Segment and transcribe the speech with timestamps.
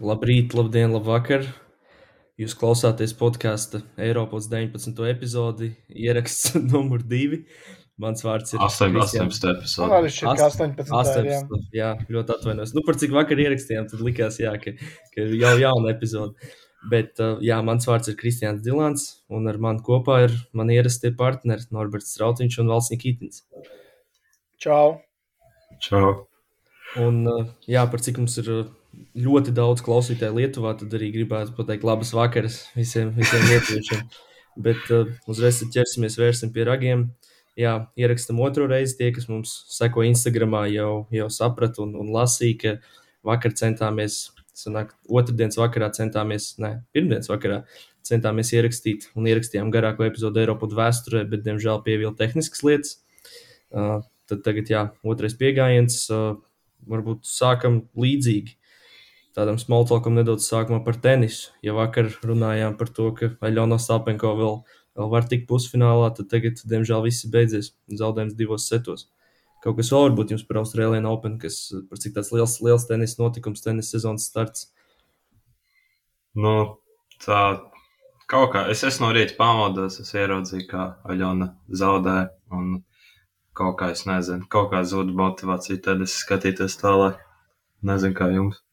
[0.00, 1.42] Labrīt, labdien, labvakar!
[2.40, 4.96] Jūs klausāties podkāstu Eiropas 19.
[5.10, 7.42] epizodi, ieraksts numur 2.
[8.00, 8.96] Mans vārds ir 18.
[8.96, 9.90] Man epizode.
[10.24, 10.80] ka 18.
[10.80, 11.42] ir, jā.
[11.42, 11.68] 18.
[11.76, 12.72] Jā, ļoti atvainojos.
[12.78, 14.72] Nu, par cik vakar ierakstījām, tad likās, jā, ka,
[15.12, 16.48] ka ir jau jauna epizode.
[16.88, 21.12] Bet, uh, jā, mans vārds ir Kristians Dilants, un ar mani kopā ir mani ierastie
[21.12, 23.44] partneri Norberts Strautiņš un Valsņa Kītins.
[24.64, 24.96] Čau!
[25.76, 26.22] Čau.
[27.04, 28.54] Un, uh, jā, par cik mums ir
[29.18, 34.04] ļoti daudz klausītāju Lietuvā, tad arī gribētu pateikt labas vakaras visiem, visiem lietuviešiem.
[34.60, 37.08] Bet uh, uzreiz ķersimies vērsim pie ragiem.
[37.58, 38.96] Jā, ierakstam otro reizi.
[38.98, 44.20] Tie, kas mums seko Instagramā, jau, jau saprata un, un lasīja, ka vakar centāmies,
[44.56, 47.62] sanāk, otrdienas vakarā centāmies, ne, pirmdienas vakarā
[48.06, 52.94] centāmies ierakstīt un ierakstījām garāko epizodu Eiropas vēsturē, bet, diemžēl, pievilka tehniskas lietas.
[53.70, 54.00] Uh,
[54.30, 56.06] tad tagad, jā, otrais pieejams.
[56.10, 56.38] Uh,
[56.88, 58.56] varbūt sākam līdzīgi.
[59.36, 61.52] Tādam smoltokam nedaudz sākumā par tenisu.
[61.62, 64.56] Ja vakar runājām par to, ka Aļona Stāpenko vēl,
[64.98, 67.70] vēl var tikt pusfinālā, tad tagad, diemžēl, viss beidzies.
[68.00, 69.06] Zaudējums divos setos.
[69.62, 73.18] Kaut kas vēl varbūt jums par Austrālijas Open, kas par cik tāds liels, liels tenis
[73.20, 74.70] notikums, tenis sezonas starts.
[76.34, 76.54] Nu,
[77.22, 77.42] tā
[78.30, 78.64] kaut kā.
[78.72, 82.30] Es esmu no rīta pamodos, es ieraudzīju, kā Aļona zaudēja.
[82.56, 82.80] Un
[83.54, 87.20] kaut kā es nezinu, kaut kā zuda motivācija tad es skatīties tālāk.
[87.86, 88.64] Nezinu, kā jums.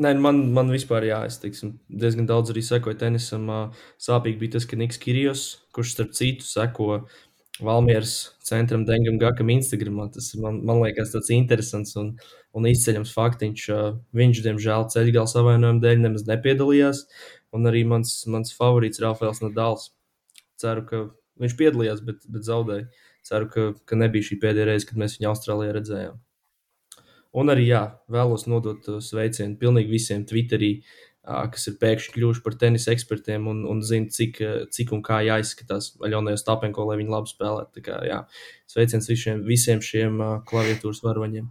[0.00, 3.50] Nē, nu, man, man vispār, jā, es teiksim, diezgan daudz arī sekoju tenisam.
[4.00, 5.42] Sāpīgi bija tas, ka Niks Kirijos,
[5.76, 7.02] kurš starp citu seko
[7.60, 8.14] Valmieras
[8.46, 12.14] centram Dengam Gakam Instagramā, tas man, man liekas tāds interesants un,
[12.56, 13.66] un izceļams faktiņš.
[14.16, 17.04] Viņš, diemžēl, ceļgala savainojuma dēļ nemaz nepiedalījās.
[17.52, 19.90] Un arī mans, mans favorīts Rafaels Nadals.
[20.60, 21.04] Ceru, ka
[21.44, 22.88] viņš piedalījās, bet, bet zaudēja.
[23.28, 26.20] Ceru, ka, ka nebija šī pēdējā reize, kad mēs viņu Austrālijā redzējām.
[27.36, 30.72] Un arī jā, vēlos nodot uh, sveicienu pilnīgi visiem Twitterī,
[31.22, 35.04] ā, kas ir pēkšņi kļuvuši par tenisa ekspertiem un, un zina, cik, ā, cik un
[35.06, 37.76] kā jāizskatās Aļonai Stapenko, lai viņi labi spēlētu.
[37.78, 38.22] Tā kā, jā,
[38.70, 40.18] sveiciens visiem, visiem šiem
[40.50, 41.46] klaviatūras varoņiem.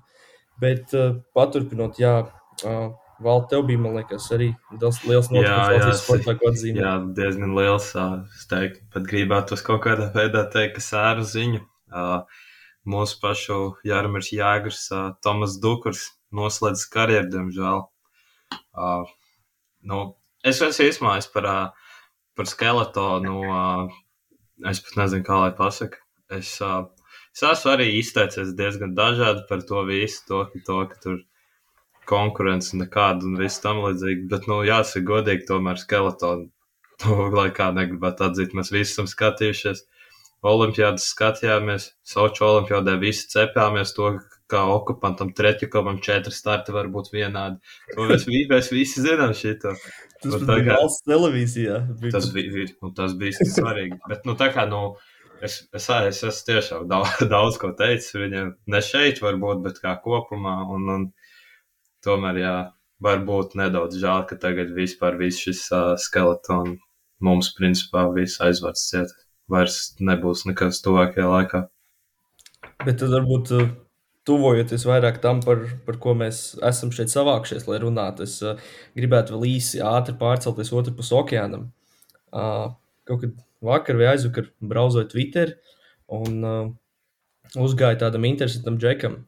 [0.60, 2.90] Bet uh, paturpinot, jā, uh,
[3.20, 6.80] Val, tev bija, man liekas, arī liels, notikums Latvijas sportā, ko atzīmēt.
[6.80, 7.90] Jā, diezgan liels.
[8.38, 11.60] Es teiktu, pat gribētu uz kaut kādā veidā teikt, ka sēru ziņu.
[11.92, 12.06] Ā,
[12.90, 14.88] Mūsu pašu Jārmers Jāgars,
[15.26, 17.86] Tomas Dukurs noslēdz karjeru, diemžēl.
[18.74, 18.92] Ā,
[19.90, 20.00] Nu,
[20.44, 21.60] es esmu izmājis par, ā,
[22.36, 23.36] par skeletonu.
[23.48, 23.66] ā,
[24.68, 26.02] Es pat nezinu, kā lai pasaka.
[26.36, 26.84] Es, ā,
[27.32, 31.22] es esmu arī izteicies diezgan dažādi par to visu, to, ka, to, ka tur
[32.12, 34.28] konkurence nekāda un viss tam līdzīgi.
[34.34, 36.50] Bet, nu, jāsaka, godīgi, tomēr skeletonu.
[37.00, 39.86] To, lai kā negribētu atzīt, mēs visi esam skatījušies.
[40.46, 44.14] Olimpiādas skatījāmies, Soču olimpiādē visi cepāmies to,
[44.50, 47.60] kā okupantam Tretjakovam četri starti var būt vienādi.
[47.96, 49.76] To mēs, mēs visi zinām šito.
[50.24, 51.78] Tas Nu, bija kā- valsts televīzijā.
[52.00, 54.00] Bija Tas bija, nu, tas bija svarīgi.
[54.08, 54.96] Bet, nu, tā kā, nu,
[55.44, 58.56] es, es, es esmu tiešām daudz, daudz ko teicis viņam.
[58.68, 60.58] Ne šeit, varbūt, bet kā kopumā.
[60.72, 61.08] Un, un
[62.04, 62.58] tomēr, jā,
[63.04, 66.80] varbūt nedaudz žēl, ka tagad vispār viss šis uh, skeletons
[67.20, 69.12] mums, principā, viss aizvārds ciet.
[69.50, 71.64] Vairs nebūs nekas tuvākajā laikā.
[72.86, 73.70] Bet tad varbūt uh,
[74.30, 78.60] tuvojoties vairāk tam, par, par ko mēs esam šeit savākušies, lai runātu, es uh,
[78.98, 81.70] gribētu vēl īsi ātri pārcelties otru pusi okeānam.
[82.30, 82.70] Uh,
[83.10, 83.34] kaut kad
[83.66, 85.56] vakar vai aizvakar brauzoju Twitter
[86.20, 86.70] un uh,
[87.58, 89.24] uzgāju tādam interesantam džekam.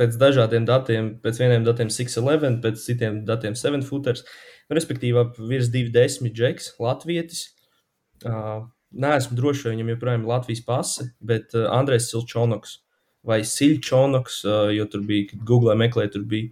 [0.00, 4.24] Pēc dažādiem datiem, pēc vieniem datiem 611, pēc citiem datiem 7 footers,
[4.72, 7.44] respektīvi ap virs 210 džeks, latvietis.
[8.24, 12.80] Uh, Nē, esmu drošs, vai viņam joprojām ir Latvijas pase, bet uh, Andrēs Silčonoks
[13.26, 16.50] vai Silčonoks, uh, jo tur bija, kad Google meklēja, tur bija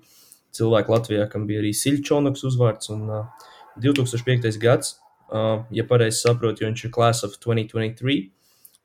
[0.56, 2.92] cilvēki Latvijā, kam bija arī Silčonoks uzvārds.
[2.94, 3.48] Un, uh,
[3.80, 4.58] 2005.
[4.62, 4.94] gads,
[5.30, 8.16] uh, ja pareizi saprotu, jo viņš ir Class of 2023,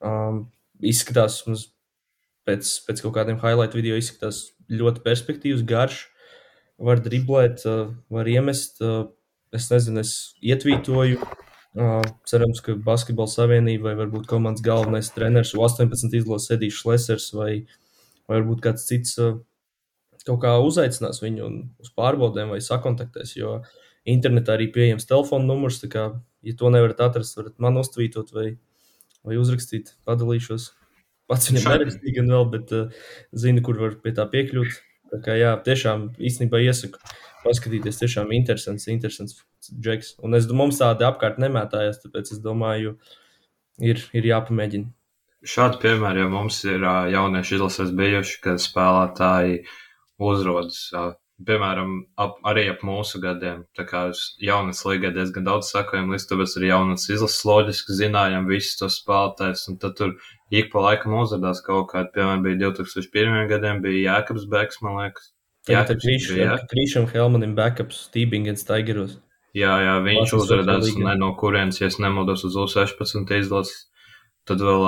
[0.06, 0.44] um,
[0.84, 1.70] izskatās mums
[2.48, 6.06] pēc, pēc kaut kādiem highlight video, izskatās ļoti perspektīvs, garš,
[6.82, 8.82] var driblēt, uh, var iemest.
[8.84, 9.08] Uh,
[9.56, 11.45] es nezinu, es ietvītoju.
[11.76, 17.66] Cerams, ka Basketbola savienība vai varbūt komandas galvenais treneris U18 izlases Edijs Šlesers vai,
[18.30, 19.18] vai varbūt kāds cits
[20.26, 21.50] kaut kā uzaicinās viņu
[21.84, 23.60] uz pārbaudēm vai sakontaktēs, jo
[24.10, 26.06] internetā arī pieejams telefona numurs, tā kā,
[26.46, 28.48] ja to nevarat atrast, varat man uztvītot vai,
[29.26, 30.72] vai uzrakstīt, padalīšos.
[31.30, 34.82] Pats viņam nerakstīju gan vēl, bet uh, zinu, kur var pie tā piekļūt.
[35.14, 37.02] Tā kā jā, tiešām īstenībā iesaku
[37.46, 39.40] paskatīties, tiešām interesants, interesants
[39.70, 40.16] džeks.
[40.26, 42.96] Un es domāju, mums tādi apkārt nemētājās, tāpēc es domāju,
[43.80, 44.92] ir, ir jāpamēģina.
[45.46, 49.62] Šādi piemēri jau mums ir ā, jaunieši izlases bijuši, kad spēlētāji
[50.26, 50.88] uzrodas
[51.44, 53.66] piemēram, ap, arī ap mūsu gadiem.
[53.76, 54.06] Tā kā
[54.42, 59.68] jaunas līgai diezgan daudz sakojam, līdz tāpēc arī jaunas izlases loģiski zinājām visus tos spēlētājus,
[59.72, 60.16] un tad tur
[60.50, 63.50] ik pa laikam uzrādās kaut kāda, piemēram, bija 2001.
[63.52, 65.32] gadiem, bija Jākabs Beks, man liekas.
[65.70, 69.18] Jā, tā bija Krīšam Helmanim backups Stībingens Tigeros.
[69.56, 73.86] Jā, jā, viņš uzrādās no kurienes, ja nemaldos uz U16 izlases.
[74.46, 74.84] Tad vēl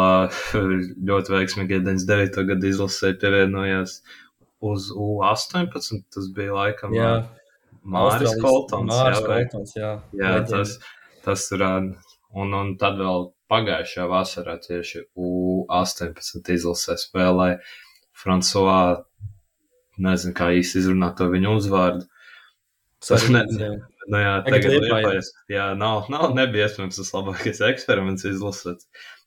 [1.10, 2.44] ļoti veiksmīgi 99.
[2.52, 4.02] gada izlasē pievienojās
[4.62, 6.04] uz U18.
[6.14, 7.10] Tas bija laikam jā.
[7.88, 8.92] Māris Koltons.
[8.92, 9.96] Māris Koltons, jā.
[10.20, 10.76] Jā, tas,
[11.26, 11.64] tas tur,
[12.38, 17.62] un, un tad vēl pagājušajā vasarā tieši U18 izlasē spēlēja
[18.18, 19.06] Francois,
[20.04, 22.08] nezinu, kā īsti izrunāt to viņu uzvārdu.
[23.08, 23.44] Tas ne,
[24.10, 25.30] nu jā, tagad liepājas.
[25.52, 28.86] Jā, nav, nav nebija iespējams tas labākais eksperiments izlasot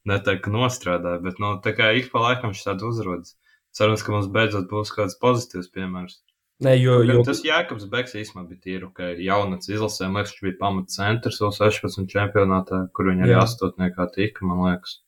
[0.08, 3.36] neteikt, ka nostrādāja, bet nu, tā kā ik pa laikam šis tāds uzrodas.
[3.76, 6.18] Cerams, ka mums beidzot būs kāds pozitīvs piemērs.
[6.64, 7.20] Nē, jo, jo...
[7.24, 11.38] Tas Jēkabs Beks īstenībā bija tīri, ka jaunats izlasē, man liekas, viņš bija pamats centrs
[11.40, 14.98] vēl 16 čempionātā, kur viņa arī astotniekā tika, man liekas.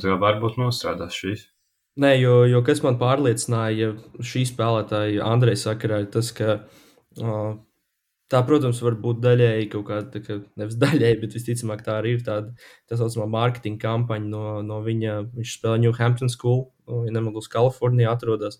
[0.00, 1.46] Tā kā varbūt nostrādās šīs.
[2.00, 3.90] Nē, jo, jo kas man pārliecināja
[4.24, 7.58] šī spēlētāja Andreja sakarā, ir tas, ka uh,
[8.32, 12.22] Tā, protams, var būt daļēji kaut kāda, kā, nevis daļēji, bet visticamāk tā arī ir
[12.24, 12.54] tāda
[12.88, 15.18] tā saucamā mārketinga kampaņa no, no viņa.
[15.36, 18.56] Viņš spēlē New Hampton School, ja nemaldos, Kalifornijā atrodas.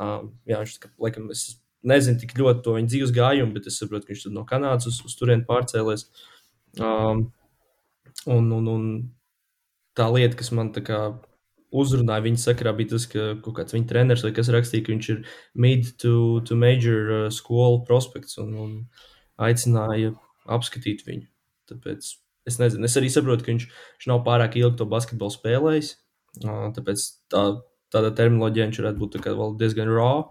[0.00, 3.76] Um, jā, viņš, ka, laikam, es nezinu tik ļoti to viņa dzīves gājumu, bet es
[3.82, 6.06] saprotu, ka viņš no Kanādas uz, uz turieni pārcēlies.
[6.80, 7.26] Um,
[8.32, 8.88] un, un, un
[9.98, 11.02] tā lieta, kas man tā kā
[11.72, 15.08] uzrunāja viņa sakarā, bija tas, ka kaut kāds viņa treneris vai kas rakstīja, ka viņš
[15.14, 15.22] ir
[15.64, 16.14] mid to,
[16.48, 18.74] to major uh, skolu prospekts un, un
[19.42, 20.12] aicināja
[20.52, 21.26] apskatīt viņu.
[21.72, 22.12] Tāpēc
[22.50, 23.66] es nezinu, es arī saprotu, ka viņš,
[23.96, 25.94] viņš nav pārāk ilgi to basketbolu spēlējis.
[26.42, 27.46] Uh, tāpēc tā,
[27.92, 30.28] tādā terminoloģijā viņš varētu būt diezgan raw.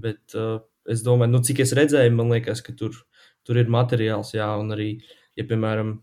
[0.00, 0.60] Bet uh,
[0.90, 2.94] es domāju, nu, cik es redzēju, man liekas, ka tur,
[3.46, 4.92] tur ir materiāls, jā, un arī,
[5.38, 5.96] ja, piemēram,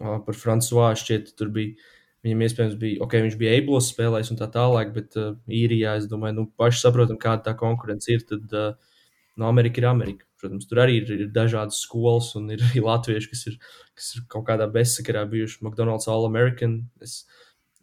[0.00, 1.76] uh, par Frančiskā šķiet, tur bija
[2.24, 6.08] Viņam iespējams bija, ok, viņš bija Eiblos spēlējis un tā tālāk, bet uh, īrijā, es
[6.10, 8.26] domāju, nu, paši saprotam, kāda tā konkurence ir.
[8.28, 8.74] Tad uh,
[9.40, 10.26] no Amerika ir Amerika.
[10.40, 13.56] Protams, tur arī ir, ir dažādas skolas, un ir arī latvieši, kas ir,
[13.96, 16.82] kas ir kaut kādā bezsakarā bijuši McDonald's All American.
[17.00, 17.22] Es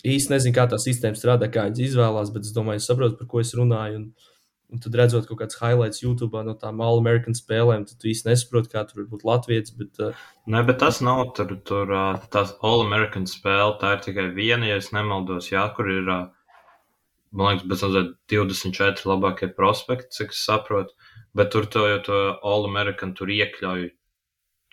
[0.06, 3.30] īsti nezinu, kā tā sistēma strādā, kā viņas izvēlās, bet es domāju, es saprotu, par
[3.32, 4.04] ko es runāju.
[4.04, 4.34] Un,
[4.68, 8.74] Un tad redzot kaut kādas highlights YouTube no tām All-American spēlēm, tad tu īsti nesaproti,
[8.74, 9.72] kā tur var būt Latvijas.
[9.80, 10.24] Bet, uh...
[10.52, 13.78] Nē, bet tas nav tur, tur uh, tās All-American spēle.
[13.80, 18.10] Tā ir tikai viena, ja es nemaldos, jā, kur ir, uh, man liekas, bez mazliet
[18.34, 21.14] 24 labākie prospekti, cik es saprotu.
[21.38, 22.20] Bet tur to, jo to
[22.52, 23.86] All-American tur iekļauj,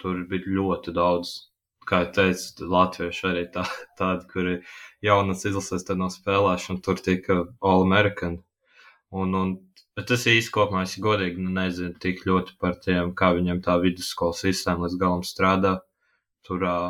[0.02, 1.36] tur bija ļoti daudz.
[1.86, 3.62] Kā jau teicu, Latvieši arī tā,
[4.00, 4.56] tādi, kuri
[5.06, 8.40] jaunas izlases no spēlēšana, tur tika All-American.
[9.14, 9.54] Un, un
[9.94, 13.76] Bet es īsti kopumā, es godīgi nu, nezinu tik ļoti par tiem, kā viņiem tā
[13.82, 15.76] vidusskolas sistēma līdz galam strādā.
[16.46, 16.88] Tur uh,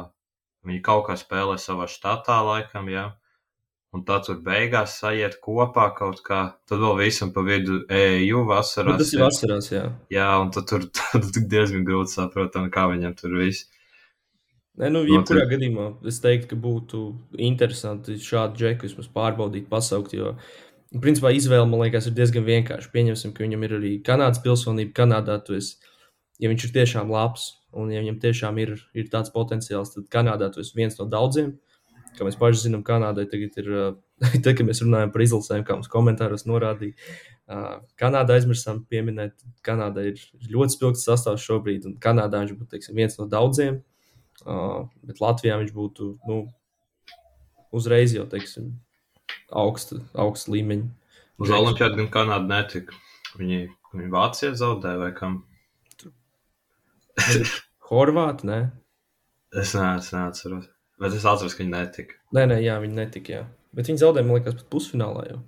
[0.65, 3.11] viņi kaut kā spēlē savā štatā, laikam, jā.
[3.95, 6.41] Un tā tur beigās sajiet kopā kaut kā.
[6.67, 8.97] Tad vēl visam pa vidu EU vasarās.
[8.97, 9.85] Nu, tas ir vasarās, jā.
[10.11, 13.69] Jā, un tad tur tad diezgan grūti saprotam, kā viņam tur viss.
[14.81, 20.33] Nē, nu, jebkurā gadījumā es teiktu, ka būtu interesanti šādu džeku vismaz pārbaudīt, pasaukt, jo
[20.33, 20.55] uh,
[21.02, 22.93] Principā izvēle, man liekas, ir diezgan vienkārša.
[22.94, 24.94] Pieņemsim, ka viņam ir arī Kanādas pilsonība.
[24.94, 25.76] Kanādā tu esi,
[26.38, 30.50] ja viņš ir tiešām labs un ja viņam tiešām ir, ir tāds potenciāls, tad Kanādā
[30.54, 31.54] tu esi viens no daudziem.
[32.14, 33.71] Kā mēs paši zinām, Kanādai tagad ir,
[34.45, 36.95] tad, kad mēs runājam par izlasēm, kā mums komentāros norādīja,
[38.00, 39.35] Kanādā aizmirsām pieminēt,
[39.66, 43.83] Kanādā ir ļoti spilgts sastāvs šobrīd, un Kanādā viņš būtu teiksim, viens no daudziem,
[44.45, 46.38] bet Latvijā viņš būtu nu,
[47.75, 48.71] uzreiz jau teiksim,
[49.64, 50.91] augsta, augsta līmeņa.
[51.43, 52.97] Uz Olimpādu gan Kanāda netika.
[53.38, 53.64] Viņi,
[53.95, 55.41] viņi Vācijā zaudēja vai kam?
[57.91, 58.61] Horvāti, nē.
[59.55, 60.71] Es neesmu neatceros.
[61.03, 62.17] Bet es atceros, ka viņi netika.
[62.35, 63.35] Nē, nē, jā, viņi netika.
[63.35, 63.43] Jā.
[63.75, 65.41] Bet viņi zaudēja, man liekas, pat pusfinālā jau.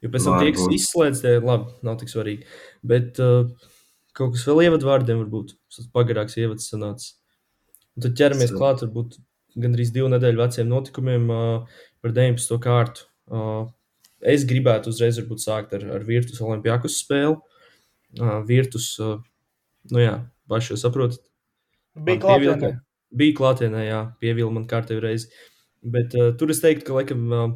[0.00, 2.46] Jo pēc tam tie, kas izslēdz, tie labi, nav tik svarīgi.
[2.86, 3.50] Bet uh,
[4.16, 5.56] kaut kas vēl ievadvārdiem varbūt.
[5.94, 7.10] Pagarāks ievads sanāca.
[7.98, 9.18] Un tad ķeramies klāt varbūt
[9.60, 12.58] gandrīz divu nedēļu veciem notikumiem uh, par 19.
[12.62, 13.06] kārtu.
[13.30, 13.68] Uh,
[14.20, 17.38] es gribētu uzreiz sākt ar, ar Virtus Olimpijākus spēli.
[18.18, 19.18] Uh, Virtus, uh,
[19.92, 20.16] nu jā,
[20.50, 21.22] paši jau saprotat.
[21.94, 22.74] Bija klātienē.
[23.10, 25.30] Bija klātienē, jā, pievīla man kārtēju reizi.
[25.80, 27.48] Bet uh, tur es teiktu, ka laikam uh,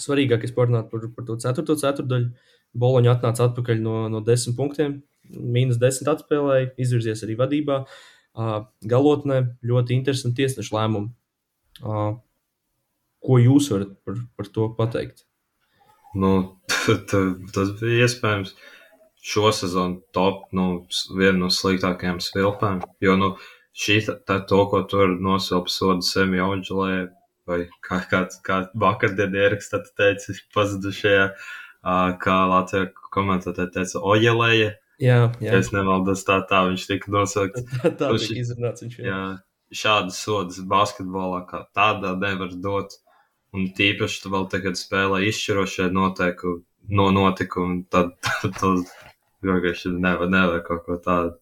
[0.00, 2.32] svarīgākais parunāt par, par to ceturto ceturdaļu.
[2.74, 4.96] Boloņa atnāca atpakaļ no, no desmit punktiem,
[5.30, 7.84] mīnus desmit atspēlēja, izvirzies arī vadībā.
[8.34, 11.12] Uh, galotnē ļoti interesanti tiesnešu lēmumi.
[11.84, 12.16] Uh,
[13.24, 15.24] Ko jūs varat par, par to pateikt?
[16.14, 16.60] Nu,
[17.54, 18.54] tas bija iespējams.
[19.24, 20.84] šo sezonu top, nu,
[21.16, 22.82] viena no sliktākajām svilpēm.
[23.00, 23.30] Jo, nu,
[23.72, 27.06] šī tā, to, ko tur nosilpa sodu semi audžulē,
[27.48, 31.24] vai kā, kā, kā vakardien ierakstā teica, pazudušajā,
[32.20, 34.74] kā Latvija komentētāji teica, ojelēja.
[35.02, 35.56] Jā, jā.
[35.58, 37.64] Es nemaldos tā, tā viņš tika nosaukts.
[37.80, 39.00] Tā, tā tika izrunāts viņš.
[39.00, 39.08] Jā.
[39.08, 39.22] Jā,
[39.74, 42.94] šādas sodas basketbolā kā tādā nevar dot.
[43.54, 46.58] Un tīpaši tu vēl tagad spēlē izšķirošie noteiku,
[46.90, 48.16] no notikumi, tad
[48.58, 48.74] tu
[49.46, 51.36] vienkārši nevar, nevar kaut ko tādu.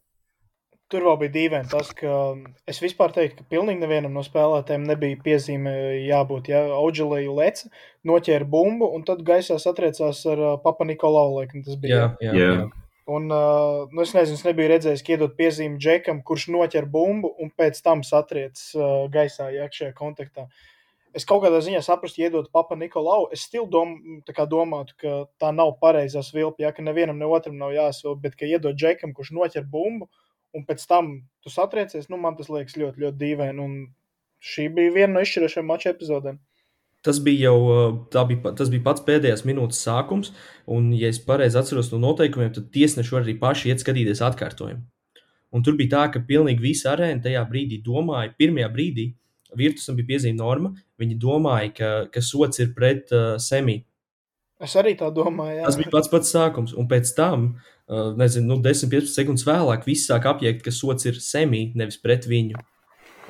[0.93, 2.35] Tur vēl bija dīvaini tas, ka
[2.69, 5.73] es vispār teiktu, ka pilnīgi nevienam no spēlētājiem nebija piezīme
[6.05, 6.51] jābūt.
[6.53, 7.71] Ja Audželija leca,
[8.05, 11.97] noķēra bumbu un tad gaisā satriecās ar uh, Papa Nikolau, laikam tas bija.
[11.97, 12.51] Jā, jā, Jā.
[12.61, 12.69] jā.
[13.13, 17.33] Un, uh, nu, es nezinu, es nebiju redzējis, ka iedot piezīmi Džekam, kurš noķer bumbu
[17.41, 20.47] un pēc tam satriec uh, gaisā, ja iekšējā kontaktā.
[21.13, 24.95] Es kaut kādā ziņā saprotu, ja iedot Papa Nikolau, es stilu dom, tā kā domātu,
[24.97, 28.79] ka tā nav pareizā svilpa, ja ka nevienam ne otram nav jāsvilp, bet ka iedot
[28.79, 30.09] Džekam, kurš noķer bumbu
[30.57, 31.13] un pēc tam
[31.45, 33.61] tu satriecies, nu, man tas liekas ļoti, ļoti dīvaini.
[33.61, 33.77] Un
[34.43, 36.41] šī bija viena no izšķirošajām mača epizodēm.
[37.03, 40.31] Tas bija jau uh, bija, tas bija pats pēdējais minūtes sākums,
[40.71, 44.85] un, ja es pareizi atceros no noteikumiem, tad tiesneši var arī paši iet skatīties atkārtojumu.
[45.53, 49.09] Un tur bija tā, ka pilnīgi visa arēna tajā brīdī domāja, pirmajā brīdī,
[49.59, 53.85] Virtusam bija piezīme norma, viņi domāja, ka, ka sots ir pret uh, semiju.
[54.63, 55.59] Es arī tā domāju.
[55.59, 55.67] Jā.
[55.67, 57.49] Tas bija pats pats sākums, un pēc tam,
[57.91, 62.29] uh, nezinu, nu, 10-15 sekundes vēlāk, viss sāk apjēgt, ka sots ir semī, nevis pret
[62.31, 62.63] viņu.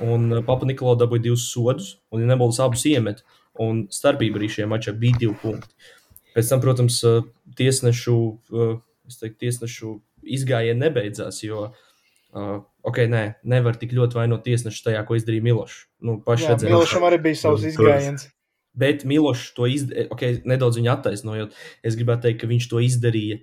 [0.05, 3.25] Un uh, Papa Nikolau dabūja divus sodus, un, ja nemaldos, abus iemet.
[3.61, 5.93] Un starpība arī šajā mačā bija divi punkti.
[6.37, 7.25] Pēc tam, protams, uh,
[7.57, 8.19] tiesnešu,
[8.53, 8.77] uh,
[9.13, 9.97] teiktu, tiesnešu
[10.37, 11.92] izgājieni nebeidzās, jo, uh,
[12.33, 15.83] ok, nē, nevar tik ļoti vainot tiesnešu tajā, ko izdarīja Milošs.
[16.01, 16.73] Nu, Jā, redzējām.
[16.73, 18.29] Milošam arī bija savs izgājiens.
[18.73, 21.53] Bet Milošs to izdarīja, okay, nedaudz viņa attaisnojot.
[21.85, 23.43] Es gribētu teikt, ka viņš to izdarīja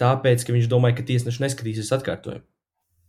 [0.00, 2.46] tāpēc, ka viņš domāja, ka tiesneši neskatīsies atkārtojumu.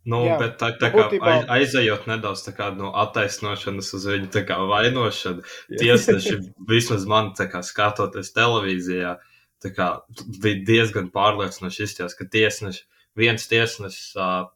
[0.06, 3.88] Nu, Jā, bet tā, tā nu, kā būtībā- aiz- aizejot nedaudz tā kā no attaisnošanas
[3.96, 5.42] uz viņu kā vainošanu,
[5.80, 6.36] tiesneši
[6.70, 9.16] vismaz man kā skatoties televīzijā,
[9.74, 9.88] kā
[10.44, 12.84] bija diezgan pārliecinoši izties, ka tiesneši,
[13.18, 14.46] viens tiesnesis, ā,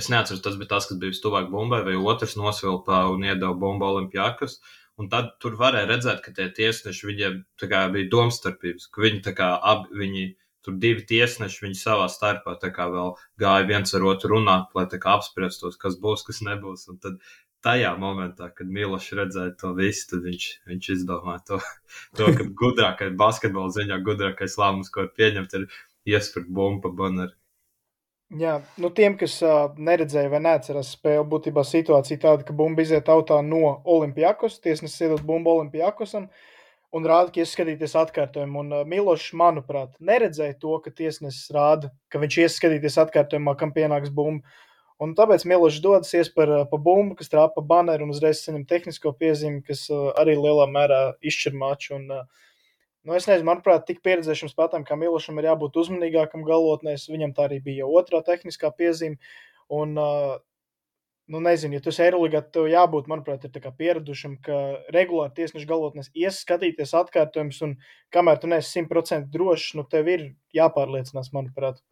[0.00, 3.88] es neatceros, tas bija tas, kas bija stuvāk bumbai, vai otrs nosvilpa un iedeva bumbu
[3.92, 4.58] Olimpijākus.
[5.00, 7.36] Un tad tur varēja redzēt, ka tie tiesneši viņiem
[7.70, 10.24] kā bija domstarpības, ka viņi kā abi, viņi
[10.66, 15.16] tur divi tiesneši, viņi savā starpā kā vēl gāja viens ar otru runāt, lai kā
[15.16, 16.84] apspriestos, kas būs, kas nebūs.
[16.92, 17.16] Un tad
[17.64, 21.60] tajā momentā, kad Milošs redzēja to visu, tad viņš, viņš izdomāja to,
[22.20, 25.68] to ka gudrākais basketbola ziņā, gudrākais lēmums, ko var pieņemt, ir
[26.16, 27.39] iespērt bumbu pa baneri.
[28.38, 33.08] Jā, nu tiem, kas uh, neredzēja vai neatcerās spēli, būtībā situācija tāda, ka bumba iziet
[33.10, 36.28] autā no Olimpijākos, tiesnesis iedod bumbu Olimpijākosam
[36.94, 38.62] un rāda, ka ieskatīties atkārtojumu.
[38.62, 44.14] Un uh, Milošs, manuprāt, neredzēja to, ka tiesnesis rāda, ka viņš ieskatīties atkārtojumā, kam pienāks
[44.14, 44.46] bumba.
[45.02, 48.44] Un tāpēc Milošs dodas ies par, uh, pa bumbu, kas trāpa pa baneru un uzreiz
[48.44, 51.96] saņem tehnisko piezīmi, kas uh, arī lielā mērā izšķir maču.
[51.98, 52.46] Un, uh,
[53.10, 57.08] Nu, es nezinu, manuprāt, tik pieredzējušam spēlētājam, kā Milošam, ir jābūt uzmanīgākam galotnēs.
[57.10, 59.18] Viņam tā arī bija otrā tehniskā piezīme.
[59.80, 60.36] Un, uh,
[61.34, 64.60] nu, nezinu, ja tu esi Eirolandā, tev jābūt, manuprāt, ir pieradušam, ka
[64.94, 67.74] regulāri tiesneša galotnēs ies skatīties atkārtojumus, un
[68.14, 70.24] kamēr tu neesi simtprocentīgi drošs, nu, tev ir
[70.54, 71.82] jāpārliecinās, manuprāt.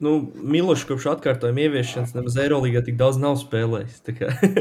[0.00, 3.98] Nu, Milošs kopš atkārtojuma ieviešanas nemaz Eirolandā tik daudz nav spēlējis.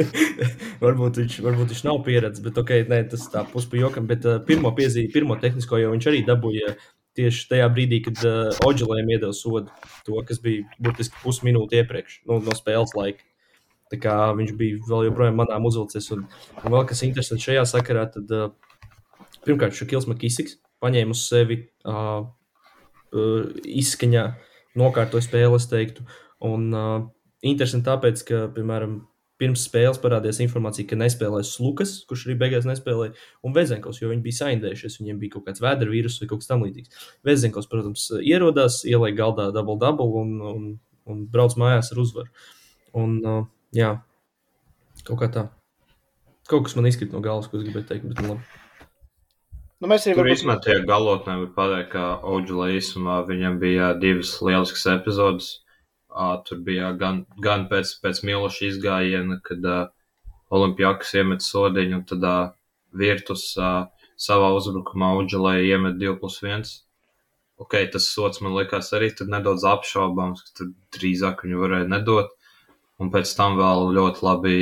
[0.84, 4.08] Varbūt, viņš, varbūt viņš nav pieredzējis, bet okay, nē, tas tā puspē jokam.
[4.10, 6.74] Bet uh, pirmo piezīmi, pirmo tehnisko jau viņš arī dabūja
[7.15, 9.72] tieši tajā brīdī, kad uh, Oģelēm iedeva sodu.
[10.08, 13.24] To, kas bija burtiski pusminūte iepriekš nu, no spēles laika.
[13.89, 16.12] Tā kā viņš bija vēl joprojām manām uzvilcies.
[16.17, 16.27] Un,
[16.60, 18.51] un vēl kas interesants šajā sakarā, tad uh,
[19.48, 22.27] pirmkārt Šakils Makisiks paņēma uz sevi uh,
[23.15, 24.27] uh, izskaņā
[24.78, 26.06] nokārtoja spēli, es teiktu.
[26.46, 26.98] Un uh,
[27.46, 29.00] interesanti tāpēc, ka, piemēram,
[29.40, 33.14] pirms spēles parādījās informācija, ka nespēlēs Lukas, kurš arī beigās nespēlēja,
[33.48, 36.52] un Vezenkovs, jo viņi bija saindējušies, viņiem bija kaut kāds vēdra vīrus vai kaut kas
[36.52, 37.06] tamlīdzīgs.
[37.28, 40.66] Vezenkovs, protams, ierodās, ielika galdā dubultdabulu un, un,
[41.08, 42.50] un brauc mājās ar uzvaru.
[43.00, 43.46] Un, uh,
[43.76, 43.94] jā,
[45.08, 45.48] kaut kā tā.
[46.50, 48.69] Kaut kas man izkrīt no galvas, ko es gribēju teikt, bet nu, labi.
[49.79, 54.33] Nu, mēs arī varbūt- īstenībā tajā galotnē var pateikt, ka Oģela īsumā viņam bija divas
[54.43, 55.48] lieliskas epizodes.
[56.50, 59.88] Tur bija gan, gan pēc, pēc Miloša izgājiena, kad uh,
[60.51, 62.51] Olimpijāks iemet sodiņu, un tad uh,
[62.91, 63.86] Virtus uh,
[64.19, 66.65] savā uzbrukumā Oģelai iemet 2 plus 1.
[67.59, 72.36] Ok, tas sots man likās arī nedaudz apšaubāms, ka tur drīzāk viņu varēja nedot.
[73.00, 74.57] Un pēc tam vēl ļoti labi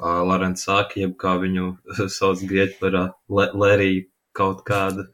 [0.00, 1.68] Lorents Sāki, jeb kā viņu
[2.18, 2.96] sauc grieķu par
[3.28, 5.04] Le Leriju kaut kādu,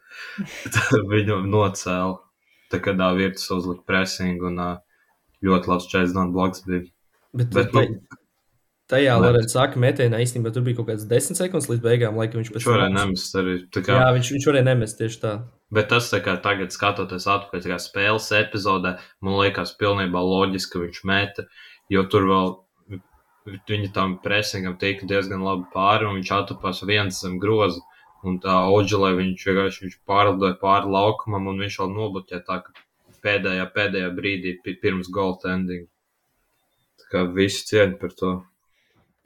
[1.12, 2.18] viņu nocēla.
[2.70, 4.60] tā kā tā vietas uzlika pressingu un
[5.44, 6.86] ļoti labs čais non bloks bija.
[7.34, 8.18] Bet, Bet, bet nu,
[8.90, 9.22] tajā Nē.
[9.24, 12.62] Lorēns saka, metienā īstenībā tur bija kaut kāds 10 sekundes līdz beigām, laikam viņš pēc
[12.64, 13.54] viņš varēja tam- nemest arī.
[13.70, 15.34] tā Kā, Jā, viņš, viņš varēja nemest tieši tā.
[15.70, 21.44] Bet tas, kā tagad skatoties atpakaļ, spēles epizodē, man liekas, pilnībā loģiski, ka viņš meta,
[21.90, 22.56] jo tur vēl
[23.46, 27.80] viņa tam presingam tika diezgan labi pāri, un viņš atupās viens zem groza.
[28.22, 32.58] Un tā Oģelē viņš vienkārši viņš pārlidoja pāri laukumam, un viņš vēl nobloķēja tā,
[33.24, 35.86] pēdējā, pēdējā brīdī pi- pirms gold ending.
[37.00, 38.34] Tā kā visi cieņi par to.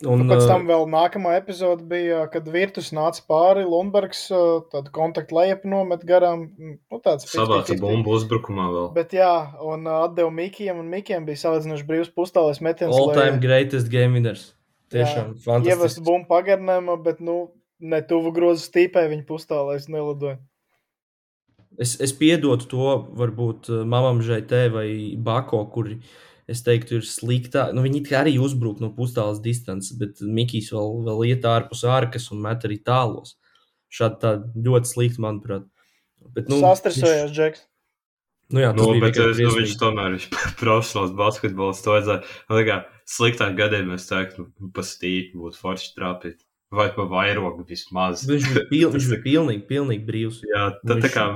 [0.03, 4.65] Un, Un pēc uh, tam vēl nākamā epizode bija, kad Virtus nāca pāri, Lundbergs uh,
[4.73, 6.49] tādu kontaktu lejupu nomet garām.
[6.51, 7.81] mm, Nu, tāds Savāca 50-50.
[7.85, 8.89] bumbu uzbrukumā vēl.
[8.97, 9.31] Bet jā,
[9.63, 12.91] un uh, atdeva Mikijam, un Mikijam bija salīdzinoši brīvs pustālais metiens.
[12.91, 14.49] all lai time greatest game winners.
[14.91, 16.05] Tiešām Ievestu fantastiski.
[16.11, 17.39] bumbu pagarinājumā, bet, nu,
[17.79, 20.41] ne tuvu grozu stīpē viņa pustālais nelidoja.
[21.79, 25.97] Es, es piedodu to, varbūt uh, mamam Žaitē vai Bako, kuri,
[26.51, 27.69] es teiktu, ir sliktā.
[27.75, 32.31] Nu, viņi kā arī uzbruk no pustālas distances, bet Mikijs vēl, vēl iet ārpus ārkas
[32.35, 33.37] un met arī tālos.
[33.95, 34.35] Šādi tā
[34.67, 35.69] ļoti slikti, manuprāt.
[36.35, 37.67] Bet, Nu, Sastresojās, Džeks.
[38.53, 40.25] Nu, jā, Nu, bet es, nu, viņš tomēr ir
[40.61, 41.83] profesionāls basketbols.
[41.85, 42.25] To vajadzēja.
[42.51, 46.43] Man liekas, sliktāk gadījumā es teiktu, nu, pa stīku būtu forši trāpīt.
[46.75, 48.25] Vai pa vairogu vismaz.
[48.27, 50.41] Viņš bija, pil, viņš bija pilnīgi, pilnīgi brīvs.
[50.49, 51.27] Jā, tad tā Viņš kā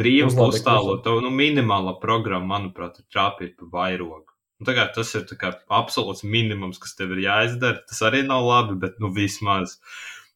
[0.00, 4.35] brīvi uzlabē uzstāvot, to nu, minimāla programma, manuprāt, ir trāpīt pa vairogu.
[4.56, 7.82] Nu, kā tas ir kā absolūts minimums, kas tev ir jāizdara.
[7.88, 9.76] Tas arī nav labi, bet nu vismaz.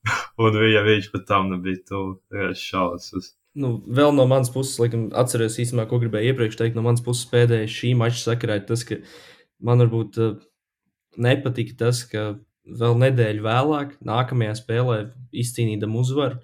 [0.45, 2.19] Un ja viņš pat tam nebija tuvu,
[2.57, 3.35] šausmas.
[3.61, 6.77] Nu, vēl no manas puses, laikam, atceros īstenībā, ko gribēju iepriekš teikt.
[6.77, 9.01] No manas puses pēdējais šī mača sakarā ir tas, ka
[9.67, 10.37] man varbūt uh,
[11.21, 12.29] nepatika tas, ka
[12.81, 14.99] vēl nedēļu vēlāk, nākamajā spēlē,
[15.43, 16.39] izcīnītam uzvaru,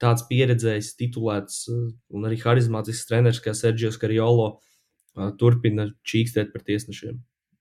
[0.00, 4.70] tāds pieredzējis, titulēts uh, un arī harizmātisks treneris kā Sergio Skarjolo uh,
[5.40, 7.20] turpina čīkstēt par tiesnešiem.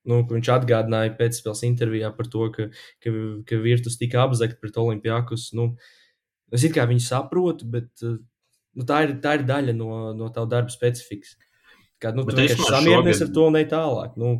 [0.09, 2.67] Nu, viņš atgādināja pēcspēles intervijā par to, ka,
[3.03, 3.11] ka,
[3.47, 5.51] ka Virtus tika apzakts pret Olimpijākus.
[5.55, 5.69] Nu,
[6.51, 10.73] es kā viņu saprotu, bet nu, tā, ir, tā ir daļa no, no tava darba
[10.73, 11.37] specifikas.
[12.03, 14.17] Kā, nu, Bet tu vienkārši samierinies šogad- ar to un ej tālāk.
[14.19, 14.33] Nu,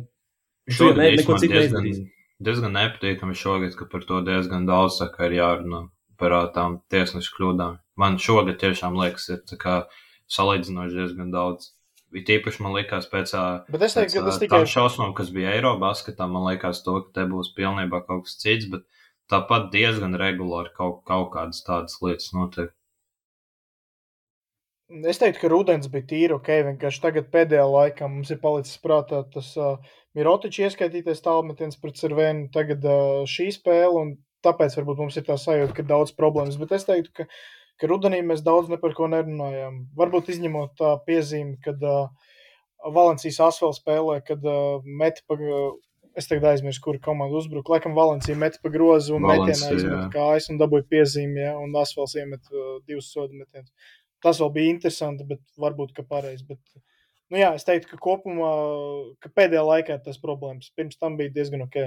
[0.68, 2.04] tu ne, neko citu neizdarīsi.
[2.44, 5.86] diezgan nepatīkami šogad, ka par to diezgan daudz tā kā ir jārunā
[6.20, 7.78] par tām tiesnešu kļūdām.
[7.96, 9.78] Man šogad tiešām liekas, ir tā
[10.28, 11.72] salīdzinoši diezgan daudz.
[12.14, 13.32] It īpaši man liekas, pēc,
[13.74, 17.26] Bet es teiktu, pēc ka tikai šausmām, kas bija Eirobasketā, man liekas, to, ka te
[17.30, 18.86] būs pilnībā kaut kas cits, bet
[19.32, 22.70] tāpat diezgan regulāri kaut, kaut kādas tādas lietas notiek.
[25.08, 26.50] Es teiktu, ka rudens bija tīri ok.
[26.68, 29.78] Vienkārši tagad pēdējā laikā mums ir palicis prātā tas uh,
[30.14, 34.12] Mirotičs ieskaitītais tālmetiens pret Cervēnu, tagad uh, šī spēle, un
[34.44, 36.60] tāpēc varbūt mums ir tā sajūta, ka daudz problēmas.
[36.60, 37.26] Bet es teiktu, ka,
[37.80, 39.80] ka rudenī mēs daudz ne par ko nerunājām.
[39.98, 42.06] Varbūt izņemot tā piezīmi, kad uh,
[42.94, 45.40] Valencijas asfalta spēlē, kad uh, meti pa.
[45.40, 45.74] Uh,
[46.14, 47.72] Es tagad aizmirsu, kura komanda uzbruka.
[47.72, 51.72] Laikam Valencija met pa grozu un Valencija, metienā izmet kājas un dabūja piezīmi, ja, un
[51.80, 53.72] asfalts iemet uh, divus sodu metienus.
[54.22, 56.46] Tas vēl bija interesanti, bet varbūt ka pareizi.
[56.46, 56.60] Bet,
[57.34, 58.52] nu jā, es teiktu, ka kopumā,
[59.26, 60.70] ka pēdējā laikā tas problēmas.
[60.78, 61.80] Pirms tam bija diezgan ok.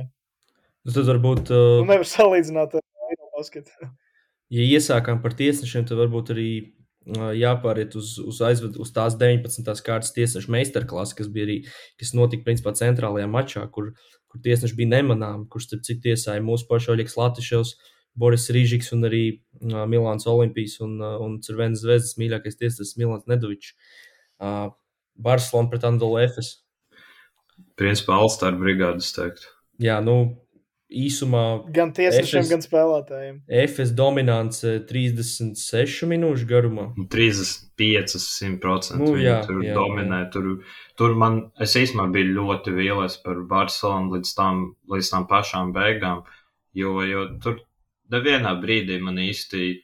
[0.92, 3.56] Tad varbūt, uh, Nu, nevar salīdzināt ar Eiropas.
[4.54, 6.50] Ja iesākām par tiesnešiem, tad varbūt arī
[7.08, 9.68] jāpāriet uz, uz, aizved, uz tās 19.
[9.86, 11.58] kārtas tiesnešu meistarklasi, kas bija arī,
[12.00, 13.94] kas notika principā centrālajā mačā, kur,
[14.28, 17.76] kur tiesneši bija nemanāmi, kurš, starp citu, tiesāja mūsu pašu Oļegs Latiševs,
[18.18, 23.28] Boris Rīžiks un arī uh, Milāns Olimpijas un, uh, un Cervenas zvezdas mīļākais tiesnesis Milāns
[23.30, 23.76] Nedovičs.
[24.42, 24.74] Uh,
[25.18, 26.56] Barcelona pret Andolu Efes.
[27.78, 29.48] Principā Alstāra brigādes teikt.
[29.82, 30.18] Jā, nu,
[30.92, 33.40] īsumā Gan tiesnešiem, Efes- gan spēlētājiem.
[33.50, 36.94] Efes dominance 36 minūšu garumā.
[36.98, 38.98] Nu, 35, 100%.
[38.98, 40.22] Nu, Nu, jā, tur jā, dominē.
[40.26, 40.32] Jā.
[40.32, 40.64] Tur,
[40.96, 46.24] tur man, es īstenībā biju ļoti vīlies par Barcelonu līdz tām, līdz tām pašām beigām.
[46.74, 47.60] Jo, jo tur
[48.12, 49.82] nevienā brīdī man īsti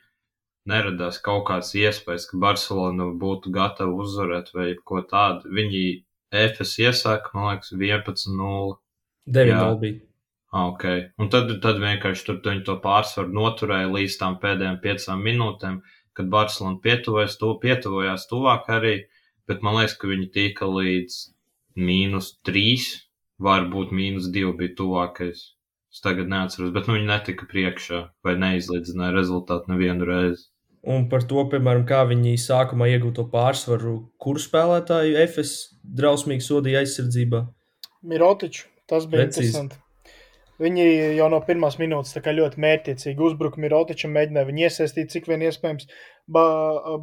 [0.70, 5.52] neradās kaut kāds iespējas, ka Barcelona būtu gatava uzvarēt vai ko tādu.
[5.52, 8.78] Viņi EFS iesāka, man liekas, 11-0.
[9.28, 9.80] 9 Jā.
[9.80, 10.00] bija.
[10.54, 11.08] Ah, okay.
[11.18, 15.80] Un tad, tad vienkārši tur viņi to pārsvaru noturēja līdz tām pēdējām piecām minūtēm,
[16.14, 18.94] kad Barcelona pietuvojās, to pietuvojās tuvāk arī,
[19.50, 21.18] bet man liekas, ka viņi tika līdz
[21.82, 22.92] mīnus trīs,
[23.42, 25.42] varbūt mīnus divi bija tuvākais.
[25.94, 30.48] Es tagad neatceros, bet nu, viņi netika priekšā vai neizlīdzināja rezultātu nevienu reizi.
[30.84, 37.46] Un par to, piemēram, kā viņi sākumā iegūto pārsvaru, kur spēlētāju FS drausmīgi sodīja aizsardzībā.
[38.10, 39.50] Mirotičs, tas bija Precīzi.
[39.50, 39.83] interesanti.
[40.64, 40.84] Viņi
[41.18, 45.90] jau no pirmās minūtes ļoti mērķiecīgi uzbruka Mirotičam, mēģināja viņu iesaistīt, cik vien iespējams.
[46.32, 46.44] Ba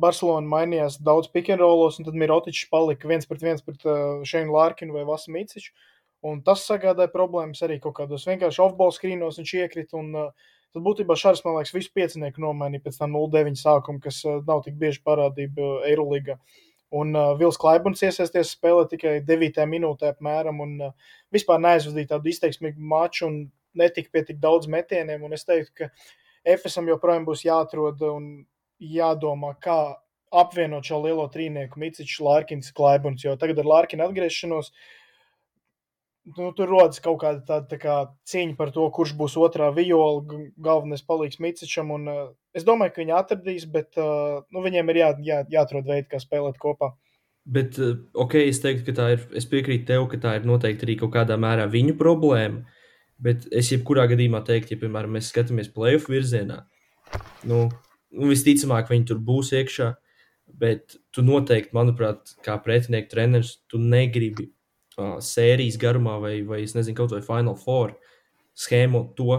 [0.01, 4.96] Barcelona mainījās daudz pikantrolos, un tad Mirotičs palika viens pret viens pret uh, Šeinu Lārkinu
[4.96, 5.75] vai Vasu Miciču.
[6.25, 9.40] Un tas sagādāja problēmas arī kaut kādos vienkārši off-ball skrīnos.
[9.40, 10.01] Viņš iekrita.
[10.01, 14.23] Un, uh, tad būtībā Šārs, man liekas, visu piecinieku nomainīja pēc tam 0-9 sākuma, kas
[14.25, 16.38] uh, nav tik bieži parādība Eirolandā.
[16.90, 20.62] Un uh, Vils Klaibuns iesaisties spēlē tikai 9 minūtē apmēram.
[20.64, 23.40] Un, uh, vispār neaizvadīja tādu izteiksmīgu maču un
[23.79, 25.22] netika pie tik daudz metieniem.
[25.22, 25.90] Un es teiktu, ka
[26.57, 28.31] FSM joprojām būs jāatrod un
[28.81, 29.79] jādomā, kā
[30.31, 33.24] apvienot šo lielo trīnieku, Micičs, Lārkins, Klaibuns.
[33.26, 34.72] Jo tagad ar Lārkinu atgriešanos
[36.29, 37.97] nu, tur rodas kaut kāda tāda tā kā
[38.29, 41.93] cīņa par to, kurš būs otrā viola, galvenais palīgs Micičam.
[41.97, 42.25] Un, uh,
[42.57, 46.21] es domāju, ka viņi atradīs, bet uh, nu, viņiem ir jā, jā, jāatrod veidi, kā
[46.23, 46.93] spēlēt kopā.
[47.51, 49.23] Bet, eh, ok, es teiktu, ka tā ir.
[49.37, 52.67] Es piekrītu tev, ka tā ir noteikti arī kaut kādā mērā viņu problēma.
[53.21, 56.63] Bet es jebkurā gadījumā teiktu, ja, piemēram, mēs skatāmies playoff virzienā,
[57.49, 57.67] nu,
[58.17, 59.91] nu visticamāk, viņi tur būs iekšā.
[60.61, 64.49] Bet tu noteikti, manuprāt, kā pretinieku treneris, tu negribi
[64.98, 67.94] uh, sērijas garumā vai, vai, es nezinu, kaut vai Final Four
[68.59, 69.38] schēmu to,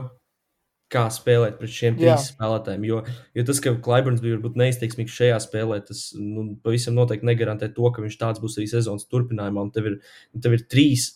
[0.92, 2.18] kā spēlēt pret šiem Jā.
[2.20, 2.86] spēlētājiem.
[2.90, 3.00] Jo,
[3.38, 7.88] jo tas, ka Klaiburns bija varbūt neizteiksmīgs šajā spēlē, tas nu, pavisam noteikti negarantē to,
[7.96, 9.64] ka viņš tāds būs arī sezonas turpinājumā.
[9.68, 9.98] Un tev ir,
[10.36, 11.08] un tev ir trīs,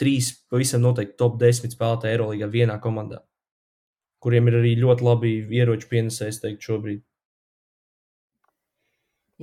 [0.00, 3.22] trīs pavisam noteikti top 10 spēlētāji Eirolandā vienā komandā,
[4.24, 7.04] kuriem ir arī ļoti labi ieroču pienesējs, teikt, šobrīd.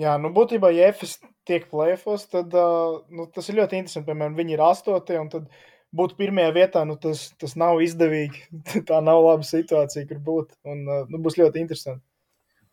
[0.02, 4.08] Jā, nu būtībā, ja FS tiek plēfos, tad uh, nu, tas ir ļoti interesanti.
[4.10, 5.50] Piemēram, viņi ir astotie, un tad
[5.98, 8.48] būt pirmajā vietā, nu, tas, tas nav izdevīgi.
[8.90, 10.56] Tā nav laba situācija, kur būt.
[10.66, 12.04] Un, uh, nu, būs ļoti interesanti.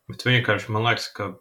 [0.09, 1.31] Bet vienkārši man liekas, ka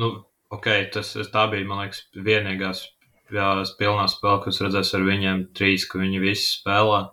[0.00, 0.10] nu,
[0.54, 2.82] okay, tas tā bija liekas, vienīgās
[3.30, 7.04] pilnā spēle, kas redzēs ar viņiem trīs, ka viņi visi spēlē.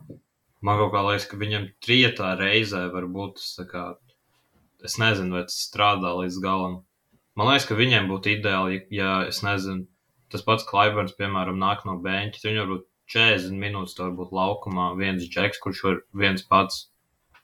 [0.63, 3.85] Man kaut kā liekas, ka viņam trietā reizē var būt tas kā,
[4.85, 6.81] es nezinu, vai tas strādā līdz galam.
[7.39, 9.87] Man liekas, ka viņiem būtu ideāli, ja, es nezinu,
[10.33, 15.25] tas pats Klaiburns, piemēram, nāk no beņķa, viņi varbūt 40 minūtes tur būtu laukumā viens
[15.25, 16.87] džeks, kurš var viens pats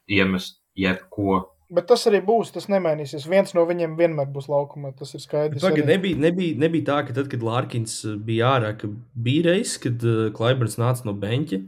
[0.09, 1.47] iemest jebko.
[1.69, 3.27] Bet tas arī būs, tas nemainīsies.
[3.29, 4.89] Viens no viņiem vienmēr būs laukumā.
[4.97, 5.61] Tas ir skaidrs.
[5.61, 10.01] Tagad nebija, nebija, nebija tā, ka tad, kad Lārkins bija ārā, ka bija reizes, kad
[10.01, 11.59] uh, Klaiburns nāca no beņķa.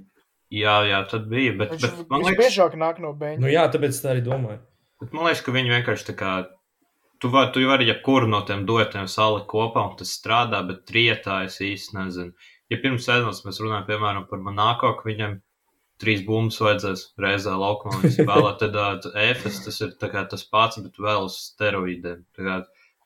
[0.58, 1.54] Jā, jā, tad bija.
[1.60, 3.44] Bet, viņš, bet man liekas, biežāk nāk no beņķa.
[3.44, 4.58] Nu, jā, tāpēc tā arī domāju.
[5.04, 6.34] Bet man liekas, ka viņi vienkārši tā kā.
[7.22, 11.44] Tu vari, tu vari jebkuru no tiem duetiem salikt kopā, un tas strādā, bet trietā
[11.46, 15.40] es īsti nezinu ja pirms sezonas mēs runājam, piemēram, par Monako, ka viņam
[16.02, 21.02] trīs bumbas vajadzēs reizē laukumā un spēlēt, tad uh, EFS tas ir tas pats, bet
[21.02, 22.24] vēl uz steroīdiem.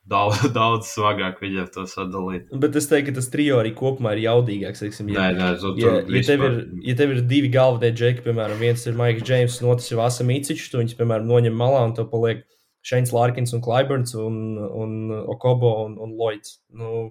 [0.06, 2.48] Daudz, daudz smagāk viņam to sadalīt.
[2.62, 4.84] Bet es teiktu, ka tas trijo arī kopumā ir jaudīgāks.
[4.84, 8.22] Teiksim, ja, nē, nē, tu, ja, ja, tev ir, ja tev ir divi galvenie džeki,
[8.28, 11.82] piemēram, viens ir Maiks Džeims, un otrs ir Vasa Mīcičs, tu viņus, piemēram, noņem malā
[11.90, 12.46] un tev paliek
[12.86, 14.98] Šeins Lārkins un Klaiburns un, un
[15.34, 16.60] Okobo un, un Lloyds.
[16.76, 17.08] Nu,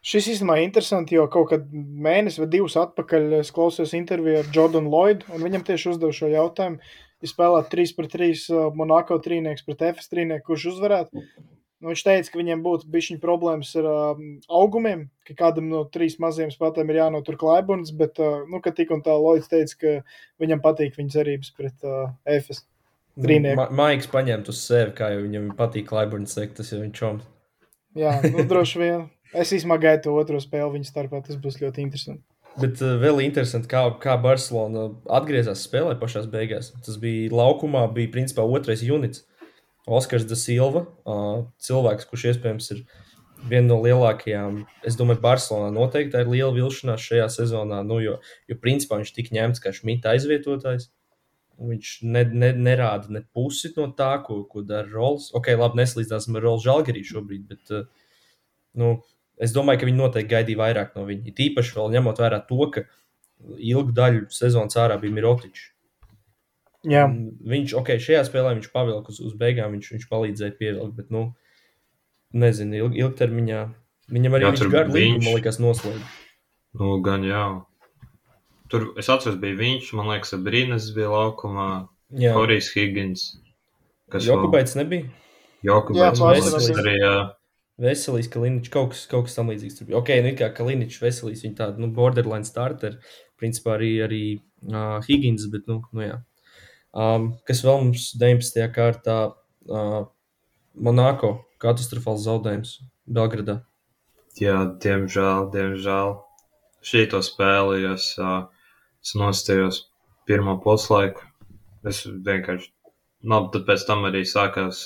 [0.00, 4.50] Šis īstenībā ir interesanti, jo kaut kad mēnesi vai divus atpakaļ es klausījos interviju ar
[4.54, 6.80] Jordanu Lloydu, un viņam tieši uzdevu šo jautājumu.
[7.20, 12.04] Ja spēlētu 3 pret 3 uh, Monako trīnieks pret FS trīnieku, kurš uzvarētu, nu, viņš
[12.06, 16.94] teica, ka viņiem būtu bijušas problēmas ar uh, augumiem, ka kādam no trīs maziem spēlētājiem
[16.94, 19.94] ir jānotur klaibuns, bet, uh, nu, tik un tā Lloyds teica, ka
[20.40, 22.64] viņam patīk viņa cerības pret uh, FS
[23.16, 23.58] nu, trīnieku.
[23.60, 27.28] Ma Maiks paņemt uz sevi, kā jau viņam patīk klaibuns, tas ir viņš čoms.
[27.98, 29.08] Jā, nu, droši vien.
[29.30, 31.22] Es īstenībā gaidu to otro spēli viņu starpā.
[31.26, 32.24] Tas būs ļoti interesanti.
[32.58, 36.72] Bet uh, vēl interesanti, kā, kā Barcelona atgriezās spēlē pašā beigās.
[36.86, 39.24] Tas bija laukumā, bija principā otrais units.
[39.90, 42.82] Oskars da Silva, uh, cilvēks, kurš iespējams ir
[43.48, 44.64] viena no lielākajām.
[44.86, 48.18] Es domāju, Barcelonā noteikti ir liela vilšanās šajā sezonā, nu, jo,
[48.50, 50.90] jo principā viņš tika ņemts kā šmita aizvietotājs.
[51.60, 55.28] Viņš ne, ne, nerāda ne pusi no tā, ko, ko dara Rols.
[55.36, 57.88] Ok, labi, neslīdāsim ar Rolu Žalgarī šobrīd, bet uh,
[58.80, 58.94] nu,
[59.40, 61.32] Es domāju, ka viņi noteikti gaidīja vairāk no viņa.
[61.36, 62.82] Tīpaši vēl ņemot vērā to, ka
[63.56, 65.70] ilgu daļu sezonas ārā bija Mirotičs.
[66.88, 67.06] Jā.
[67.08, 71.26] Viņš, ok, šajā spēlē viņš pavilka uz, uz beigām, viņš, viņš palīdzēja pievilkt, bet, nu,
[72.36, 73.64] nezinu, ilg, ilgtermiņā
[74.12, 76.14] viņam arī jā, viņš garu līgumu, man liekas, noslēdz.
[76.80, 77.44] Nu, gan jā.
[78.70, 81.70] Tur, es atceros, bija viņš, man liekas, Brīnes bija laukumā,
[82.36, 83.26] Horijs Higgins.
[84.10, 84.84] Kas Jokubaits vēl...
[84.84, 85.10] nebija?
[85.66, 87.14] Jokubaits arī, jā.
[87.80, 89.86] Veselīs, Kaliničs, kaut kas, kaut kas tam līdzīgs.
[89.96, 92.98] Ok, nu kā Kaliničs, Veselīs, viņi tādi, nu, borderline starter,
[93.40, 94.22] principā arī, arī
[94.68, 96.18] uh, Higgins, bet, nu, nu jā.
[96.90, 98.66] Um, kas vēl mums 19.
[98.74, 100.00] kārtā uh,
[100.74, 102.76] Monako katastrofāls zaudējums
[103.08, 103.60] Belgradā.
[104.38, 106.18] Jā, diemžēl, diemžēl.
[106.84, 108.44] Šī to spēli es, uh,
[109.04, 109.84] es nostājos
[110.28, 111.24] pirmo puslaiku.
[111.88, 112.70] Es vienkārši,
[113.30, 114.82] nu, tad pēc tam arī sākās,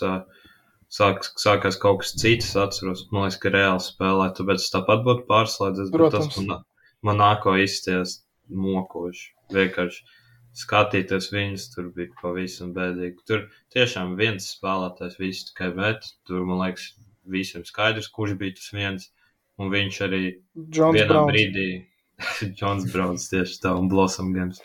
[0.94, 5.26] sāk, sākās kaut kas cits, atceros, man liekas, ka reāli spēlē, tāpēc es tāpat būtu
[5.30, 6.50] pārslēdzies, bet tas Protams.
[6.50, 6.66] man,
[7.06, 9.32] man nāko izsties mokoši.
[9.54, 10.04] Vienkārši
[10.54, 13.24] skatīties viņus, tur bija pavisam bēdīgi.
[13.28, 16.92] Tur tiešām viens spēlētājs visu tikai bet, tur, man liekas,
[17.30, 19.10] visiem skaidrs, kurš bija tas viens,
[19.58, 20.22] un viņš arī
[20.70, 21.32] Džons vienā Brauns.
[21.32, 21.68] brīdī,
[22.56, 24.60] Džons Browns tieši tā, un Blossom Games.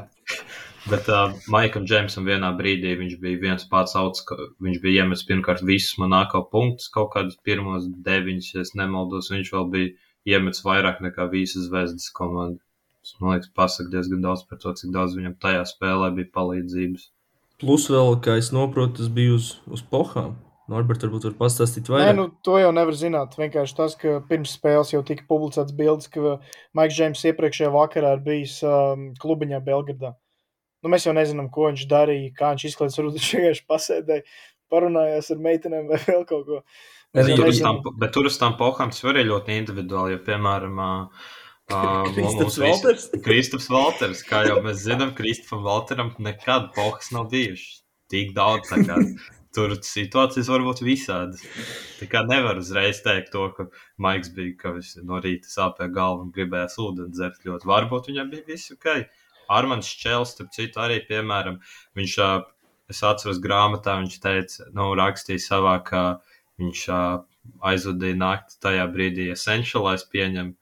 [0.90, 4.24] bet bet uh, Maikam Džeimsam vienā brīdī viņš bija viens pats auts,
[4.62, 9.52] viņš bija iemetis pirmkārt visus manāko punktus, kaut kādus pirmos deviņus, ja es nemaldos, viņš
[9.54, 12.60] vēl bija iemetis vairāk nekā visas zvezdas komanda.
[13.00, 17.08] Tas, man liekas, pasaka diezgan daudz par to, cik daudz viņam tajā spēlē bija palīdzības.
[17.60, 20.36] Plus vēl, kā es saprotu, tas bija uz, uz pohām.
[20.70, 22.16] Norbert, varbūt var pastāstīt Nē, vairāk.
[22.18, 23.34] nu, to jau nevar zināt.
[23.40, 26.36] Vienkārši tas, ka pirms spēles jau tika publicēts bildes, ka
[26.78, 30.12] Maiks Džeims iepriekšējā vakarā ir bijis um, klubiņā Belgradā.
[30.80, 33.00] Nu, mēs jau nezinām, ko viņš darīja, kā viņš izklaidās.
[33.00, 34.24] Varbūt viņš vienkārši pasēdēja,
[34.70, 36.62] parunājās ar meitenēm vai vēl kaut ko.
[37.18, 40.76] Jau Tur tām, bet tur uz tām pohām tas var arī ļoti individuāli, jo, piemēram,
[41.74, 43.08] mums visi- Valters?
[43.26, 47.80] Kristaps Valters, kā jau mēs zinām, Kristapam Valteram nekad pohas nav bijušas.
[48.10, 48.96] Tik daudz, tā kā
[49.54, 51.42] tur situācijas var būt visādas.
[51.98, 53.66] Tā kā nevar uzreiz teikt to, ka
[54.02, 57.68] Maiks bija, ka viņš no rīta sāpēja galvu un gribēja ūdeni dzert ļoti.
[57.70, 58.88] Varbūt viņam bija viss ok.
[59.50, 61.58] Armāns Čels, starp citu, arī, piemēram,
[61.98, 62.16] viņš,
[62.92, 66.04] es atceros grāmatā, viņš teica, nu, rakstīja savā, ka
[66.62, 66.84] viņš
[67.72, 70.54] aizvadīja nakti tajā brīdī Essentialais pieņem,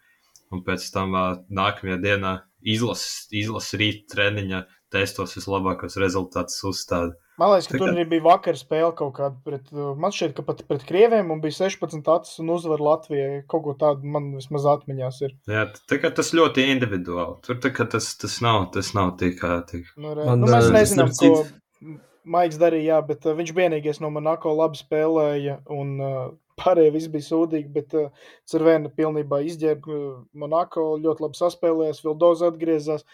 [0.55, 1.12] un pēc tam
[1.53, 7.18] nākamajā dienā izlases, izlases rīta treniņa testos vislabākos rezultātus uzstāda.
[7.38, 10.33] Man liekas, ka tur kā- arī bija vakar spēle kaut kāda pret, uh, man šķiet,
[10.35, 13.44] ka pat pret Krieviem un bija 16 acis un uzvar Latvijai.
[13.46, 15.37] Kaut ko tādu man vismaz atmiņās ir.
[15.46, 17.38] Jā, tā kā tas ļoti individuāli.
[17.46, 19.87] Tur tā kā tas, tas nav, tas nav tik, ā, tik.
[19.96, 21.96] Nu, re, Man, nu, mēs nezinām, ko
[22.29, 26.16] Maiks darīja, jā, bet uh, viņš vienīgais no Monako labi spēlēja, un uh,
[26.61, 28.11] pārējie viss bija sūdīgi, bet uh,
[28.51, 33.07] Cervēna pilnībā izģērba uh, Monako, ļoti labi saspēlējās, Vildoza atgriezās,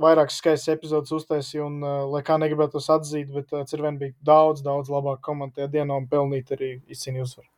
[0.00, 4.16] vairākas skaistas epizodes uztaisīja, un, uh, lai kā negribētu tos atzīt, bet uh, Cervēna bija
[4.26, 7.48] daudz, daudz labāka komanda tajā dienā un pelnīt arī izcīnīja uzvaru.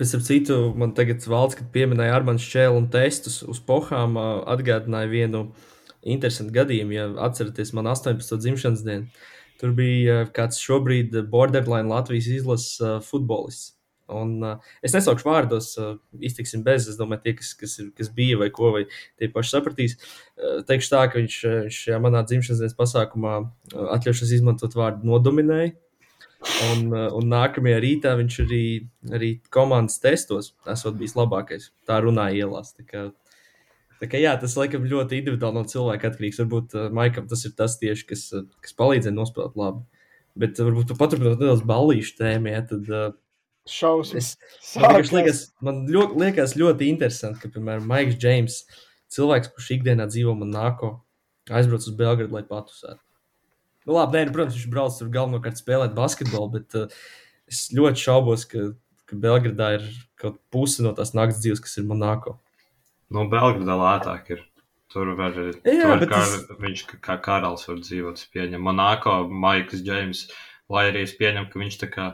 [0.00, 4.28] Bet, ap citu, man tagad valsts, kad pieminēja Armāns Čēlu un testus uz pohām, ā,
[4.54, 5.42] atgādināja vienu
[6.00, 6.96] interesantu gadījumu.
[6.96, 8.40] Ja atceraties, man 18.
[8.40, 9.28] dzimšanas dienu,
[9.60, 13.74] tur bija ā, kāds šobrīd borderline Latvijas izlases ā, futbolists.
[14.12, 16.88] Un, uh, es nesaukšu vārdos, uh, iztiksim bez.
[16.90, 18.84] Es domāju, tie, kas, kas, ir, kas bija vai ko, vai
[19.20, 19.96] tie paši sapratīs.
[20.36, 21.38] Uh, teikšu tā, ka viņš,
[21.74, 25.74] šajā manā dzimšanas dienas pasākumā uh, atļaušos izmantot vārdu nodominēja.
[26.42, 28.64] Un, uh, un nākamajā rītā viņš arī,
[29.14, 31.70] arī komandas testos esot bijis labākais.
[31.86, 32.72] Tā runāja ielās.
[32.74, 33.04] Tā kā,
[34.02, 36.42] tā kā, jā, tas laikam ļoti individuāli no cilvēka atkarīgs.
[36.42, 38.28] Varbūt uh, Maikam tas ir tas tieši, kas,
[38.64, 39.86] kas palīdzēja nospēlēt labi.
[40.42, 43.10] Bet varbūt paturpinot nedaudz ballīšu tēmu, ja, tad uh,
[43.68, 44.32] Šausmas.
[44.34, 48.62] es, man, liekas, man ļoti, liekas ļoti interesanti, ka, piemēram, Maiks Džeims,
[49.12, 50.96] cilvēks, kurš ikdienā dzīvo Monako,
[51.50, 53.00] aizbrauc uz Belgradu, lai patusētu.
[53.86, 57.02] Nu, labi, nē, nu, protams, viņš brauc tur galvenokārt spēlēt basketbolu, bet uh,
[57.50, 58.70] es ļoti šaubos, ka,
[59.10, 59.88] ka Belgradā ir
[60.20, 62.36] kaut puse no tās naktas dzīves, kas ir Monako.
[63.12, 64.48] Nu, Belgradā lētāk ir.
[64.92, 65.54] Tur var arī.
[65.64, 66.34] Bet kā, tas...
[66.60, 68.18] Viņš kā, karalis var dzīvot.
[68.20, 68.60] Es pieņemu.
[68.66, 70.26] Monako, Maiks Džeims,
[70.72, 72.08] lai arī es pieņemu, ka viņš tā kā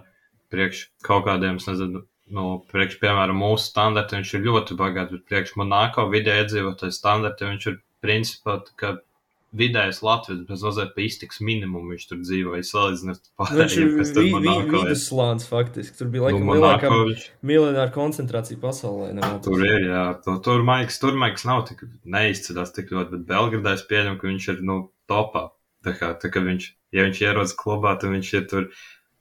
[0.53, 5.27] priekš kaut kādiem, es nezinu, nu, priekš, piemēram, mūsu standartiem viņš ir ļoti bagāts, bet
[5.31, 8.97] priekš Monako vidē iedzīvotāju standartiem viņš ir principā kā
[9.59, 14.11] vidējais Latvijas, bez mazliet pa iztiks minimumu viņš tur dzīvo, ja salīdzinot Nu, pārējiem, kas
[14.13, 14.91] tur Monako ir.
[14.91, 15.97] viduslāns faktiski.
[15.97, 19.09] Tur bija Nu, laikam Monako lielākā viņš miljonāra koncentrācija pasaulē.
[19.17, 19.47] nemaldos.
[19.49, 23.73] Tur ir, jā, tur, tur Maiks, tur Maiks nav tik neizceļās tik ļoti, bet Belgradā
[23.79, 25.47] es pieņemu, ka viņš ir, nu, topā.
[25.87, 28.69] Tā kā, tā kā viņš, ja viņš ierodas klubā, tad viņš ir tur,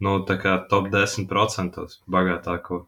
[0.04, 2.86] nu, tā kā top 10% bagātāko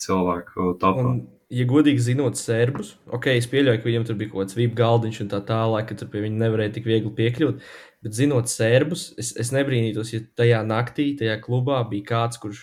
[0.00, 1.04] cilvēku topā.
[1.04, 1.20] Un,
[1.52, 5.22] ja godīgi zinot serbus, ok, es pieļauju, ka viņiem tur bija kaut kāds vīp galdiņš
[5.24, 7.64] un tā tālāk, ka tur pie viņa nevarēja tik viegli piekļūt.
[8.04, 12.62] Bet zinot serbus, es, es nebrīnītos, ja tajā naktī, tajā klubā bija kāds, kurš,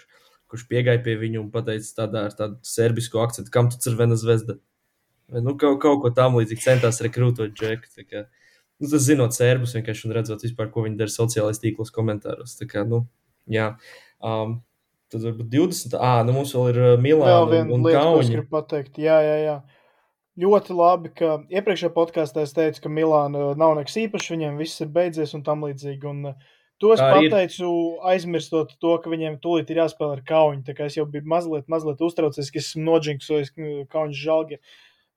[0.49, 4.17] kurš piegāja pie viņu un pateica tādā ar tādu serbisku akcentu, kam tu ir Vena
[4.17, 4.57] zvezda.
[5.27, 8.23] Vai, nu, kaut, kaut ko tam līdzīgu centās rekrūtot džeku.
[8.77, 12.55] Nu, tas zinot serbus vienkārši un redzot vispār, ko viņi dara sociālajos tīklos komentāros.
[12.59, 13.03] Tā kā, nu,
[13.51, 13.71] jā.
[14.23, 14.59] Um,
[15.11, 15.95] tad varbūt 20.
[15.99, 18.51] Ah, nu mums vēl ir uh, Vēl Milāna un, viena un lieta, ko es gribu
[18.57, 18.99] pateikt.
[19.01, 19.57] Jā, jā, jā.
[20.37, 24.91] Ļoti labi, ka iepriekšējā podkāstā es teicu, ka Milāna nav nekas īpašs, viņiem viss ir
[24.93, 26.11] beidzies un tam līdzīgi.
[26.11, 26.35] Un,
[26.81, 27.31] to es arī ir.
[27.33, 27.69] pateicu,
[28.11, 32.51] aizmirstot to, ka viņiem tūlīt ir jāspēlē ar kā es jau biju mazliet, mazliet uztraucies,
[32.53, 33.55] ka esmu nodžinksojis
[33.89, 34.61] kauņu žalgi.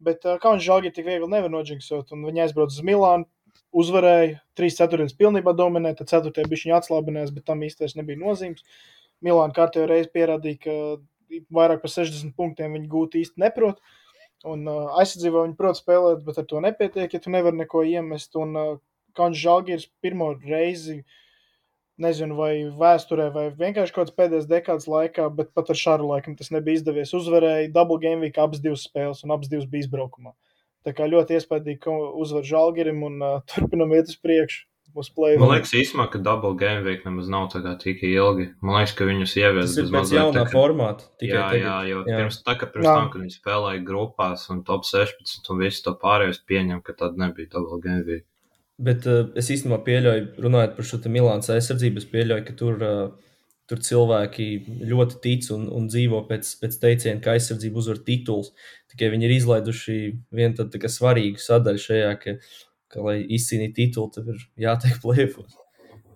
[0.00, 3.28] Bet uh, kauņu žalgi tik viegli nevar nodžinksot, un viņi aizbrauc uz Milānu.
[3.76, 8.66] Uzvarēja, trīs ceturtdienas pilnībā dominēja, tad ceturtajā bija viņa atslābinājās, bet tam īstenībā nebija nozīmes.
[9.24, 10.76] Milāna kārtējo reizi pierādīja, ka
[11.54, 13.80] vairāk par 60 punktiem viņi gūt īsti neprot.
[14.48, 18.32] Un uh, aizsardzībā viņi prot spēlēt, bet ar to nepietiek, ja tu nevari neko iemest.
[18.40, 18.70] Un uh,
[19.16, 21.02] Kančs Žalgiris pirmo reizi,
[22.00, 26.38] nezinu, vai vēsturē, vai vienkārši kaut kāds pēdējais dekādas laikā, bet pat ar šādu laikam
[26.38, 27.12] tas nebija izdevies.
[27.16, 30.32] Uzvarēja Double Game Week abas divas spēles, un abas divas bija izbraukumā.
[30.86, 34.66] Tā kā ļoti iespaidīgi, ka uzvar Žalgirim un uh, turpinam iet uz priekšu.
[34.90, 38.48] Man liekas, īstenībā, ka double game week nemaz nav tik ilgi.
[38.58, 41.06] Man liekas, ka viņus ievies bez mazliet jaunā tā, formāta.
[41.22, 41.60] Jā, tagad.
[41.62, 42.16] jā, jo jā.
[42.18, 42.96] pirms, tā, pirms jā.
[42.98, 47.20] tam, kad viņi spēlēja grupās un top 16 un visu to pārējos pieņem, ka tad
[47.22, 48.26] nebija double game week.
[48.82, 53.29] Bet uh, es īstenībā pieļauju, runājot par šo Milānas aizsardzību, es pieļauju, ka tur, uh,
[53.70, 54.48] tur cilvēki
[54.90, 58.50] ļoti tic un, un dzīvo pēc, pēc teiciena, ka aizsardzība uzvar tituls.
[58.90, 60.00] Tikai viņi ir izlaiduši
[60.34, 62.36] vienu tādu svarīgu sadaļu šajā, ka
[62.90, 65.58] ka, lai izcīnītu titulu, tev ir jātiek plēfos.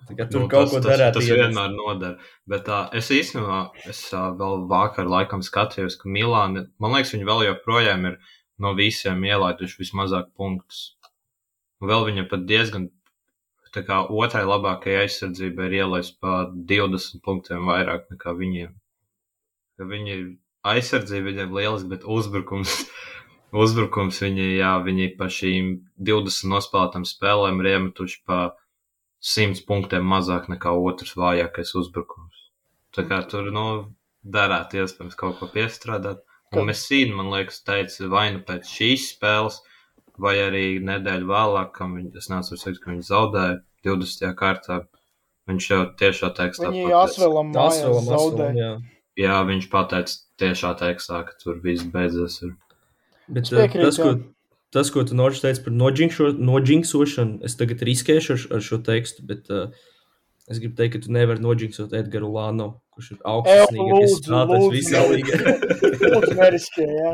[0.05, 1.15] Tur nu, kaut tas, ko darīt.
[1.17, 2.17] Tas, tas vienmēr noder.
[2.51, 7.29] Bet uh, es īstenībā, es uh, vēl vakar laikam skatījos, ka Milāna, man liekas, viņi
[7.31, 8.19] vēl joprojām ir
[8.61, 10.83] no visiem ielaiduši vismazāk punktus.
[11.81, 12.91] Un vēl viņa pat diezgan,
[13.75, 18.73] tā kā otrai labākajai aizsardzībai ir ielaist pa 20 punktiem vairāk nekā viņiem.
[19.79, 20.19] Ka viņi
[20.75, 22.77] aizsardzība viņiem lieliski, bet uzbrukums
[23.65, 24.21] uzbrukums.
[24.25, 25.75] Viņi, jā, viņi pa šīm
[26.11, 28.41] 20 nospēlētām spēlēm ir iemetuši pa
[29.25, 32.49] 100 punktiem mazāk nekā otrs vājākais uzbrukums.
[32.95, 33.67] Tā kā tur, nu,
[34.25, 36.23] darētu iespējams kaut ko piestrādāt.
[36.55, 39.59] Un mēs sīni, man liekas, teica, vai nu pēc šīs spēles,
[40.21, 44.35] vai arī nedēļu vēlāk, kam viņi, es nācu teikt, ka viņi zaudēja 20.
[44.39, 44.83] kārtā.
[45.51, 48.55] Viņš jau tiešā tekstā viņi Asvelam zaudēja.
[48.57, 48.71] Jā.
[49.21, 52.39] jā, viņš pateica tiešā tekstā, ka tur viss beidzas.
[52.47, 52.55] Ir.
[53.29, 54.15] Bet uh, tas, ko,
[54.73, 55.77] tas, ko tu Norģis teici par
[56.49, 59.69] noģinksošanu, es tagad riskēšu ar, ar šo tekstu, bet uh,
[60.49, 65.39] es gribu teikt, ka tu nevari noģinksot Edgars Lānu kurš ir augstākais spēlētājs visā līgā.
[66.39, 67.13] neriskē, jā.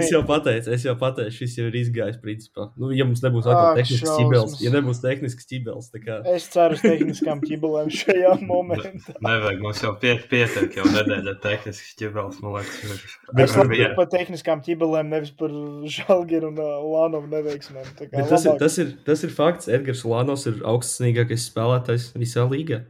[0.00, 2.68] es jau pateicu, es jau pateicu, šis jau ir izgājis principā.
[2.80, 6.18] Nu, ja mums nebūs atkal tehnisks ķibels, ja nebūs tehnisks ķibels, tā kā.
[6.32, 9.16] Es ceru uz tehniskām ķibelēm šajā momentā.
[9.20, 13.06] Nevajag, mums jau piet, pietiek jau nedēļa tehnisks ķibels, man liekas.
[13.46, 15.54] Es labi par tehniskām ķibelēm, nevis par
[15.96, 17.94] Žalgiru un uh, Lānovu neveiksmēm.
[18.16, 22.84] Tas ir, tas, ir, tas ir fakts, Edgars Lānovs ir augstākais spēlētājs visā līgā.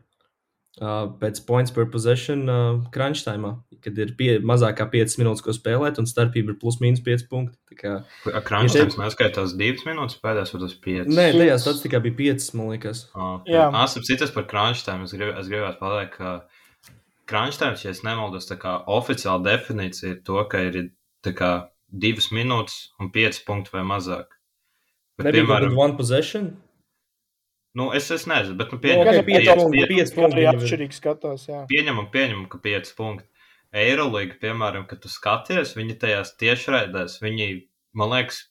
[0.77, 5.41] Uh, pēc points per possession uh, crunch time, kad ir pie, mazāk kā 5 minūtes,
[5.41, 7.57] ko spēlēt, un starpība ir plus mīnus 5 punkti.
[7.71, 7.93] Tā kā,
[8.45, 9.01] crunch time te...
[9.01, 11.09] neskaitās 2 minūtes, pēdējās vai tas 5?
[11.17, 13.07] Nē, tajā statistikā bija 5, man liekas.
[13.15, 13.55] Okay.
[13.55, 15.09] Jā, Asap, citas par crunch time.
[15.09, 16.93] Es, grib, es gribētu pateikt, ka
[17.33, 20.81] crunch time, ja es nemaldos, tā kā oficiāla definīcija ir to, ka ir
[21.25, 21.55] tā kā
[22.05, 24.37] 2 minūtes un 5 punkti vai mazāk.
[25.17, 26.53] Bet, Nebija piemēram, one possession?
[27.77, 29.87] Nu, es, es nezinu, bet nu, pieņemam, ka 5 punkti.
[29.91, 31.47] 5 punkti arī atšķirīgi skatās.
[31.51, 31.63] Jā.
[31.69, 33.29] Pieņemam, pieņemam, ka 5 punkti.
[33.77, 37.49] Eirolīga, piemēram, kad tu skaties, viņi tajās tiešraidēs, viņi,
[37.99, 38.47] man liekas,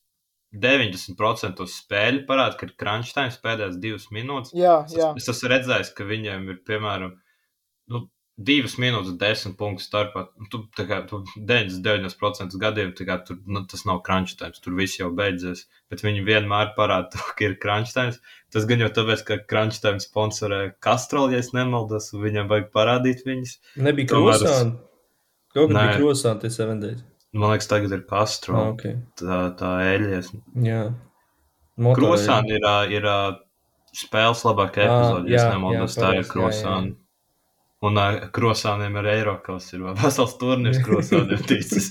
[0.55, 4.53] 90% spēļu parāda, ka ir crunch time pēdējās divas minūtes.
[4.55, 5.11] Jā, jā.
[5.17, 7.15] Es, es esmu redzējis, ka viņiem ir, piemēram,
[7.91, 10.25] nu, divas minūtes, desmit punktus starpā.
[10.39, 14.99] Nu, tu, kā, tu 99% gadījumu kā, tur, nu, tas nav crunch time, tur viss
[14.99, 15.65] jau beidzies.
[15.91, 18.15] Bet viņi vienmēr parāda, to, ka ir crunch time.
[18.53, 23.23] Tas gan jau tāpēc, ka crunch time sponsorē Castrol, ja nemaldos, un viņam vajag parādīt
[23.27, 23.57] viņus.
[23.87, 24.75] Nebija krosāni.
[25.55, 27.03] Kaut kā bija krosāni, tas 7 days.
[27.35, 28.55] Man liekas, tagad ir Castro.
[28.59, 28.99] Ah, okay.
[29.19, 30.29] Tā, tā eļļas.
[30.63, 30.83] Jā.
[31.95, 33.07] Krosāni ir, ir
[33.95, 36.95] spēles labākā epizode, ah, ja nemaldos, tā ir krosāni.
[37.83, 41.89] Un uh, krosāniem ar Eiropas ir vesels turnīrs krosāniem ticis.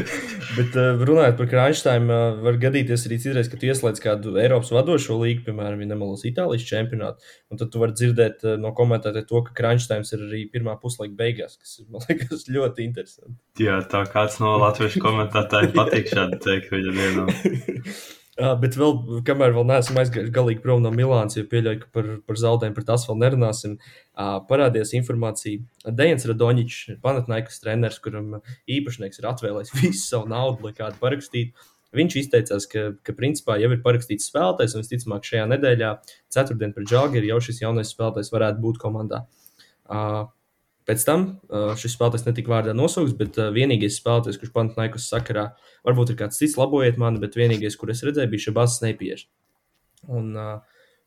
[0.56, 5.18] Bet runājot par krāšņiem, uh, var gadīties arī citreiz, ka tu ieslēdz kādu Eiropas vadošo
[5.20, 7.34] līgu, piemēram, ja nemalos Itālijas čempionātu.
[7.50, 11.58] Un tad tu vari dzirdēt no komentētājiem to, ka krāšņs ir arī pirmā puslaika beigās,
[11.58, 13.38] kas man liekas, ļoti interesanti.
[13.62, 17.34] Jā, tā kāds no latviešu komentētājiem patīk šādi teikt viņa vienam.
[18.34, 22.08] Uh, bet vēl, kamēr vēl neesam aizgājuši galīgi prom no Milānas, jo pieļauju, ka par,
[22.26, 25.62] par zaudējumu par tās vēl nerunāsim, uh, parādījās informācija.
[25.86, 31.70] Dejans Radoničs, Panatnaikas treneris, kuram īpašnieks ir atvēlējis visu savu naudu, lai kādu parakstītu.
[31.94, 35.92] Viņš izteicās, ka, ka principā jau ir parakstīts spēlētājs, un visticamāk šajā nedēļā,
[36.34, 39.28] ceturtdien pret Džāgeru, jau šis jaunais spēlētājs varētu būt komandā.
[39.84, 40.24] Uh,
[40.84, 41.26] Pēc tam
[41.80, 45.46] šis spēlētājs netika vārdā nosaukts, bet vienīgais spēlētājs, kurš Panathinaikos sakarā,
[45.86, 49.28] varbūt ir kāds cits, labojiet mani, bet vienīgais, kur es redzēju, bija šis Basas Neipieši.
[50.12, 50.34] Un,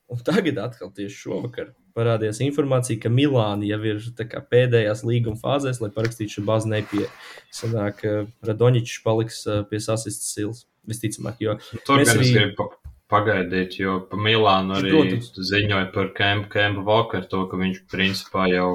[0.09, 5.81] un tagad atkal tieši šovakar parādījās informācija, ka Milāna jau ir kā, pēdējās līguma fāzēs,
[5.83, 7.13] lai parakstītu šo Basas Neipieši.
[7.59, 8.01] Sanāk,
[8.49, 10.65] Radoņičs paliks pie sasistas silas.
[10.87, 12.29] Visticamāk, jo tur mēs arī...
[12.31, 12.69] gribu
[13.11, 15.33] pagaidīt, jo pa Milānu arī Protams.
[15.49, 18.69] ziņoja par Kempu, Vakaru, to, ka viņš principā jau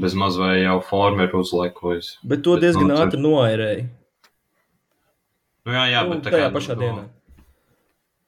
[0.00, 2.16] bez maz vai jau formu ir uzlaikojis.
[2.22, 3.84] Bet to Bet, diezgan nu, ātri noairēja.
[5.64, 7.04] Nu, jā, jā, Nu, bet tā kā, pašā nu, dienā.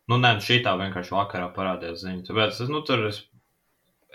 [0.06, 2.22] Nu, nē, šī tā vienkārši vakarā parādījās ziņa.
[2.28, 3.24] Tāpēc, es, nu, tur es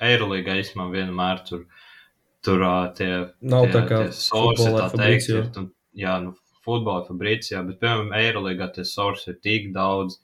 [0.01, 1.65] Eirolīgā īstenībā vienmēr tur,
[2.45, 2.63] tur
[2.97, 3.11] tie,
[3.43, 5.67] Nav tie, tā kā tie futbolā tā teikt, ir, tu,
[5.99, 6.33] jā, nu,
[6.65, 10.21] futbola Fabricijā, bet, piemēram, Eirolīgā tie sorsi ir tik daudz,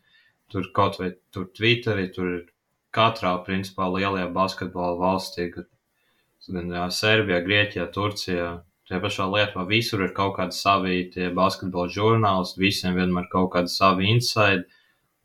[0.52, 2.44] tur kaut vai tur Twitterī, tur ir
[2.96, 5.68] katrā, principā, lielajā basketbola valstī, gan
[6.54, 8.50] gan, jā, Serbijā, Grieķijā, Turcijā.
[8.88, 13.74] Tajā pašā Lietuvā visur ir kaut kādi savi tie basketbola žurnālisti, visiem vienmēr kaut kādi
[13.74, 14.64] savi inside.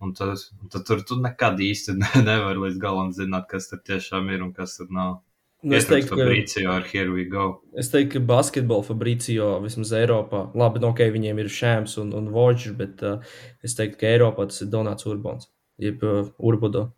[0.03, 0.41] Un tad,
[0.73, 4.51] tad tur tu nekad īsti ne- nevar līdz galam zināt, kas tur tiešām ir un
[4.57, 5.20] kas tur nav.
[5.62, 7.45] Nu, es teiktu, ka Fabricio ar Here We Go.
[7.79, 12.33] Es teiktu, ka basketbola Fabricio vismaz Eiropā, labi, no ok, viņiem ir šēms un, un
[12.35, 15.47] voģis, bet uh, es teiktu, ka Eiropā tas ir Donāts Urbāns,
[15.79, 16.89] jeb uh, Urbudo.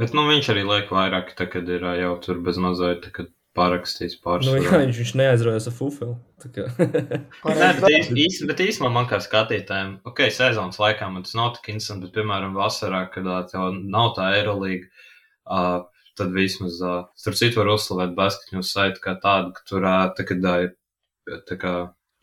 [0.00, 3.28] Bet nu, viņš arī liek vairāk, tā, kad ir jau tur bez mazliet tā, kad
[3.58, 6.14] parakstīts Nu, jā, viņš, viņš neaizraujas ar Fufelu.
[6.40, 6.66] tā kā-
[7.60, 11.54] Nē, bet, īs, īs, bet īstenībā man kā skatītājiem, ok, sezonas laikā man tas nav
[11.56, 14.88] tik interesanti, bet, piemēram, vasarā, kad tev nav tā Eirolīga,
[15.50, 15.80] uh,
[16.16, 20.26] tad vismaz, uh, starp citu, var uzslavēt basketņu saiti kā tādu, ka tur, uh, tā,
[20.30, 21.74] kad uh, tā kā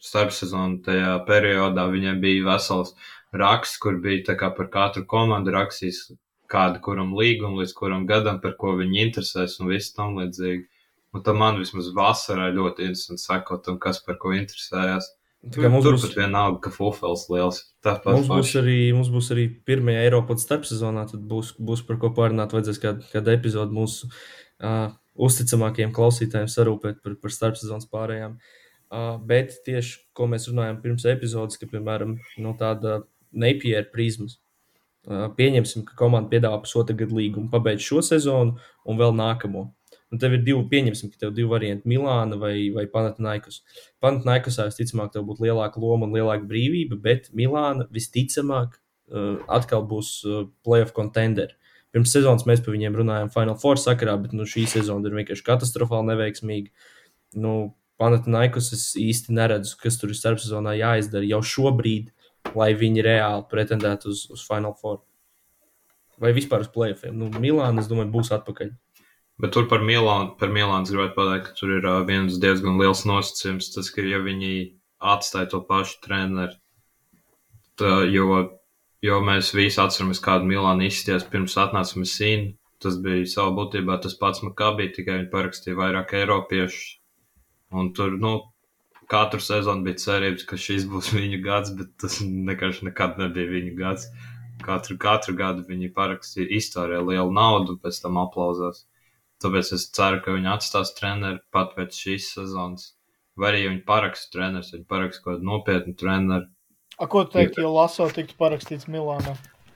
[0.04, 2.94] starpsezonu tajā periodā viņiem bija vesels
[3.36, 6.08] raksts, kur bija tā kā par katru komandu rakstījis
[6.52, 10.66] kādu, kuram līgumu, līdz kuram gadam, par ko viņi interesēs un viss tam līdzīgi.
[11.16, 15.08] Un tam man vismaz vasarā ļoti interesanti sakot, kas par ko interesējās.
[15.54, 17.62] Kā mums Tur būs, pat vienalga, ka Fufels liels.
[17.86, 22.12] Tāpat mums būs, arī, mums būs arī pirmajā Eiropas starpsezonā, tad būs, būs par ko
[22.18, 22.56] pārunāt.
[22.58, 24.90] Vajadzēs kādu, kādu epizodu mūsu uh,
[25.28, 28.36] uzticamākajiem klausītājiem sarūpēt par, par starpsezonas pārējām.
[28.88, 34.40] Uh, bet tieši ko mēs runājam pirms epizodes, ka, piemēram, no tāda nepiera prizmas.
[35.08, 39.70] Pieņemsim, ka komanda piedāvā pusotru gadu līgumu, pabeigts šo sezonu un vēl nākamo.
[40.12, 43.62] Un tev ir divi, pieņemsim, ka tev ir divi varianti- Milāna vai, vai Panathinaikos.
[44.04, 48.76] Panathinaikosā visticamāk, tev būtu lielāka loma un lielāka brīvība, bet Milāna visticamāk
[49.12, 51.56] uh, atkal būs uh, playoff contender.
[51.96, 55.44] Pirms sezonas mēs par viņiem runājām Final Four sakarā, bet nu, šī sezona ir vienkārši
[55.48, 56.72] katastrofāli neveiksmīga.
[57.36, 62.12] Nu, Panathinaikos es īsti neredzu, kas tur ir starpsezonā jāizdara jau šobrīd,
[62.56, 65.02] lai viņi reāli pretendētu uz, uz Final Four.
[66.22, 67.14] Vai vispār uz playoffiem.
[67.18, 68.72] Nu, Milāna, es domāju, būs atpakaļ.
[69.38, 73.04] Bet tur par Milānu, par Milānu gribētu pateikt, ka tur ir uh, viens diezgan liels
[73.06, 73.70] nosacījums.
[73.76, 74.54] Tas, ka ja viņi
[74.98, 76.58] atstāja to pašu treneru,
[77.78, 78.40] tā, jo,
[79.06, 82.56] jo mēs visi atceramies, kādu Milānu izsties pirms atnāca Mesīna.
[82.82, 86.84] Tas bija savā būtībā tas pats Makabī, tikai viņi parakstīja vairāk eiropiešu.
[87.78, 88.34] Un tur, nu,
[89.12, 93.78] katru sezonu bija cerības, ka šis būs viņu gads, bet tas vienkārši nekad nebija viņu
[93.80, 94.10] gads.
[94.64, 98.86] Katru, katru gadu viņi parakstīja iztērē lielu naudu un pēc tam aplauzās.
[99.44, 102.94] Tāpēc es ceru, ka viņi atstās treneri pat pēc šīs sezonas.
[103.38, 106.48] Vai arī viņi paraksta treneris, viņi paraksta kaut kādu nopietnu treneru.
[106.98, 109.36] A, ko teikt, ja Laso tiktu parakstīts Milānā?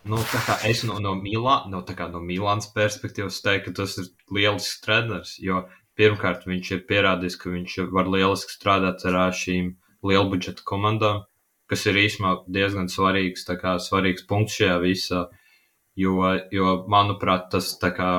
[0.10, 4.82] Nu, kā es no, no, Milā, no, no Milānas perspektīvas teiktu, ka tas ir lielisks
[4.82, 5.62] treneris, jo
[6.02, 9.76] pirmkārt viņš ir pierādījis, ka viņš var lieliski strādāt ar šīm
[10.10, 11.22] lielbudžeta komandām,
[11.70, 15.26] kas ir īstenībā diezgan svarīgs, kā svarīgs punkts šajā visā,
[15.96, 16.16] jo,
[16.52, 18.12] jo manuprāt, tas kā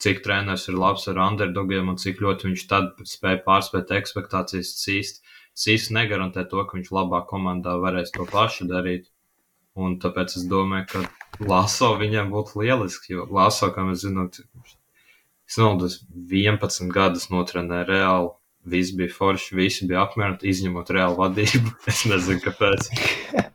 [0.00, 5.22] cik treneris ir labs ar underdogiem un cik ļoti viņš tad spēja pārspēt ekspektācijas cīst.
[5.60, 9.10] Cīst negarantē to, ka viņš labā komandā varēs to pašu darīt.
[9.76, 14.30] Un tāpēc es domāju, ka Laso viņam būtu lielisks, jo Laso, kā mēs zinām,
[15.50, 15.98] es naudas
[16.30, 18.30] 11 gadus notrenēju reāli.
[18.70, 21.70] Viss bija forši, visi bija apmierināti, izņemot reālu vadību.
[21.90, 22.90] Es nezinu, kāpēc.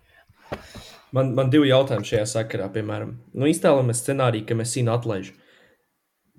[1.16, 5.38] Man, man divi jautājumi šajā sakarā, piemēram, nu, iztēlojamies scenāriju, ka mēs Sīnu atlaižam.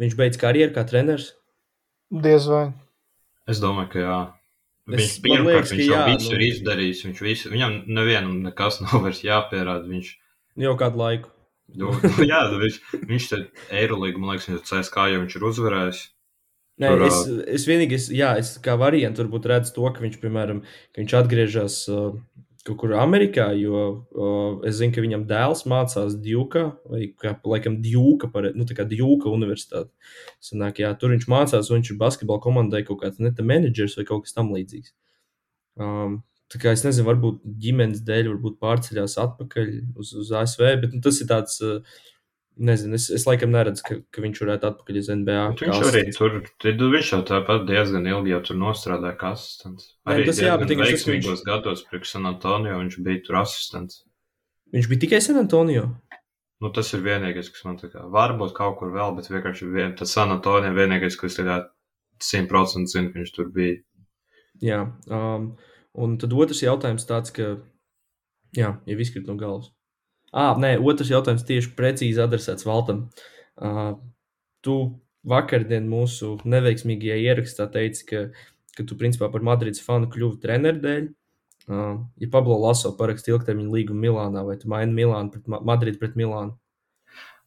[0.02, 1.30] Viņš beidz karjeru kā treneris.
[2.12, 2.66] Diez vai.
[3.48, 4.18] Es domāju, ka jā.
[4.92, 7.00] Es- Viņš man pirmkārt, liekas, ka viņš jau jā, visu nu- ir izdarījis.
[7.06, 9.88] Viņš visu, viņam nevienam nekas nav vairs jāpierāda.
[9.94, 10.12] Viņš,
[10.66, 11.32] Jau kādu laiku.
[11.74, 11.94] Nu,
[12.30, 12.78] jā, nu, viņš,
[13.10, 13.40] viņš te
[13.74, 16.04] Eirolīgu, man liekas, viņš CSK jau viņš ir uzvarējis.
[16.76, 17.20] Nē, Tur, es,
[17.56, 20.58] es vienīgi, es, jā, es kā variantu varbūt redzu to, ka viņš, piemēram,
[20.92, 22.18] ka viņš atgriežas uh,
[22.66, 27.78] kaut kur Amerikā, jo uh, es zinu, ka viņam dēls mācās Djuka, vai kā, laikam
[27.84, 29.88] Djuka, pare, nu, tā kā Djuka universitāte.
[30.44, 34.04] Sanāk, jā, tur viņš mācās, un viņš ir basketbola komandai kaut kāds neta menedžers vai
[34.08, 34.92] kaut kas tam līdzīgs.
[35.80, 36.20] Um,
[36.52, 41.02] tā kā es nezinu, varbūt ģimenes dēļ, varbūt pārceļās atpakaļ uz, uz ASV, bet nu,
[41.04, 41.58] tas ir tāds.
[41.64, 42.04] Uh,
[42.56, 45.40] Nezinu, es, es laikam neredzu, ka, ka viņš varētu atpakaļ uz NBA.
[45.52, 46.36] Bet Viņš arī tur,
[46.94, 49.90] viņš jau tāpat diezgan ilgi jau tur nostrādāja kā asistents.
[50.06, 53.20] Nē, Arī tas jā, bet tas, ka viņš- veiksmīgos gados priekš San Antonio viņš bija
[53.26, 53.98] tur asistents.
[54.72, 55.84] Viņš bija tikai San Antonio.
[56.64, 59.92] Nu, tas ir vienīgais, kas man tā kā varbūt kaut kur vēl, bet vienkārši vien,
[60.00, 61.58] tas San Antonio vienīgais, kas tā kā
[62.24, 63.82] 100% zinu, ka viņš tur bija.
[64.64, 64.80] Jā,
[65.12, 65.50] um,
[65.96, 67.56] un tad otrs jautājums tāds, ka,
[68.56, 69.72] jā, ja izkrīt no galvas.
[70.36, 73.06] Ā, nē, otrs jautājums tieši precīzi adresēts Valtam.
[73.56, 73.94] Uh,
[74.64, 74.76] tu
[75.26, 78.24] vakardien mūsu neveiksmīgajā ierakstā teici, ka,
[78.76, 81.06] ka tu principā par Madrides fanu kļuvi treneru dēļ.
[81.66, 85.98] Uh, ja Pablo Laso paraksta ilgtermiņa līgumu Milānā, vai tu maini Milānu pret Ma Madridu
[86.02, 86.54] pret Milānu?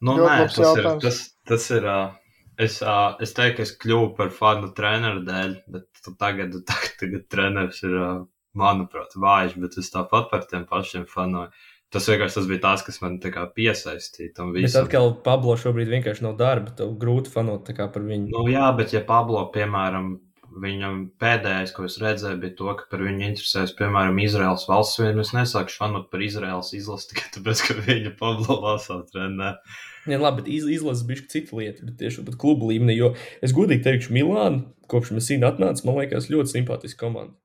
[0.03, 0.65] Nu, Ļoti nē, tas ir.
[0.65, 1.05] jautājums.
[1.05, 2.17] Tas, tas ir uh,
[2.59, 7.25] es, uh, es teiktu, ka es kļuvu par fanu treneru dēļ, bet tagad, tagad, tagad
[7.31, 8.19] treneris ir, uh,
[8.57, 11.51] manuprāt, vājš, bet es tāpat par tiem pašiem fanoju.
[11.89, 14.85] Tas vienkārši tas bija tas, kas man piesaistīja tam Bet visam.
[14.85, 18.29] atkal Pablo šobrīd vienkārši nav darba, tev grūti fanot par viņu.
[18.29, 20.19] Nu, jā, bet ja Pablo, piemēram,
[20.57, 25.23] viņam pēdējais, ko es redzēju, bija to, ka par viņu interesēs, piemēram, Izraels valsts vienu.
[25.25, 29.55] Es nesāku fanot par Izraels izlasi tikai tāpēc, ka viņa Pablo lasā trenē.
[30.09, 32.97] Jā, labi, bet iz, izlases bija cita lieta, bet tieši pat klubu līmenī.
[32.97, 33.13] Jo
[33.45, 37.37] es godīgi teikšu, Milāna, kopš mēs viņa atnāca, man liekas, ļoti simpātiska komanda.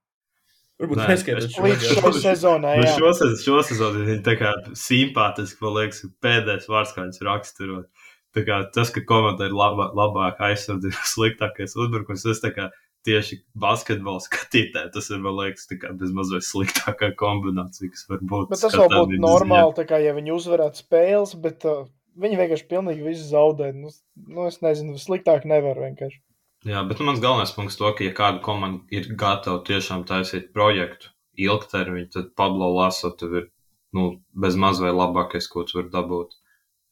[0.80, 2.94] Varbūt es- šo Līdz šai sezonai, jā.
[2.98, 7.86] šo sezonu, šo sezonu viņa tā kā simpātiski, man liekas, pēdējais vārds, kā viņas raksturot.
[8.34, 12.70] Tā kā tas, ka komanda ir labā, labāka aizsardzība, sliktākais uzbrukums, tas tā kā
[13.06, 18.48] tieši basketbola skatītāji, tas ir, man liekas, tā kā bezmazliet sliktākā kombinācija, kas var būt.
[18.50, 21.84] Bet tas vēl būtu normāli, tā kā ja viņi uzvarētu spēles, bet uh,
[22.18, 23.70] viņi vienkārši pilnīgi visu zaudē.
[23.76, 23.92] Nu,
[24.26, 26.18] nu, es nezinu, sliktāk nevar vienkārši.
[26.64, 30.48] Jā, bet nu, mans galvenais punkts to, ka, ja kāda komanda ir gatava tiešām taisīt
[30.56, 33.50] projektu ilgtermiņu, tad Pablo Laso tev ir
[33.94, 36.32] nu, bez maz vai labākais, ko tu vari dabūt.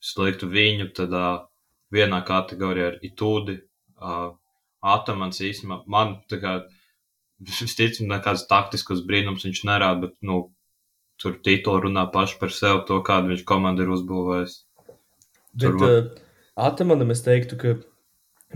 [0.02, 1.44] Es liktu viņu uh,
[1.94, 3.60] vienā kategorijā ar Itūdi.
[4.02, 4.32] Uh,
[4.82, 6.56] Atamans īstenībā man tā kā
[7.42, 10.42] visticamāk nekāds taktisks brīnums viņš nerāda, bet nu,
[11.22, 14.58] tur tituli runā paši par sevi to, kādu viņš komandu ir uzbūvējis.
[15.54, 16.12] Bet Tur uh,
[16.58, 17.76] Atamanam es teiktu, ka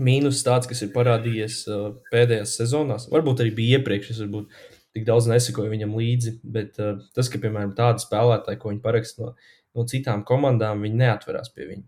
[0.03, 4.57] mīnus tāds, kas ir parādījies uh, pēdējās sezonās, varbūt arī bija iepriekš, es varbūt
[4.97, 9.23] tik daudz nesakoju viņam līdzi, bet uh, tas, ka, piemēram, tādi spēlētāji, ko viņi paraksta
[9.23, 9.35] no,
[9.77, 11.87] no citām komandām, viņi neatverās pie viņa.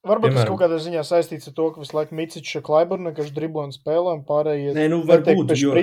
[0.00, 0.54] Varbūt tas Piemēram.
[0.54, 3.74] kaut kādā ziņā saistīts ar to, ka visu laiku Micičs ir Klaiburna, kas driblo un
[3.74, 5.74] spēlē, un pārējie Nē, nu, varbūt, jo-.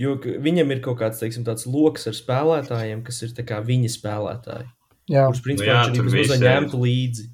[0.00, 3.90] Jo viņam ir kaut kāds teiksim, tāds lokus ar spēlētājiem, kas ir tā kā viņa
[3.92, 4.70] spēlētāji,
[5.12, 6.46] Jā, kurus principā jā, viņš ir.
[6.46, 7.26] ņemtu līdzi.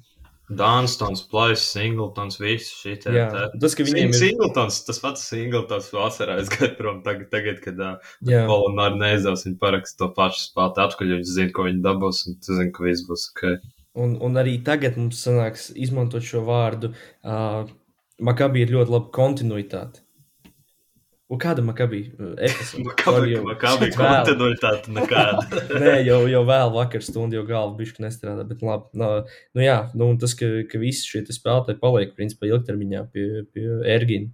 [0.49, 3.13] Dunstons, Plais, Singletons, visi šie te.
[3.13, 4.17] Jā, te- tas, ka viņiem ir.
[4.17, 8.13] Singletons, tas pats Singletons vasarā aizgāja prom tagad, tagad kad uh,
[8.49, 12.57] Polonāri neizdevās, viņi paraksta to pašu spēlēt atpakaļ, viņi zina, ko viņi dabūs, un tu
[12.57, 13.45] zini, ka viss būs ok.
[14.01, 16.93] un, un arī tagad mums sanāks izmantot šo vārdu.
[17.21, 17.69] Uh,
[18.19, 20.01] Makabī ir ļoti laba kontinuitāte.
[21.29, 21.99] Un kāda Makabī?
[22.97, 23.93] Kāda Vēl.
[23.93, 25.43] kontinuitāte nekāda?
[25.83, 28.45] Nē, jau, jau vēl vakar stundu, jau galva bišķi nestrādā.
[28.49, 29.09] Bet labi, no,
[29.53, 33.27] nu jā, nu, un tas, ka, ka visi šie te spēlētāji paliek, principā, ilgtermiņā pie,
[33.53, 34.31] pie Ergina.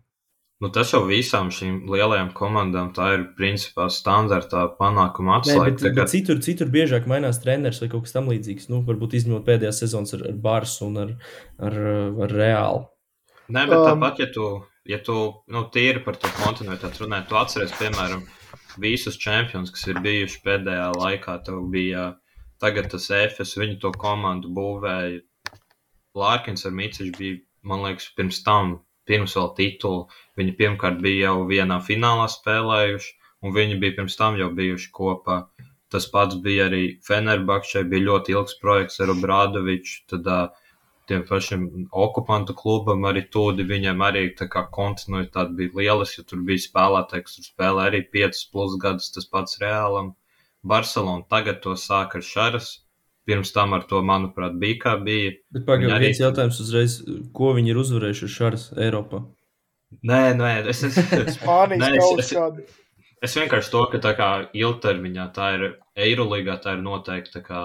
[0.63, 5.75] Nu, tas jau visām šīm lielajām komandām tā ir principā standartā panākuma Nē, atslēga.
[5.81, 8.69] kā- bet citur, citur biežāk mainās treneris vai kaut kas tamlīdzīgs.
[8.71, 11.11] Nu, varbūt izņemot pēdējās sezonas ar, ar Barsu un ar,
[11.59, 11.75] ar,
[12.23, 12.85] ar Reālu.
[13.51, 14.47] Nē, bet Um, tāpat, ja tu,
[14.89, 15.15] ja tu
[15.51, 18.25] nu, tīri par to kontinuitāti runā, tu atceries, piemēram,
[18.81, 21.38] visus čempionus, kas ir bijuši pēdējā laikā.
[21.47, 22.09] Tev bija
[22.61, 25.21] tagad tas EFS, viņu to komandu būvēja.
[26.15, 28.77] Lārkins ar Mīciņu bija, man liekas, pirms tam,
[29.09, 30.05] pirms vēl titulu.
[30.39, 35.41] Viņi pirmkārt bija jau vienā finālā spēlējuši, un viņi bija pirms tam jau bijuši kopā.
[35.91, 39.99] Tas pats bija arī Fenerbakčai, bija ļoti ilgs projekts ar Obradoviču.
[40.11, 40.63] Tad, uh,
[41.08, 46.41] tiem pašiem okupantu klubam, arī tūdi viņiem arī tā kā kontinuitāte bija lieliska, jo tur
[46.47, 50.14] bija spēlētāji, kas tur spēlē arī 5 plus gadus, tas pats reālam.
[50.66, 52.70] Barcelona tagad to sāk ar Šaras,
[53.26, 55.36] pirms tam ar to, manuprāt, bija kā bija.
[55.53, 56.99] Bet pagaidām, arī- viens jautājums uzreiz,
[57.34, 59.24] ko viņi ir uzvarējuši ar Šāras Eiropā?
[60.03, 62.82] Nē, nē, es, es, es, Spānijas es- es-
[63.26, 67.62] es vienkārši to, ka tā kā ilgtermiņā tā ir Eirolīgā, tā ir noteikti tā kā.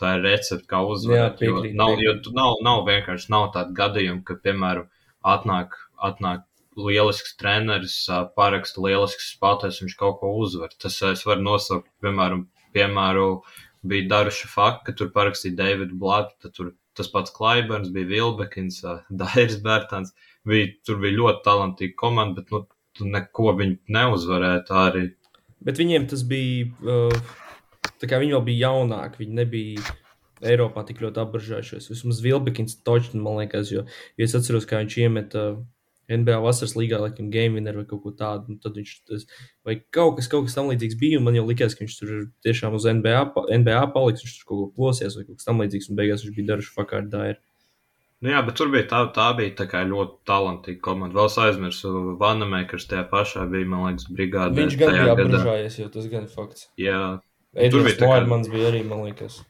[0.00, 1.40] Tā ir recepte, kā uzvarēt.
[1.40, 2.22] Jā, jo piekrīt, nav, jo piekrīt.
[2.26, 4.90] tu nav, nav vienkārši nav tāda gadījuma, ka, piemēram,
[5.34, 5.78] atnāk,
[6.08, 6.44] atnāk
[6.76, 7.96] lielisks treneris,
[8.36, 10.74] paraksta lielisks spēlētājs, viņš kaut ko uzvar.
[10.82, 12.44] Tas es varu nosaukt, piemēram,
[12.76, 13.28] piemēru
[13.88, 18.82] bija Daruša Faka, ka tur parakstīja Davidu Blātu, tad tur tas pats Klaiberns, bija Vilbekins,
[19.22, 20.12] Dairis Bērtāns.
[20.46, 22.66] Bija, tur bija ļoti talantīga komanda, bet nu,
[23.16, 24.60] neko viņi neuzvarēja.
[24.68, 25.08] Tā arī
[25.66, 26.68] Bet viņiem tas bija.
[26.84, 27.34] Uh,
[28.00, 29.96] tā kā viņi vēl bija jaunāki, viņi nebija
[30.44, 31.88] Eiropā tik ļoti apbažājušies.
[31.88, 33.86] Vismaz Vilbekins točni, man liekas, jo,
[34.18, 35.46] jo es atceros, kā viņš iemeta
[36.12, 38.52] NBA vasaras līgā, laikam, game winner vai kaut ko tādu.
[38.52, 39.24] Nu, tad viņš tas,
[39.66, 41.22] vai kaut kas, kaut kas tam līdzīgs bija.
[41.24, 42.14] Man jau likās, ka viņš tur
[42.46, 43.18] tiešām uz NBA,
[43.62, 45.90] NBA paliks, viņš tur kaut ko plosies vai kaut kas tam līdzīgs.
[45.90, 47.38] Un beigās viņš bija daruši fakāri dāri.
[48.24, 51.18] Nu, jā, bet tur bija tā, tā bija tā kā ļoti talantīga komanda.
[51.18, 51.90] Vēl aizmirsu,
[52.20, 54.56] Vanamakers tajā pašā bija, man liekas, brigādē.
[54.56, 56.70] Viņš gan bija apgrūžājies, jo tas gan fakts.
[56.80, 57.00] Jā,
[57.56, 59.40] Edgars bija tā kā- Moermans bija arī, man liekas.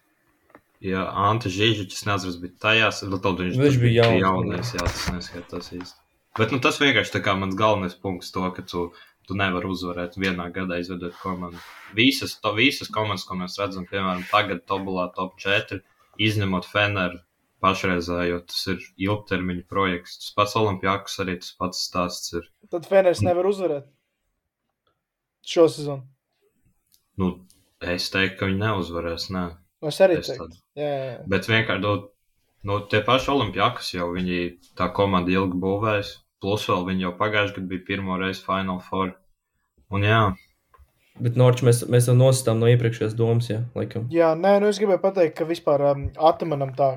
[0.82, 5.06] jā Anta Žižiņš, neatceros, bija tajās, vēl tad viņš, Viņš bija jauns, jaunais, jā, tas
[5.14, 5.98] neskatās īsti.
[6.38, 8.92] Bet nu, tas vienkārši tā kā mans galvenais punkts to, ka tu,
[9.26, 11.58] tu nevari uzvarēt vienā gadā izvedot komandu.
[11.96, 15.80] Visas, to, visas komandas, ko mēs redzam, piemēram, tagad Tobulā top 4,
[16.18, 17.18] izņemot Feneru
[17.64, 18.78] pašreizējo, tas ir
[19.08, 20.18] ilgtermiņa projekts.
[20.20, 22.44] Tas pats Olimpijāks arī tas pats stāsts ir.
[22.70, 23.88] Tad Feners nevar uzvarēt
[25.46, 26.04] šo sezonu.
[27.16, 27.30] Nu,
[27.82, 29.46] es teiktu, ka viņi neuzvarēs, nē.
[29.86, 30.60] Es arī Es teiktu.
[30.78, 31.16] Jā, jā.
[31.30, 31.94] Bet vienkārši, nu,
[32.68, 34.40] nu tie paši Olimpijākas jau viņi
[34.78, 36.16] tā komanda ilgi būvēs.
[36.40, 39.14] Plus vēl viņi jau pagājušajā gadā bija pirmo reizi Final Four.
[39.94, 40.20] Un jā,
[41.16, 44.04] Bet Norčs mēs, mēs jau nostājām no iepriekšējās domas, jā, laikam.
[44.12, 46.90] Jā, nē, nu es gribēju pateikt, ka vispār um, atmanam tā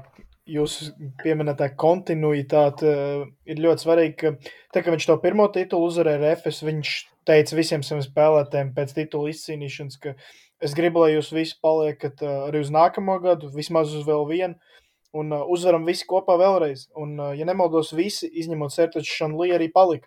[0.49, 0.89] jūsu
[1.21, 4.17] pieminētā kontinuitāte uh, ir ļoti svarīga.
[4.19, 6.93] Ka, tā kā viņš to pirmo titulu uzvarēja ar FS, viņš
[7.29, 10.15] teica visiem saviem spēlētājiem pēc titula izcīnīšanas, ka
[10.63, 14.77] es gribu, lai jūs visi paliekat arī uz nākamo gadu, vismaz uz vēl vienu.
[15.15, 16.85] Un uzvaram visi kopā vēlreiz.
[16.99, 20.05] Un, ja nemaldos, visi, izņemot Sertaču Šanlī, arī palika.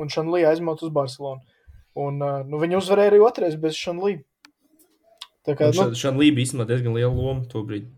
[0.00, 1.44] Un Šanlī aizmot uz Barcelonu.
[1.94, 4.16] Un nu, viņi uzvarēja arī otrais bez Šanlī.
[5.46, 7.92] Tā kā, nu, Šāda līnija īstenībā diezgan liela loma to brīdi.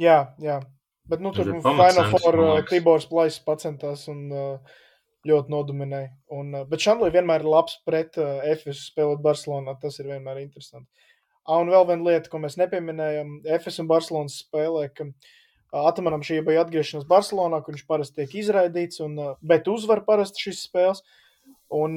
[0.00, 0.58] Jā, jā.
[1.10, 2.40] Bet nu, tur Final Four.
[2.70, 4.78] Tibors Plais pacentās un uh,
[5.28, 6.10] ļoti nodominēja.
[6.34, 9.76] Un, uh, bet Šanlī vienmēr ir labs pret uh, FS spēlēt Barcelonā.
[9.82, 10.88] Tas ir vienmēr interesanti.
[11.42, 13.40] Ah, un vēl viena lieta, ko mēs nepieminējam.
[13.58, 15.30] FS un Barcelonas spēlē, ka uh,
[15.88, 20.66] Atamanam šī bija atgriešanās Barcelonā, kur viņš parasti tiek izraidīts, un, bet uzvar parasti šīs
[20.68, 21.00] spēles.
[21.72, 21.96] Un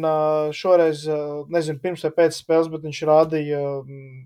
[0.56, 1.02] šoreiz,
[1.52, 4.22] nezinu, pirms vai pēc spēles, bet viņš rādīja mm,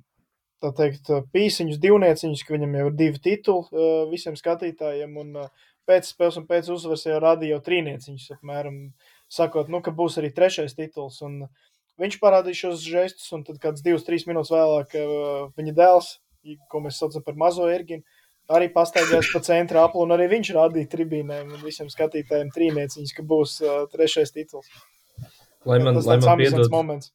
[0.62, 5.18] tā teikt, pīsiņus, divnieciņus, ka viņam jau ir divi tituli visiem skatītājiem.
[5.18, 5.34] Un
[5.88, 8.80] pēc spēles un pēc uzvaras jau rādīja jau trīnieciņus, apmēram,
[9.32, 11.20] sakot, nu, ka būs arī trešais tituls.
[11.26, 11.44] Un
[12.02, 16.16] viņš parādīja šos žestus, un tad kāds divas, trīs minūtes vēlāk uh, viņa dēls,
[16.72, 18.06] ko mēs saucam par mazo erginu,
[18.50, 23.26] arī pastaigājās pa centra apli, un arī viņš rādīja tribīnēm un visiem skatītājiem trīnieciņus, ka
[23.30, 24.70] būs uh, trešais tituls.
[25.68, 27.12] Lai man, lai man piedod, moments.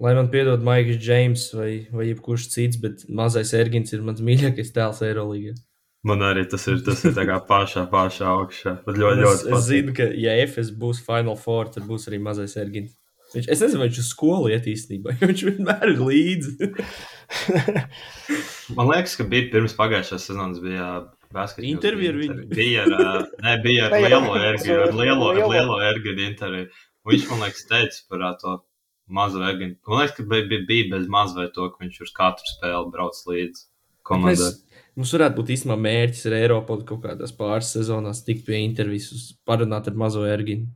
[0.00, 4.72] lai man piedod Maiks Džeims vai, vai jebkurš cits, bet mazais Ergins ir mans mīļākais
[4.74, 5.58] tēls Eirolandā.
[6.06, 8.76] Man arī tas ir, tas ir tā kā pašā, pašā augšā.
[8.86, 12.20] Bet ļoti, Es, ļoti es zinu, ka, ja FS būs Final Four, tad būs arī
[12.22, 12.94] mazais Ergins.
[13.34, 16.70] Viņš, es nezinu, vai viņš uz skolu iet īstenībā, jo viņš vienmēr ir līdzi.
[18.76, 20.86] Man liekas, ka bija pirms pagājušās sezonas bija
[21.34, 22.36] basketbola Intervija ar viņu?
[22.54, 23.12] Bija ar, ā,
[23.44, 25.76] ne, bija ar lielo ar erginu, ar lielo, ar lielo.
[25.90, 26.70] erginu interviju.
[27.04, 28.54] Un Viņš man liekas teica par ā, to
[29.18, 29.76] mazo erginu.
[29.88, 33.20] Man liekas, ka bija, bija, bez maz vai to, ka viņš uz katru spēli brauc
[33.28, 33.64] līdzi
[34.08, 34.50] komandai.
[34.54, 34.58] Mēs,
[34.98, 39.88] mums varētu būt īstenībā mērķis ar Eiropu kaut kādās pāris sezonās tikt pie intervijas, parunāt
[39.90, 40.68] ar mazo Erginu.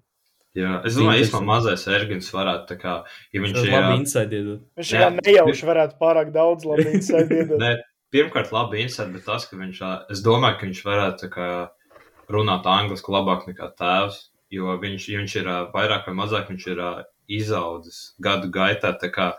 [0.52, 2.96] Jā, es domāju, ka mazais ergins varētu tā kā,
[3.32, 3.70] ja viņš ir.
[3.72, 3.94] labi
[4.36, 4.64] iedot.
[4.76, 5.06] Viņš Jā.
[5.06, 7.00] jau nejauši varētu pārāk daudz labi.
[7.62, 7.70] Ne,
[8.12, 9.80] pirmkārt, labi insert, bet tas, ka viņš,
[10.12, 11.48] es domāju, ka viņš varētu tā kā
[12.32, 14.18] runāt angliski labāk nekā tēvs,
[14.52, 16.84] jo viņš, ja viņš ir vairāk vai mazāk, viņš ir
[17.32, 19.32] izaudzis gadu gaitā, tā kā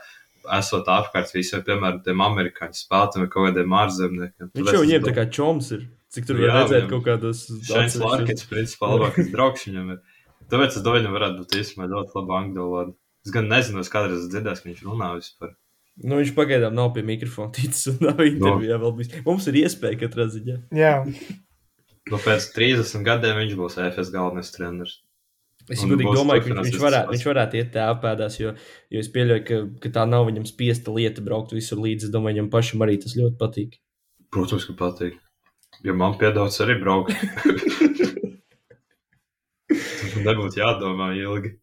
[0.58, 4.52] esot apkārt visiem, piemēram, tiem amerikāņu spēlētājiem vai kaut kādiem ārzemniekiem.
[4.60, 5.86] Viņš jau viņiem tā kā čoms ir.
[6.14, 10.02] Cik tur var redzēt kaut kādos Šains Larkins, principā, labākais draugs viņam ir.
[10.52, 12.96] Tāpēc es domāju, varētu būt īstenībā ļoti laba angļu valoda.
[13.24, 15.56] Es gan nezinu, es kādreiz esmu dzirdējis, ka viņš runā vispār.
[16.04, 19.16] Nu, viņš pagaidām nav pie mikrofona ticis un nav intervijā vēl bijis.
[19.26, 20.60] Mums ir iespēja katrā ziņā.
[20.76, 20.94] Jā,
[22.12, 24.98] Nu, pēc 30 gadiem viņš būs EFS galvenais treneris.
[25.72, 28.52] Es godīgi domāju, ka viņš, varētu, viņš varētu iet tēvpēdās, jo,
[28.92, 32.10] jo es pieļauju, ka, ka tā nav viņam spiesta lieta braukt visur līdzi.
[32.10, 33.78] Es domāju, viņam pašam arī tas ļoti patīk.
[34.34, 35.20] Protams, ka patīk.
[35.88, 37.16] Ja man piedāvāts arī braukt,
[40.14, 41.56] tad nebūtu jādomā ilgi.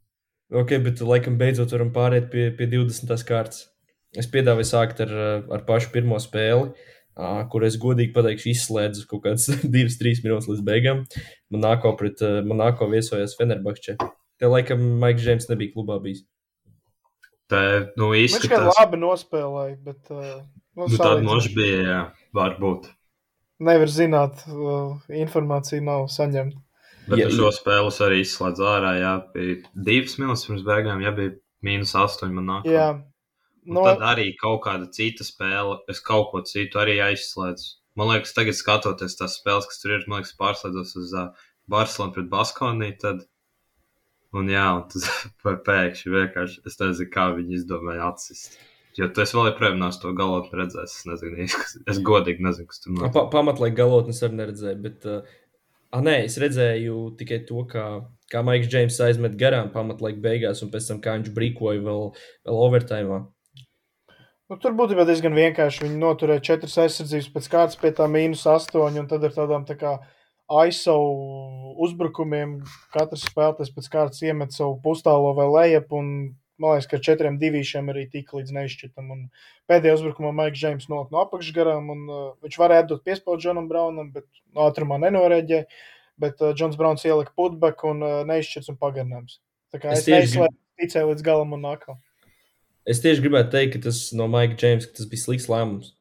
[0.51, 3.13] Ok, bet laikam beidzot varam pāriet pie, pie 20.
[3.29, 3.69] kārtas.
[4.19, 6.73] Es piedāvāju sākt ar, uh, ar pašu pirmo spēli,
[7.21, 9.47] ā, kur es godīgi pateikšu, izslēdzu kaut kādas
[9.77, 11.05] 2-3 minūtes līdz beigām.
[11.53, 13.99] Monako, pret, ā, Monako viesojās Fenerbahčē.
[14.41, 16.25] Te laikam Maiks Džeims nebija klubā bijis.
[17.51, 17.61] Tā,
[17.99, 20.41] nu, viņš gan izskatās, labi nospēlēja, bet uh,
[20.79, 22.01] nu, nu, tāda noša bija, jā,
[22.39, 22.87] varbūt.
[23.67, 26.61] nevar zināt, uh, informācija nav saņemta.
[27.09, 31.11] Bet Ja- ja, šo spēles arī izslēdz ārā, jā, bija divas minūtes pirms beigām, jā,
[31.17, 31.33] bija
[31.67, 32.71] mīnus astoņi man nāk.
[32.71, 32.87] Jā,
[33.77, 37.77] no, tad arī kaut kāda cita spēle, es kaut ko citu arī aizslēdzu.
[37.99, 42.15] Man liekas, tagad skatoties tās spēles, kas tur ir, man liekas, pārslēdzos uz uh, Barcelonu
[42.17, 43.27] pret Baskoniju, tad
[44.37, 45.07] Un jā, un tas
[45.69, 48.59] pēkšņi vienkārši, es nezinu, kā viņi izdomāja atsist.
[48.99, 50.97] Jo esi vēl joprojām nāc to galotni redzējis.
[51.01, 53.15] Es nezinu, es, es godīgi nezinu, kas tur notiek.
[53.17, 55.59] Pa, Pamatlaik galotnes arī neredzēju, bet, uh,
[55.91, 57.87] ah, nē, es redzēju tikai to, kā,
[58.31, 62.11] kā Maiks Džeims aizmet garām pamatlaik beigās, un pēc tam kā viņš brīkoja vēl,
[62.47, 63.23] vēl overtime.
[64.51, 65.85] Nu, tur būtībā diezgan vienkārši.
[65.85, 69.77] Viņi noturēja četras aizsardzības pēc kārtas pie tā mīnus astoņi, un tad ar tādām tā
[69.79, 69.93] kā
[70.51, 70.97] AISO
[71.87, 72.57] uzbrukumiem
[72.91, 76.11] katrs spēlētājs pēc kārtas iemet savu pustālo vai lejup, un
[76.61, 79.15] man liekas, ka ar četriem divīšiem arī tika līdz neizšķirtam.
[79.15, 79.23] Un
[79.71, 84.11] pēdējā uzbrukumā Maiks Džeims nolika no apakšgarām, un uh, viņš varēja dot piespēli Džonam Braunam,
[84.19, 85.71] bet no ātrumā nenorēģēja.
[86.21, 89.39] Bet uh, Džons Brauns ielika putbeku un uh, neizšķirts un pagarinājums.
[89.71, 92.03] Tā kā es, es neizslēdzu, ticēju līdz galam un nākam.
[92.91, 95.93] Es tieši gribētu teikt, ka tas no Maika Džeimsa tas bija slikts lēmums.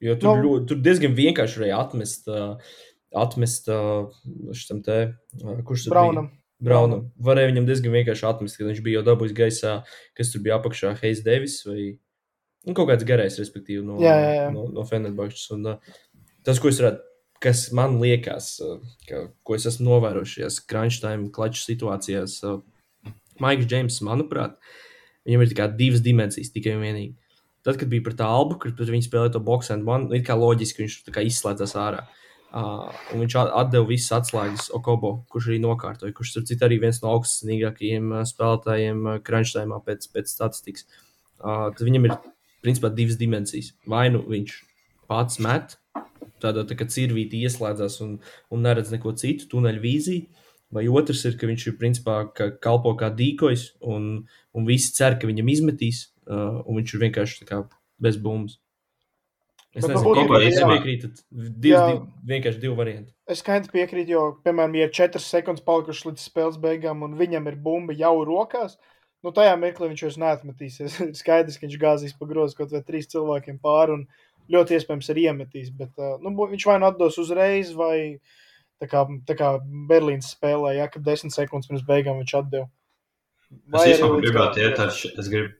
[0.00, 0.44] Jo tur, no.
[0.44, 2.76] ļoti, tur diezgan vienkārši varēja atmest, uh,
[3.20, 4.12] atmest uh,
[4.56, 5.00] šitam te,
[5.42, 6.30] uh, kurš tur Braunam.
[6.30, 6.40] bija.
[6.64, 7.04] Braunam.
[7.24, 9.74] Varēja viņam diezgan vienkārši atmest, kad viņš bija jau dabūjis gaisā,
[10.16, 11.78] kas tur bija apakšā Heis Devis vai
[12.66, 14.48] nu, kaut kāds garais, respektīvi, no, jā, jā, jā.
[14.54, 15.46] no, no Fenerbahčas.
[15.56, 17.04] Un, uh, tas, ko es redzu,
[17.40, 18.76] kas man liekas, uh,
[19.08, 22.60] ka, ko es esmu novērojis šajās crunch time, klaču situācijās, uh,
[23.40, 24.58] Maiks Džeims, manuprāt,
[25.28, 27.14] viņam ir tikai divas dimensijas, tikai un vienīgi.
[27.66, 31.20] Tad, kad bija tā albu, kad viņi spēlēja to boxu, man ir kā loģiski, ka
[31.20, 32.06] viņš izslēdzas ārā.
[32.50, 37.12] Uh, viņš atdeva visas atslēgas Okobo, kurš arī nokārtoja, kurš ir cits arī viens no
[37.12, 40.88] augstākajiem spēlētājiem Crunchtime pēc, pēc statistikas.
[41.38, 42.16] Uh, tad viņam ir
[42.64, 43.70] principā divas dimensijas.
[43.86, 44.56] Vai nu viņš
[45.10, 45.76] pats met,
[46.42, 48.18] tādā tā kā cirvīti ieslēdzas un,
[48.50, 50.44] un neredz neko citu, tuneļu vīziju,
[50.74, 54.10] vai otrs ir, ka viņš ir principā ka kalpo kā dīkojs un,
[54.54, 57.48] un visi cer, ka viņam izmetīs, uh, un viņš ir vienkārši
[58.00, 58.58] bez bumbas.
[59.70, 61.18] Es Bet, nezinu, kāpēc jūs piekrītat.
[61.30, 63.12] Div, div, vienkārši divi varianti.
[63.30, 67.46] Es skaidri piekrītu, jo, piemēram, ja ir 4 sekundes palikušas līdz spēles beigām un viņam
[67.46, 68.74] ir bumba jau rokās,
[69.22, 70.98] nu tajā mirklī viņš vairs neatmetīsies.
[71.20, 74.04] Skaidrs, ka viņš gāzīs pa grozu kaut vai trīs cilvēkiem pāri un
[74.50, 75.70] ļoti iespējams arī iemetīs.
[75.78, 78.18] Bet nu, viņš vai nu atdos uzreiz, vai
[78.80, 79.54] tā kā, tā kā
[79.90, 82.68] Berlīnas spēlē, ja kad 10 sekundes pirms beigām viņš atdeva.
[83.70, 85.54] Vai es īstenībā gribētu iet ar, es, grib,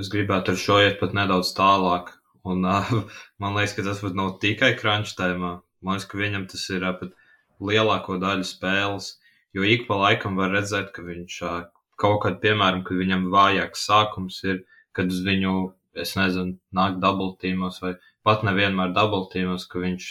[0.00, 2.10] es gribētu ar šo iet pat nedaudz tālāk
[2.42, 2.92] Un, uh,
[3.40, 5.58] man liekas, ka tas nav tikai crunch tēmā.
[5.84, 7.12] Man liekas, ka viņam tas ir uh, pat
[7.60, 9.16] lielāko daļu spēles.
[9.56, 11.58] Jo ik pa laikam var redzēt, ka viņš uh,
[12.00, 14.62] kaut kad, piemēram, kad viņam vājāks sākums ir,
[14.96, 15.56] kad uz viņu,
[16.00, 20.06] es nezinu, nāk dubultīmos vai pat nevienmēr dubultīmos, ka viņš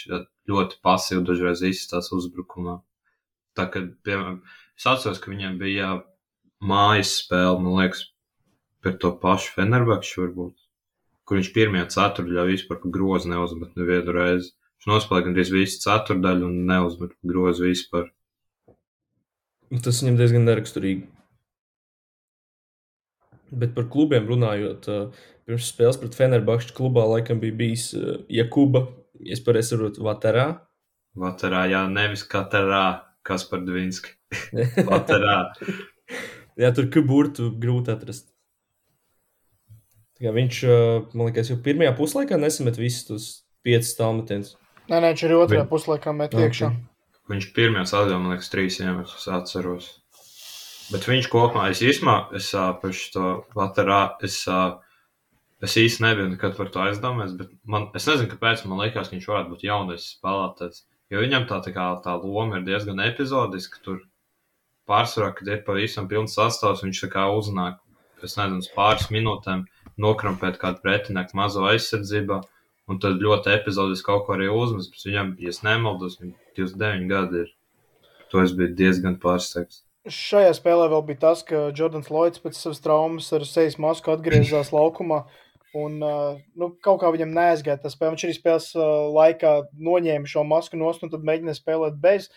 [0.50, 2.80] ļoti pasīvi dažreiz izstās uzbrukumā.
[3.58, 4.40] Tā kā, piemēram,
[4.78, 5.92] es atceros, ka viņam bija
[6.60, 8.08] mājas spēle, man liekas,
[8.84, 10.58] par to pašu Fenerbakšu varbūt
[11.30, 14.50] kur viņš pirmajā ceturdaļā vispār grozu neuzmet nevienu reizi.
[14.80, 18.08] Viņš nospēlēja gandrīz visu ceturdaļu un neuzmet grozu vispār.
[19.70, 21.06] Tas viņam diezgan neraksturīgi.
[23.62, 24.88] Bet par klubiem runājot,
[25.46, 27.86] pirms spēles pret Fenerbahču klubā laikam bija bijis
[28.26, 30.46] Jakuba, ja es pareizi saprotu, Vaterā.
[31.18, 32.84] Vaterā, jā, nevis Katarā,
[33.26, 34.14] kas par Dvinski.
[34.90, 35.38] Vaterā.
[36.60, 38.28] jā, tur kuburtu grūti atrast.
[40.20, 40.56] Ja viņš,
[41.16, 43.28] man liekas, jau pirmajā puslaikā nesamet visus tos
[43.64, 44.54] piecus tālmetienus.
[44.90, 45.70] Nē, nē, viņš arī otrajā Viņ...
[45.70, 46.68] puslaikā met iekšā.
[46.68, 46.86] Okay.
[47.30, 49.88] Viņš pirmajā sādījā, man liekas, trīs iemetus atceros.
[50.90, 54.40] Bet viņš kopumā, es īstenībā, es par šo laterā, es,
[55.64, 59.16] es īsti nebiju nekad par to aizdomēs, bet man, es nezinu, kāpēc man liekas, ka
[59.16, 60.84] viņš varētu būt jaunais spēlētājs.
[61.10, 63.80] Jo viņam tā, tā, kā, tā loma ir diezgan epizodiska.
[63.84, 64.04] Tur
[64.90, 67.80] pārsvarā, kad ir pavisam pilns sastāvs, viņš tā kā uznāk,
[68.22, 69.66] es nezinu, pāris minūtēm
[70.00, 72.40] nokrampēt kādu pretinieku mazo aizsardzībā.
[72.90, 74.96] Un tad ļoti epizodiski kaut ko arī uzmest.
[75.06, 77.52] Viņam, ja nemaldos, viņam 29 gadi ir.
[78.30, 79.84] To es biju diezgan pārsteigts.
[80.10, 84.72] Šajā spēlē vēl bija tas, ka Jordans Lloyds pēc savas traumas ar sejas masku atgriezās
[84.74, 85.24] laukumā.
[85.78, 88.16] Un, nu, kaut kā viņam neaizgāja tas spēle.
[88.16, 88.70] Viņš arī spēles
[89.14, 92.30] laikā noņēma šo masku nost un tad mēģināja spēlēt bez.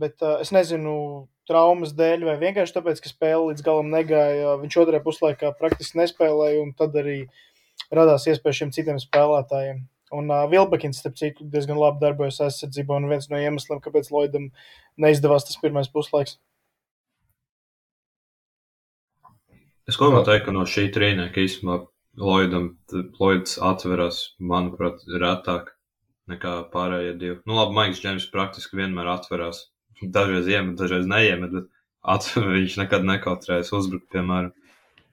[0.00, 0.94] Bet uh, es nezinu,
[1.50, 4.56] traumas dēļ, vai vienkārši tāpēc, ka spēle līdz galam negāja.
[4.62, 7.22] Viņš otrajā puslaikā praktiski nespēlēja, un tad arī
[7.92, 9.82] radās iespēja šiem citiem spēlētājiem.
[10.16, 14.48] Un uh, Vilbekins, starp citu, diezgan labi darbojas aizsardzībā, un viens no iemesliem, kāpēc Lloydam
[14.98, 16.38] neizdevās tas pirmais puslaiks.
[19.90, 21.80] Es teikt, ka no šī trīnieka īstenībā
[22.20, 22.70] Lloydam,
[23.18, 25.72] Lloyds atveras, manuprāt, retāk
[26.30, 27.36] nekā pārējie divi.
[27.48, 29.64] Nu, labi, Maiks Džeims praktiski vienmēr atverās
[30.16, 31.70] dažreiz iemet, dažreiz neiemet, bet
[32.14, 34.54] at, viņš nekad nekautrējas uzbrukt, piemēram.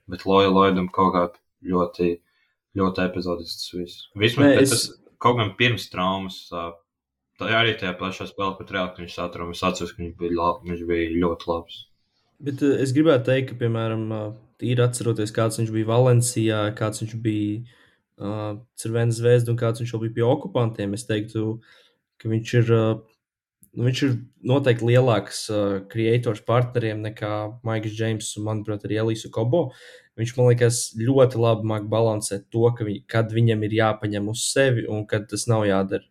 [0.08, 1.24] Bet Loja Loidam kaut kā
[1.68, 2.14] ļoti,
[2.78, 4.06] ļoti epizodisks viss.
[4.16, 4.72] Vismaz Nē, es...
[4.72, 6.46] tas kaut gan pirms traumas.
[6.48, 10.34] Tā arī tajā pašā spēlē pret Reāli, ka viņš satura, es atceros, ka viņš bija,
[10.38, 11.82] labi, viņš bija ļoti labs.
[12.48, 14.06] Bet es gribētu teikt, ka, piemēram,
[14.60, 17.60] tīri atceroties, kāds viņš bija Valencijā, kāds viņš bija
[18.18, 21.60] uh, Cervēnas zvezda un kāds viņš vēl bija pie okupantiem, es teiktu,
[22.18, 24.18] ka viņš ir, uh, viņš ir
[24.50, 27.32] noteikti lielāks uh, kreators partneriem nekā
[27.66, 29.68] Maiks Džeims un, manuprāt, arī Elīsu Kobo.
[30.18, 34.48] Viņš man liekas ļoti labi māk balansēt to, ka vi, kad viņam ir jāpaņem uz
[34.50, 36.08] sevi un kad tas nav jādara.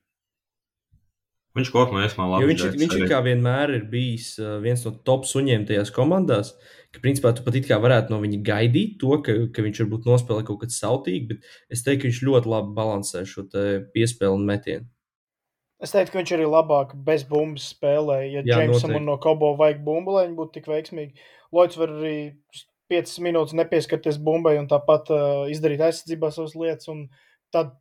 [1.58, 2.46] Viņš kopumā esmu labi.
[2.46, 6.54] Jo viņš, viņš kā vienmēr ir bijis viens no top suņiem tajās komandās,
[6.98, 10.10] ka principā tu pat it kā varētu no viņa gaidīt to, ka, ka viņš varbūt
[10.10, 13.48] nospēlē kaut kas sautīgi, bet es teiktu, ka viņš ļoti labi balansē šo
[13.94, 14.90] piespēli un metienu.
[15.78, 18.24] Es teiktu, ka viņš arī labāk bez bumbas spēlē.
[18.34, 22.18] Ja Džeimsam un no Kobo vajag bumbu, lai viņi būtu tik veiksmīgi, Lloyds var arī
[22.92, 26.90] 5 minūtes nepieskarties bumbai un tāpat uh, izdarīt aizsardzībā savas lietas.
[26.92, 27.06] un
[27.54, 27.78] Tad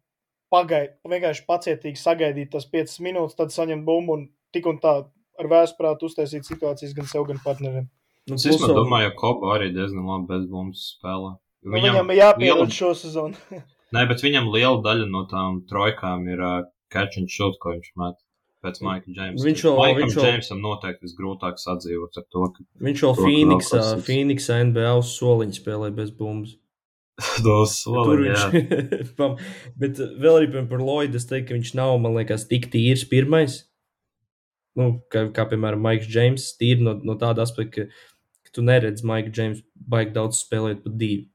[0.54, 4.92] pagaidīt, vienkārši pacietīgi sagaidīt tās 5 minūtes, tad saņemt bumbu un tik un tā
[5.40, 7.88] ar vēsprātu uztaisīt situācijas gan sev, gan partneriem.
[8.26, 11.36] Nu, Es vēl- domāju, ka Kobo arī diezgan labi bez bumbas spēlē.
[11.62, 13.34] Nu, viņam jāpierod liela- šo sezonu.
[13.94, 17.92] Nē, bet viņam liela daļa no tām trojkām ir uh, catch and shoot, ko viņš
[18.02, 18.18] met.
[18.64, 19.44] Pēc Maika Džeimsa.
[19.46, 24.96] Viņš vēl- Maikam Džeimsam noteikti visgrūtāk sadzīvot ar to, ka Viņš jau Phoenixā, Phoenixā NBA
[24.98, 26.56] uz soliņa spēlē bez bumbas.
[27.70, 28.50] soli, jā.
[29.20, 29.46] viņš
[29.78, 33.62] Bet vēl arī par Lloydu es teiktu, ka viņš nav, man liekas, tik tīrs pirmais.
[34.76, 38.10] Nu, kā, kā piemēram Maiks Džeims, tīri no, no tāda aspekta, ka,
[38.46, 41.26] ka tu neredzi Maika Džeims baigi daudz spēlēt pat divi.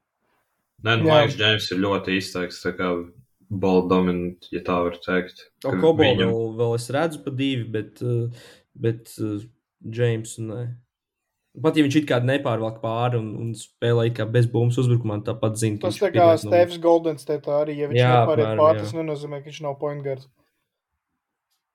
[0.82, 1.10] Nē, nu.
[1.12, 2.90] Maiks Džeims ir ļoti izteikts, tā kā
[3.52, 5.44] ball dominant, ja tā var teikt.
[5.62, 9.42] O, Ka Kobo viņam- vēl, vēl es redzu pa divi, bet, uh, bet uh,
[9.84, 10.62] Džeims nē.
[11.62, 15.58] Pat ja viņš it kā nepārvalk pāri un, un spēlē kā bez bumbas uzbrukumā, tāpat
[15.60, 16.44] zina, ka Tas viņš tā ir kā numurs.
[16.46, 20.02] Stefs Goldens teica arī, ja viņš Jā, nepāriet pāri, tas nenozīmē, ka viņš nav point
[20.06, 20.24] guard.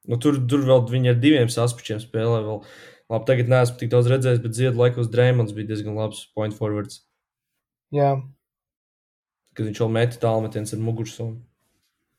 [0.07, 2.39] Nu, tur, tur vēl viņi ar diviem saspēkiem spēlē.
[2.47, 2.61] Vēl.
[3.07, 7.05] Labi, tagad neesmu tik daudz redzējis, bet ziedu laikos Dreamlands bija diezgan labs point forwards.
[7.95, 8.17] Jā,
[9.57, 11.39] Kad viņš vēl meta tālmetienus ar mugursonu.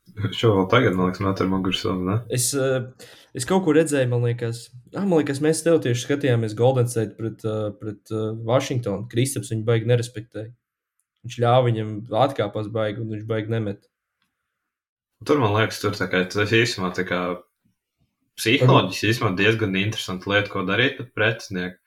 [0.38, 2.16] Šo vēl tagad, man liekas, met ar mugursomu, ne?
[2.34, 2.88] Es, eh,
[3.36, 4.64] es kaut ko redzēju, man liekas,
[4.94, 9.06] ah, man liekas mēs tev tieši skatījāmies Golden State pret, eh, pret eh, Washingtonu.
[9.12, 10.50] Kristaps viņu baigi nerespektēja.
[11.26, 11.92] Viņš ļāva viņam
[12.24, 13.86] atkāpās baigi, un viņš baigi nemet.
[15.26, 17.22] Tur, man liekas, tur tā kā tas īstenībā tā kā
[18.38, 21.78] psiholoģiski īstenībā diezgan interesanti lieta, ko darīt pret pretinieku.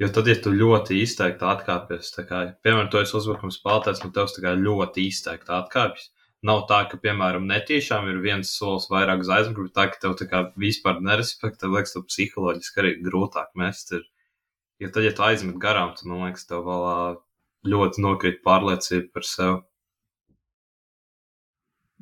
[0.00, 4.30] Jo tad, ja tu ļoti izteikti atkāpies, kā, piemēram, tu esi uzbrukums spēlētājs, un tev
[4.32, 6.06] tā kā ļoti izteikti atkāpjas.
[6.48, 10.24] Nav tā, ka, piemēram, netīšām ir viens solis vairāk uz aizmuguri, tā, ka tev tā
[10.30, 13.92] kā vispār nerespektē, liekas, tev psiholoģiski arī grūtāk mest.
[13.98, 14.06] Ir.
[14.80, 17.20] Jo tad, ja tu aizmet garām, tad, man liekas, tev vēl
[17.74, 19.60] ļoti nokrīt pārliecība par sevi.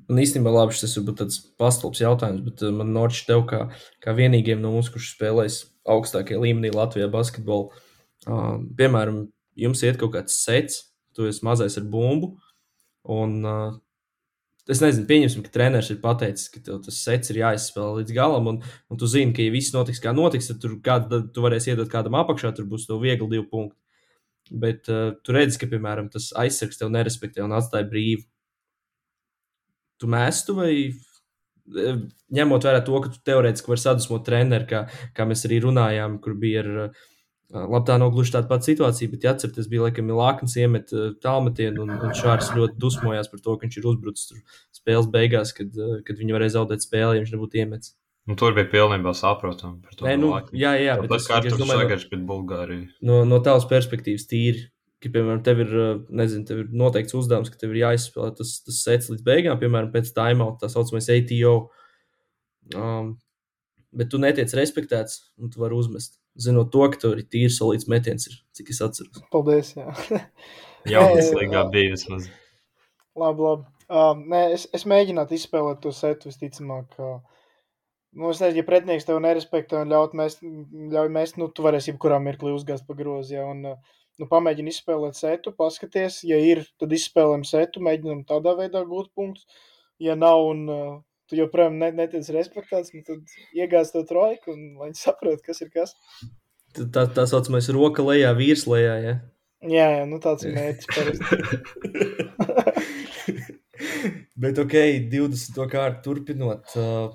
[0.09, 3.65] Man īstenībā labi, šis ir tāds pastulbs jautājums, bet eh, man Norčs tev kā,
[4.05, 7.73] kā vienīgajam no mums, kurš spēlēs augstākajā līmenī Latvijā basketbolu.
[8.29, 9.27] Uh, piemēram,
[9.59, 10.81] jums iet kaut kāds sets,
[11.17, 12.33] tu esi mazais ar bumbu,
[13.09, 13.77] un uh,
[14.69, 18.51] es nezinu, pieņemsim, ka treneris ir pateicis, ka tev tas sets ir jāizspēlē līdz galam,
[18.53, 18.59] un,
[18.91, 21.89] un tu zini, ka, ja viss notiks kā notiks, tad tur kādu, tu varēsi iedot
[21.93, 23.79] kādam apakšā, tur būs tev viegli divi punkti.
[24.49, 28.25] Bet uh, tu redzi, ka, piemēram, tas aizsargs tev nerespektē un atstāja brīvu.
[29.99, 32.01] Tu mēstu vai eh,
[32.39, 34.83] ņemot vērā to, ka tu teorētiski vari sadusmot treneri, kā,
[35.17, 37.07] kā mēs arī runājām, kur bija ar, eh,
[37.53, 41.15] labi, tā nav gluži tāda pati situācija, bet ja atcerieties, bija laikam Milākins iemet eh,
[41.25, 45.75] tālmetienu, un, un Šārs ļoti dusmojās par to, ka viņš ir uzbrucis spēles beigās, kad,
[46.07, 47.97] kad viņi varēja zaudēt spēli, ja viņš nebūtu iemetis.
[48.29, 50.05] Un tur bija pilnībā saprotami par to.
[50.05, 52.89] Nē, nu, jā, jā, bet Tāpat es, kā es tur domāju, no, sagars pret Bulgāriju.
[53.09, 54.67] no, no tavas perspektīvas tīri.
[54.99, 55.73] Ka, piemēram, tev ir,
[56.11, 59.93] nezinu, tev ir noteikts uzdevums, ka tev ir jāizspēlē tas, tas sets līdz beigām, piemēram,
[59.95, 61.53] pēc timeout, tā saucamais ATO.
[62.75, 63.13] Um,
[63.95, 66.19] bet tu netiec respektēts, un tu vari uzmest.
[66.39, 69.23] Zinot to, ka tev ir tīri solīts metiens, ir, cik es atceros.
[69.33, 69.73] paldies.
[69.79, 69.95] Jā.
[70.93, 72.29] Jā, tas līgā bija vismaz.
[73.19, 73.67] labi, labi.
[73.89, 76.99] Um, nē, es, es mēģinātu izspēlēt to setu visticamāk.
[77.01, 77.21] Uh,
[78.19, 81.93] nu, es nezinu, ja pretinieks tev nerespektē un ļaut mest, ļauj mest, nu, tu varēsi
[81.93, 83.39] jebkurā mirklī uzgāzt pa grozu.
[83.39, 88.55] Ja, un, uh, nu, pamēģini izspēlēt setu, paskaties, ja ir, tad izspēlējam setu, mēģinam tādā
[88.59, 89.47] veidā gūt punktus.
[90.03, 90.93] Ja nav, un uh,
[91.31, 93.21] tu joprojām ne, netiec respektēts, nu, tad
[93.57, 95.95] iegāz to trojku un lai viņi saprot, kas ir kas.
[96.77, 98.95] Tā, tā, saucamais roka lejā, vīrs lejā.
[99.03, 99.15] Ja?
[99.67, 100.87] Jā, jā nu tāds ir mērķis.
[104.39, 104.75] Bet, ok,
[105.11, 105.59] 20.
[105.71, 106.65] kārtu turpinot.
[106.79, 107.09] Uh,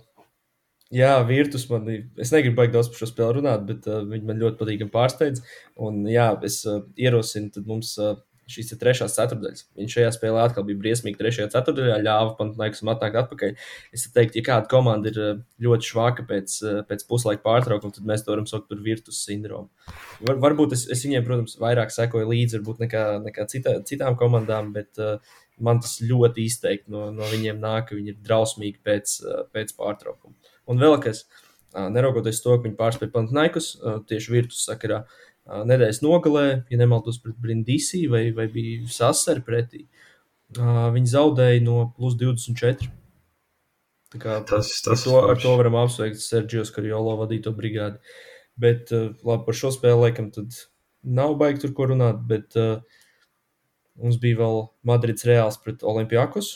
[0.94, 1.90] jā, Virtus man,
[2.22, 5.44] es negribu baigt daudz par šo spēli runāt, bet uh, viņi man ļoti patīkami pārsteidz.
[5.82, 8.16] Un, jā, es uh, ierosinu mums uh,
[8.50, 9.66] šīs ir trešās ceturdaļas.
[9.80, 13.54] Viņš šajā spēlē atkal bija briesmīgi trešajā ceturdaļā, ļāva Panathinaikosam atnākt atpakaļ.
[13.96, 18.08] Es teiktu, ja kāda komanda ir eh, ļoti švaka pēc, eh, pēc puslaika pārtraukuma, tad
[18.10, 19.72] mēs to varam saukt par virtus sindromu.
[20.28, 25.00] Var, varbūt es, es viņiem, protams, vairāk sekoju līdzi nekā, nekā citā, citām komandām, bet
[25.02, 25.16] uh,
[25.64, 29.76] man tas ļoti izteikti no, no viņiem nāk, ka viņi ir drausmīgi pēc, uh, pēc
[29.80, 30.36] pārtraukuma.
[30.72, 31.26] Un vēl kas,
[31.74, 33.70] neraugoties to, ka viņi pārspēja Panathinaikos
[34.10, 35.04] tieši virtus sakarā.
[35.44, 39.86] Nedēļas nogalē, ja nemaldos pret Brindisi vai, vai bija Sasari pretī.
[40.56, 42.92] Viņi zaudēja no plus 24.
[44.14, 47.98] Tā kā, tas, tas to, ar to varam apsveikt Sergio Skarjolo vadīto brigādi.
[48.62, 50.54] Bet labi, par šo spēli laikam tad
[51.04, 52.78] nav baigi tur ko runāt, bet uh,
[54.00, 56.54] mums bija vēl Madrids Reāls pret Olimpijakos.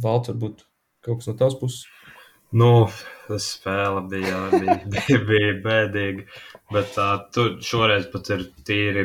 [0.00, 0.64] Valts, varbūt
[1.04, 1.84] kaut kas no tavas puses.
[2.50, 2.88] Nu,
[3.38, 6.24] spēle bija, bija, bija, bija bēdīga.
[6.74, 9.04] Bet uh, tur šoreiz pat ir tīri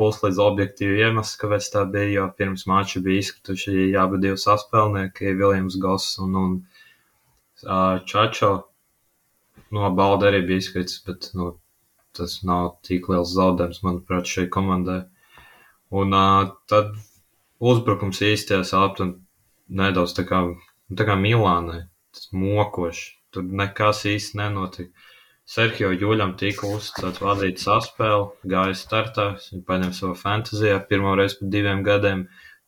[0.00, 2.08] puslīdz objektīvi iemesli, kāpēc tā bija.
[2.14, 6.54] Jo pirms mača bija izkrituši abi divi saspēlnieki, Viljams Goss un, un
[7.66, 8.52] uh, Čačo.
[9.76, 11.50] No balda arī bija izkritis, bet nu,
[12.16, 15.02] tas nav tik liels zaudējums, manuprāt, šai komandai.
[15.92, 16.96] Un uh, tad
[17.60, 19.10] uzbrukums īstajā sāpta
[19.68, 20.40] nedaudz tā kā,
[20.96, 21.82] tā kā Milānai
[22.32, 23.12] mokoši.
[23.34, 25.06] Tur nekas īsti nenotika.
[25.46, 31.52] Sergio Juļam tika uzticēts vadīt saspēli, gāja startā, viņš paņem savu fantāzijā pirmo reizi pēc
[31.52, 32.24] diviem gadiem.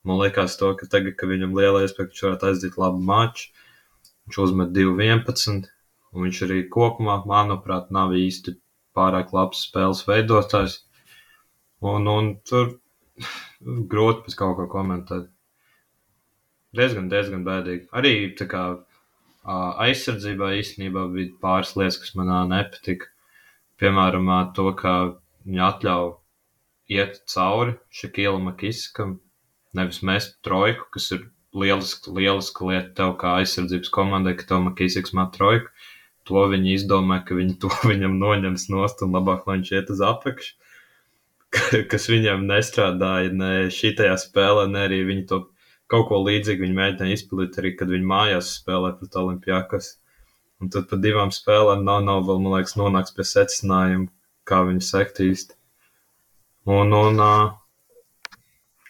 [0.07, 3.49] Man liekas, to, ka tagad, kad viņam liela iespēja, viņš varētu aizdīt labu maču,
[4.29, 5.67] viņš uzmet 2-11,
[6.13, 8.55] un viņš arī kopumā, manuprāt, nav īsti
[8.95, 10.79] pārāk labs spēles veidotājs.
[11.83, 12.77] Un, un tur
[13.91, 15.27] grūti pēc kaut ko komentēt.
[16.79, 17.89] Diezgan, diezgan bēdīgi.
[17.97, 18.63] Arī tā kā
[19.47, 23.07] aizsardzībā īstenībā bija pāris lietas, kas manā nepatika.
[23.79, 24.95] Piemēram, to, ka
[25.45, 26.09] viņi atļauj
[26.89, 29.19] iet cauri Šakīlam Makiskam,
[29.77, 35.15] nevis mest trojku, kas ir lieliska, lieliska lieta tev kā aizsardzības komandai, ka tev Makisiks
[35.17, 35.71] met trojku.
[36.29, 40.03] To viņi izdomāja, ka viņi to viņam noņems nost un labāk, lai viņš iet uz
[40.05, 40.51] apakšu,
[41.91, 45.45] kas viņam nestrādāja ne šitajā spēlē, ne arī viņi to
[45.89, 49.95] kaut ko līdzīgu viņi mēģināja izpildīt arī, kad viņi mājās spēlē pret Olimpijākas.
[50.59, 54.09] Un tad par divām spēlēm nav, nav vēl, man liekas, nonāks pie secinājuma,
[54.49, 55.55] kā viņi sekt īsti.
[56.69, 57.53] Un, un uh,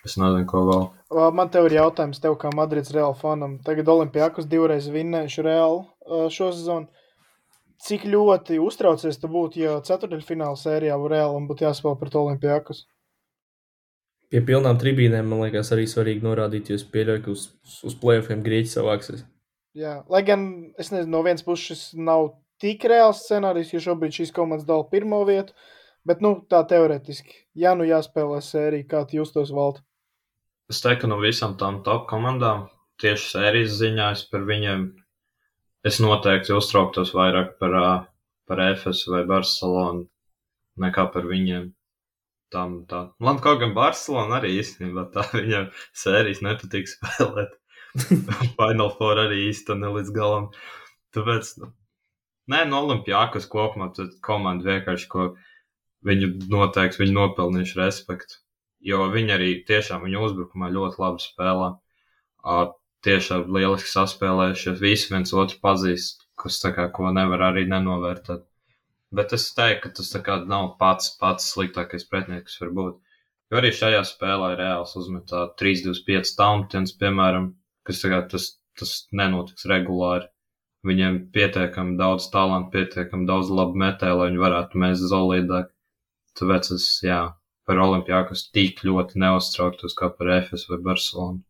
[0.03, 0.87] es nezinu, ko vēl.
[1.33, 3.57] Man te ir jautājums tev, kā Madrids Reāla fanam.
[3.65, 6.89] Tagad Olimpijākas divreiz vinnējuši uh, šo sezonu.
[7.79, 12.83] Cik ļoti uztraucies tu būtu, ja ceturdaļfināla sērijā Reālam būtu jāspēlē pret Olimpijākas?
[14.29, 17.47] Pie pilnām tribīnēm, man liekas, arī svarīgi norādīt, jo es pieļauju, ka uz,
[17.89, 19.23] uz playoffiem grieķi savāksies.
[19.77, 20.43] Jā, lai gan
[20.81, 24.85] es nezinu, no vienas puses šis nav tik reāls scenārijs, jo šobrīd šīs komandas dala
[24.91, 25.55] pirmo vietu,
[26.05, 29.81] bet nu, tā teoretiski, ja nu jāspēlē sērija, kā jūs tos valdat?
[30.69, 32.67] Es teiktu, ka no visām tām top komandām,
[33.01, 34.85] tieši sērijas ziņā, es par viņiem,
[35.89, 37.79] es noteikti uztrauktos vairāk par,
[38.45, 40.05] par EFS vai Barcelonu
[40.79, 41.71] nekā par viņiem
[42.53, 43.01] tam tā.
[43.23, 45.69] Man kaut gan Barcelona arī īstenībā tā viņam
[46.03, 47.55] sērijas nepatīk spēlēt.
[48.59, 50.49] Final Four arī īsti ne līdz galam.
[51.15, 51.71] Tāpēc, nu,
[52.53, 55.31] nē, no Olimpijākas kopumā tad komanda vienkārši, ko
[56.05, 58.41] viņu noteikti, viņi nopelnījuši respektu.
[58.85, 61.71] Jo viņi arī tiešām viņu uzbrukumā ļoti labi spēlē.
[62.39, 62.69] Uh,
[63.05, 68.45] tiešām lieliski saspēlējuši, visi viens otru pazīst, kas tā kā ko nevar arī nenovērtēt.
[69.15, 72.97] Bet es teiktu, ka tas nav pats, pats sliktākais pretinieks, kas var būt.
[73.49, 77.47] Jo arī šajā spēlē reāls uzmetā 3-2-5 tauntiens, piemēram,
[77.89, 78.45] kas tagad tas,
[78.77, 78.91] tas
[79.21, 80.29] nenotiks regulāri.
[80.85, 85.73] Viņiem pietiekami daudz talantu, pietiekami daudz labu metēju, lai viņi varētu mēst zolīdāk.
[86.39, 87.23] Tāpēc es, jā,
[87.67, 91.41] par Olimpijākus tik ļoti neuztrauktos kā par FS vai Barcelonu.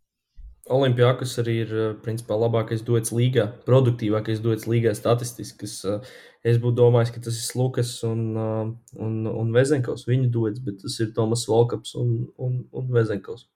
[0.70, 5.70] Olimpijākas arī ir eh, principā labākais dots līgā, produktīvākais dots līgā statistiski.
[5.90, 6.12] Eh,
[6.52, 10.06] es būtu domājis, ka tas ir Lukas un, eh, un, un Vezenkovs.
[10.10, 13.48] Viņu dots, bet tas ir Tomas Volkaps un, un, un Vezenkovs.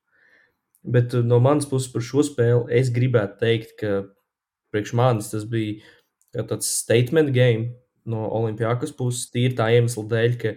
[0.83, 3.93] Bet no manas puses par šo spēli es gribētu teikt, ka
[4.73, 7.69] priekš manis tas bija tāds statement game
[8.09, 10.55] no Olimpijākas puses, tīri tā iemesla dēļ, ka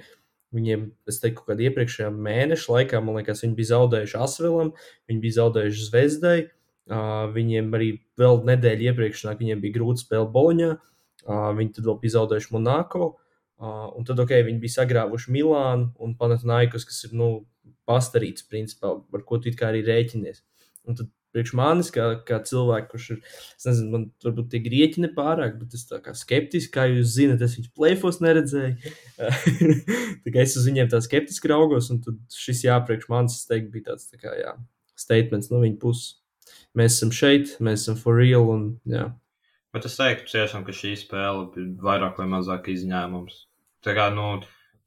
[0.56, 4.72] Viņiem, es teiktu, ka iepriekšējā mēneša laikā, man liekas, viņi bija zaudējuši Asvilam,
[5.10, 6.36] viņi bija zaudējuši Zvezdai.
[6.86, 7.88] Uh, viņiem arī
[8.20, 10.76] vēl nedēļa iepriekš bija grūta spēle Boloņā.
[11.26, 13.08] Uh, viņi tad vēl bija zaudējuši Monako.
[13.56, 17.30] Uh, un tad, ok, viņi bija sagrāvuši Milānu un Panathinaikos, kas ir nu,
[17.88, 20.42] pastarīts, principā, ar ko tu arī rēķinies.
[20.86, 23.20] Un tad priekš manis, kā, kā cilvēku, kurš ir,
[23.58, 27.44] es nezinu, man varbūt tie grieķi nepārāk, bet es tā kā skeptiski, kā jūs zinat,
[27.44, 28.94] es viņus plēfos neredzēju.
[30.24, 33.50] tā kā es uz viņiem tā skeptiski raugos, un tad šis jā, priekš manis, es
[33.50, 34.56] teiktu, bija tāds, tā kā, jā,
[34.96, 36.16] statements no viņa puses.
[36.76, 39.10] Mēs esam šeit, mēs esam for real, un jā.
[39.76, 43.42] Bet es teiktu, tiešām, ka šī spēle ir vairāk vai mazāk izņēmums.
[43.84, 44.38] Tā kā, nu,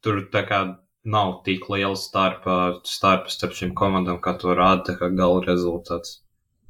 [0.01, 0.63] tur tā kā
[1.03, 6.19] nav tik liela starpa, starpa starp šīm komandām, kā to rāda gala rezultāts,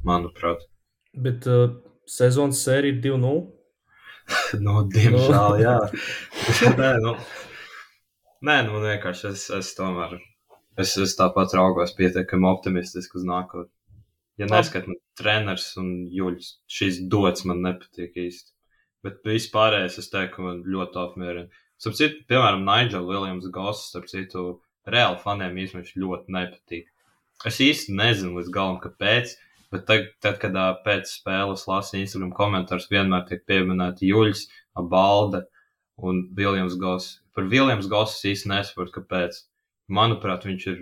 [0.08, 0.64] manuprāt.
[1.18, 1.72] Bet uh,
[2.10, 3.40] sezonas sērija ir 2-0.
[4.66, 5.78] nu, diemžēl, jā.
[6.78, 7.16] Nē, nu,
[8.46, 10.14] Nē, nu vienkārši es, es tomēr,
[10.80, 13.74] es, es tāpat raugos pietiekami optimistiski uz nākotni.
[14.40, 18.54] Ja neskat man treneris un Juļs, šis dots man nepatīk īsti.
[19.04, 21.60] Bet vispārējais es teiktu, ka man ļoti apmierina.
[21.80, 24.46] Starp citu, piemēram, Nigel Williams Goss, starp citu,
[24.88, 26.88] reāli faniem īstenībā ļoti nepatīk.
[27.52, 29.36] Es īsti nezinu līdz galam, kāpēc,
[29.74, 34.48] bet tad, tad kad pēc spēles lasu Instagram komentārus, vienmēr tiek pieminēti Juļs,
[34.90, 35.44] Balde
[36.00, 37.20] un Williams Goss.
[37.36, 39.44] Par Williams Goss īsti nesaprotu, kāpēc.
[39.90, 40.80] Manuprāt, viņš ir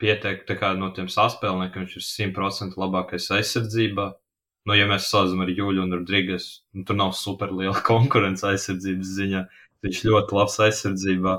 [0.00, 4.12] pieteikti no tiem saspēlniekiem, viņš ir 100% labākais aizsardzībā.
[4.66, 9.12] Nu, ja mēs salīdzinām ar Juļu un Rodrīgas, nu, tur nav super liela konkurence aizsardzības
[9.18, 9.44] ziņā.
[9.86, 11.36] Viņš ļoti labs aizsardzībā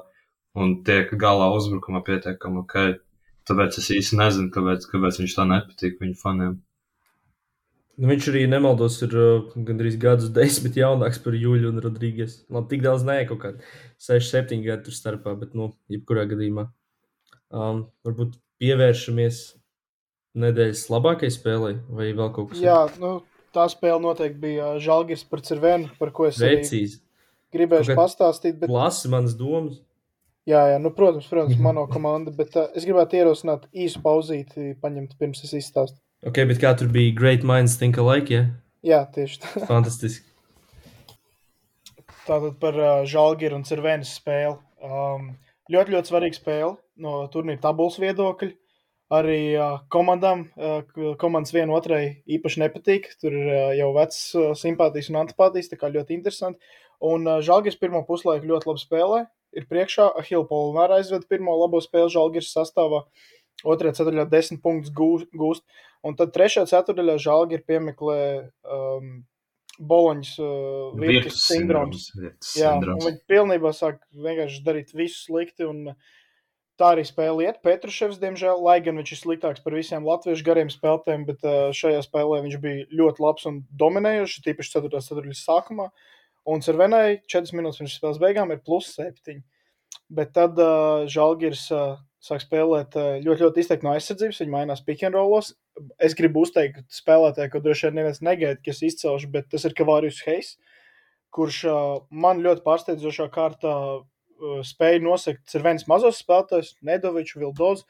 [0.61, 2.77] un tiek galā uzbrukumā pietiekami ok.
[3.47, 6.55] Tāpēc es īsti nezinu, kāpēc, kāpēc viņš tā nepatīk viņu faniem.
[7.97, 12.43] Nu, viņš arī nemaldos, ir uh, gandrīz gadus desmit jaunāks par Juļu un Rodrīgas.
[12.53, 13.71] Man tik daudz nē, kaut kādā
[14.05, 16.67] 6, 7 gadu starpā, bet, nu, jebkurā gadījumā.
[17.49, 19.41] Um, varbūt pievēršamies
[20.37, 22.67] nedēļas labākajai spēlei, vai vēl kaut kas tāds?
[22.67, 23.15] Jā, nu,
[23.57, 26.99] tā spēle noteikti bija Žalgiris par Cirvenu, par ko es Vecīs.
[27.55, 28.59] gribēju pastāstīt.
[28.61, 28.69] Bet...
[28.69, 29.81] Lasi manas domas.
[30.47, 35.17] Jā, jā nu, protams, protams, mano komanda, bet uh, es gribētu ierosināt īsu pauzīti, paņemt
[35.17, 35.97] pirms es izstāstu.
[36.27, 38.47] Ok, bet kā tur bija Great Minds Think Alike, ja?
[38.83, 39.51] Jā, tieši tā.
[39.69, 40.25] Fantastiski.
[42.27, 44.57] Tātad par uh, Žalgiru un Cirvenas spēli.
[44.83, 45.29] Um,
[45.71, 48.51] ļoti, ļoti svarīga spēle no turnīra tabulas viedokļa.
[49.15, 53.07] Arī uh, komandām, uh, komandas viena otrai īpaši nepatīk.
[53.23, 56.75] Tur ir uh, jau vecs uh, simpātijas un antipātijas, tā kā ļoti interesanti.
[57.07, 59.23] Un uh, Žalgiris pirmo puslaiku ļoti labi spēlē.
[59.55, 63.05] Ir priekšā Ahila Polonāra aizved pirmo labo spēli Žalgiris sastāvā.
[63.63, 65.63] Otrajā ceturtajā desmit punktus gūst.
[66.05, 68.19] Un tad trešajā ceturtajā Žalgiris piemeklē
[68.63, 69.09] um,
[69.77, 72.11] Boloņas uh, virtuves sindroms.
[72.57, 75.67] Jā, un viņi pilnībā sāk vienkārši darīt visu slikti.
[75.69, 75.97] Un,
[76.77, 77.55] Tā arī spēle iet.
[77.65, 82.03] Petruševs, diemžēl, lai gan viņš ir sliktāks par visiem latviešu gariem spēlētājiem, bet uh, šajā
[82.05, 85.01] spēlē viņš bija ļoti labs un dominējošs, tīpaši 4.
[85.07, 85.87] ceturtajā sākumā.
[86.47, 89.41] Un Cervenai 4 minūtes pirms spēles beigām ir plus 7.
[90.19, 91.97] Bet tad uh, Žalgiris uh,
[92.27, 94.41] sāk spēlēt uh, ļoti, ļoti izteikti no aizsardzības.
[94.43, 95.53] Viņi mainās rollos.
[96.01, 99.75] Es gribu uzteikt spēlētāju, ko droši vien neviens negaida, ka es izcelšu, bet tas ir
[99.77, 100.57] Kavārijus Heis,
[101.31, 107.85] kurš uh, man ļoti pārsteidzošā kārtā uh, spēja nosegt Cervenas mazos spēlētājus, Nedoviču, Vildozu.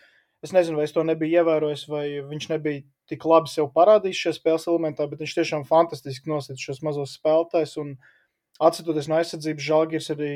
[0.45, 4.35] Es nezinu, vai es to nebiju ievērojis, vai viņš nebija tik labi sev parādījis šajā
[4.37, 7.73] spēles elementā, bet viņš tiešām fantastiski nosacīja šos mazos spēlētājus.
[8.57, 10.31] Atcitoties no aizsardzības, Žalgiris arī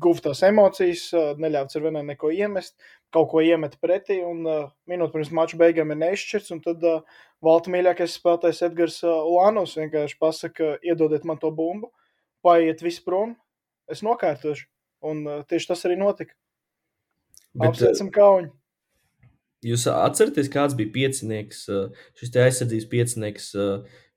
[0.00, 1.08] guva tās emocijas,
[1.40, 2.76] neļāva Cervenai neko iemest,
[3.12, 7.02] kaut ko iemet pretī, un uh, minūte pirms mača beigām ir neizšķirts, un tad uh,
[7.44, 11.92] valta mīļākais spēlētājs Edgars Lānos vienkārši pasaka, iedodiet man to bumbu,
[12.44, 13.36] paiet viss prom,
[13.92, 14.68] es nokārtošu,
[15.04, 16.36] un uh, tieši tas arī notika.
[17.52, 18.52] Bet, Apsveicam kauņu!
[19.62, 21.66] Jūs atceraties, kāds bija piecinieks,
[22.18, 23.44] šis aizsardzības piecinieks,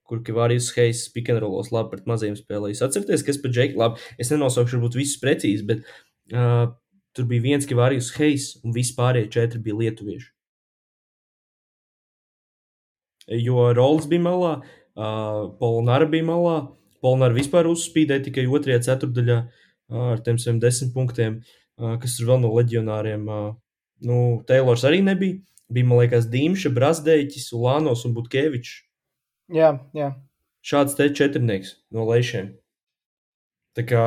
[0.06, 2.72] kur Kavārijas Heis pikantrolos labi pret maziem spēlēm.
[2.72, 5.86] Jūs atceraties, kas par Džeku labi, es nenosaukšu varbūt visus precīzi, bet
[6.32, 6.70] uh,
[7.16, 10.26] Tur bija viens Kavārijas Heis, un vispārējie četri bija lietuvieši.
[13.40, 16.56] Jo Rolex bija malā, uh, Polnara bija malā.
[17.00, 21.40] Polnara vispār uzspīdēja tikai otrajā ceturdaļā uh, ar tiem saviem desmit punktiem,
[21.80, 23.24] uh, kas tur vēl no leģionāriem.
[23.24, 23.48] Uh,
[24.04, 25.40] nu, Taylors arī nebija.
[25.72, 28.76] Bija, man liekas, Dīmša, Brasdeļķis, Ulānos un Butkevičs.
[29.52, 30.10] Jā, jā.
[30.66, 32.50] Šāds te četrnieks no lejšiem.
[33.76, 34.02] Tā kā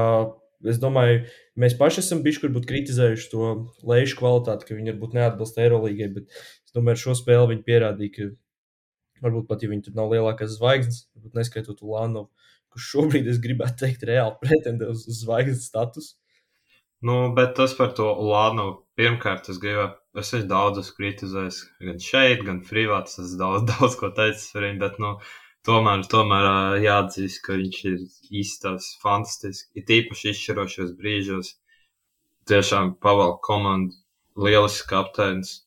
[0.68, 1.22] es domāju,
[1.60, 3.52] mēs paši esam bijuši, kur būtu kritizējuši to
[3.88, 8.16] leju kvalitāti, ka viņi varbūt neatbilst Eirolangai, bet es domāju, ar šo spēli viņi pierādīja,
[8.18, 12.28] ka varbūt pat, ja viņi tur nav lielākās zvaigznes, varbūt neskaitot Ulānovu,
[12.74, 16.18] kurš šobrīd, es gribētu teikt, reāli pretendē uz, uz zvaigznes statusu.
[17.06, 18.82] Nu, bet tas par to Ulānovu.
[19.00, 23.16] Pirmkārt, es gribēju, es esmu daudzus kritizējis, gan šeit, gan privāti.
[23.24, 25.14] Es daudz, daudz ko teicis par viņu, bet, nu,
[25.68, 26.50] tomēr, tomēr
[26.84, 28.04] jāatzīst, ka viņš ir
[28.42, 29.70] īstais, fantastisks.
[29.78, 31.56] Ir tīpaši izšķirošos brīžos.
[32.50, 33.94] Tiešām pavalk komandu,
[34.40, 35.60] lielisks kapteinis.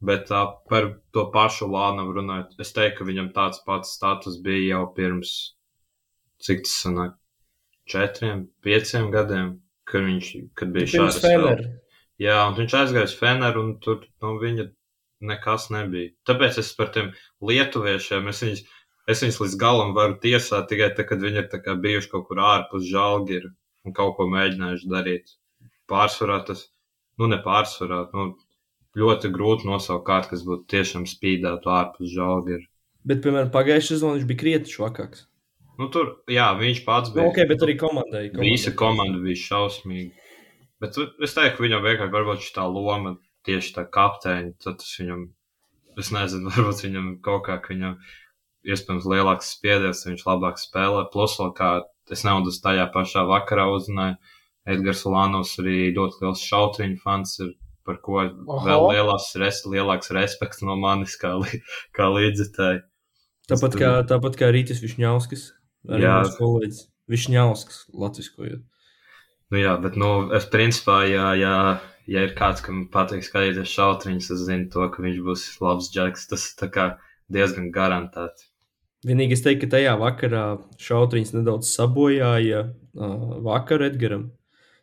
[0.00, 4.78] Bet uh, par to pašu Lānu runājot, es teiktu, ka viņam tāds pats status bija
[4.78, 5.34] jau pirms,
[6.40, 7.18] cik tas sanāk,
[7.90, 11.20] četriem, pieciem gadiem, kad viņš kad bija šāds.
[12.20, 14.66] Jā, un viņš aizgāja uz Feneru, un tur no viņa
[15.30, 16.12] nekas nebija.
[16.28, 17.10] Tāpēc es par tiem
[17.44, 18.62] lietuviešiem, es viņus,
[19.08, 22.84] es viņus līdz galam varu tiesāt tikai tad, kad viņi ir bijuši kaut kur ārpus
[22.90, 23.52] žalgiru
[23.88, 25.32] un kaut ko mēģinājuši darīt.
[25.90, 26.66] Pārsvarā tas,
[27.18, 28.34] nu ne pārsvarā, nu
[29.00, 32.66] ļoti grūti nosaukt kādu, kas būtu tiešām spīdētu ārpus žalgiru.
[33.06, 35.24] Bet, piemēram, pagājušajā sezonā viņš bija krietni švakāks.
[35.80, 37.28] Nu, tur, jā, viņš pats Nu, bija.
[37.30, 38.26] ok, bet arī komandai.
[38.28, 38.50] komandai.
[38.50, 40.10] Visa komanda bija šausmīga.
[40.80, 43.14] Bet es teiktu, ka viņam vienkārši varbūt šī tā loma
[43.48, 45.28] tieši tā kapteiņa, tad tas viņam,
[46.00, 47.96] es nezinu, varbūt viņam kaut kā, ka viņam
[48.70, 51.06] iespējams lielāks spiediens, viņš labāk spēlē.
[51.12, 51.70] Plus, vēl kā
[52.12, 54.18] es naudas tajā pašā vakarā uzzināju,
[54.70, 57.54] Edgars Lānos arī ļoti liels šautriņu fans ir,
[57.88, 58.60] par ko Oho.
[58.66, 61.62] vēl lielās, res, lielāks respekts no manis kā, li,
[61.96, 62.84] kā līdzitēji.
[63.50, 65.48] Tāpat kā, tāpat kā Rītas Višņauskas.
[65.90, 66.18] Arī Jā.
[66.20, 66.82] mūsu kolēģis.
[67.10, 68.60] Višņauskas, latviskojot.
[69.50, 71.54] Nu jā, bet, nu, es principā, ja, ja,
[72.10, 76.28] ja ir kāds, kam patīk skatīties šautriņus, es zinu to, ka viņš būs labs džeks.
[76.30, 76.94] Tas ir
[77.30, 78.50] diezgan garantēti.
[79.06, 80.44] Vienīgi es teiktu, ka tajā vakarā
[80.82, 83.16] šautriņš nedaudz sabojāja uh,
[83.46, 84.28] vakaru Edgaram.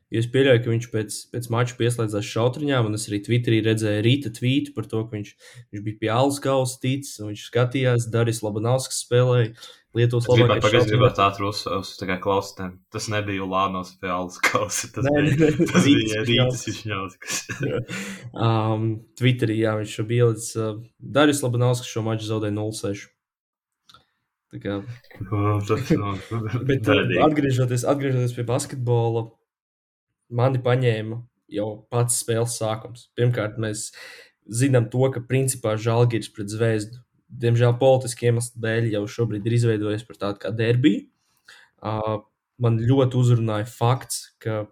[0.07, 4.31] Es pieļauju, ka viņš pēc, pēc mača pieslēdzās šautriņām, un es arī Twitterī redzēju rīta
[4.31, 5.33] tvītu par to, ka viņš,
[5.75, 9.51] viņš bija pie Alus kausa ticis, un viņš skatījās, Daris Labanovskis spēlēja
[9.97, 10.93] Lietuvas Es gribētu, labākais pagaid, es šautriņš.
[10.93, 11.61] gribētu ātri uz,
[12.23, 12.71] klausītēm.
[12.93, 14.89] Tas nebija Lānos pie Alus kausa.
[14.95, 17.39] Tas Nē, bija, Rītas Višņauskas.
[18.47, 18.87] um,
[19.19, 20.49] Twitterī, jā, viņš šo bielids.
[20.57, 20.81] Uh,
[21.17, 23.07] Daris Labanovskis šo maču zaudēja 0-6.
[24.53, 26.13] Tā kā Nu, tas, nu,
[26.69, 29.25] Bet uh, atgriežoties, atgriežoties pie basketbola,
[30.31, 31.19] mani paņēma
[31.51, 33.09] jau pats spēles sākums.
[33.17, 33.89] Pirmkārt, mēs
[34.47, 40.05] zinām to, ka principā Žalgiris pret Zvezdu, diemžēl politiski iemeslu dēļ, jau šobrīd ir izveidojies
[40.07, 41.05] par tādu kā derbiju.
[41.77, 42.21] Uh,
[42.63, 44.65] man ļoti uzrunāja fakts, ka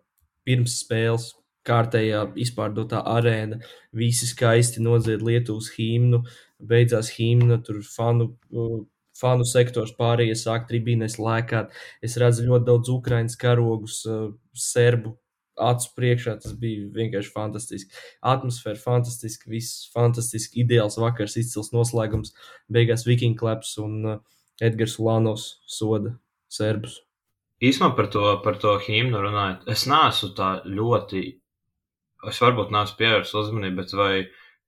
[0.47, 1.33] pirms spēles
[1.65, 3.59] kārtējā izpārdotā arēna
[3.95, 6.23] visi skaisti nodzied Lietuvas himnu,
[6.59, 8.35] beidzās himna, tur fanu.
[8.51, 8.83] Uh,
[9.15, 11.69] Fanu sektors pārējie sāk tribīnēs lēkāt.
[12.03, 15.13] Es redzu ļoti daudz ukraiņu karogus, uh, serbu
[15.61, 16.35] acu priekšā.
[16.43, 17.95] Tas bija vienkārši fantastiski.
[18.25, 22.35] Atmosfēra fantastiska, viss fantastiski, ideāls vakars, izcils noslēgums.
[22.71, 24.21] Beigās Viking Klaps un uh,
[24.63, 26.15] Edgars Lānos soda
[26.51, 27.01] serbus.
[27.63, 31.21] Īsumā par to, par to himnu runājot, es neesmu tā ļoti,
[32.31, 34.15] es varbūt neesmu pievērsis uzmanību, bet vai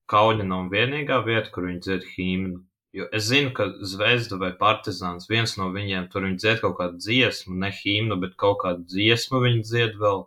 [0.08, 2.62] Kauņa nav vienīgā vieta, kur viņi dzied himnu?
[2.96, 7.02] Jo es zinu, ka Zvezda vai Partizāns, viens no viņiem, tur viņi dzied kaut kādu
[7.04, 10.24] dziesmu, ne himnu, bet kaut kādu dziesmu viņi dzied vēl.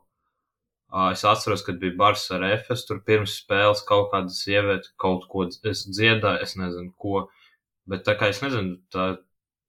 [0.90, 5.28] Ā, Es atceros, kad bija Bars ar Efes, tur pirms spēles kaut kāda sieviete kaut
[5.30, 7.28] ko dz- es nezinu ko,
[7.86, 9.18] bet tā kā es nezinu, tā,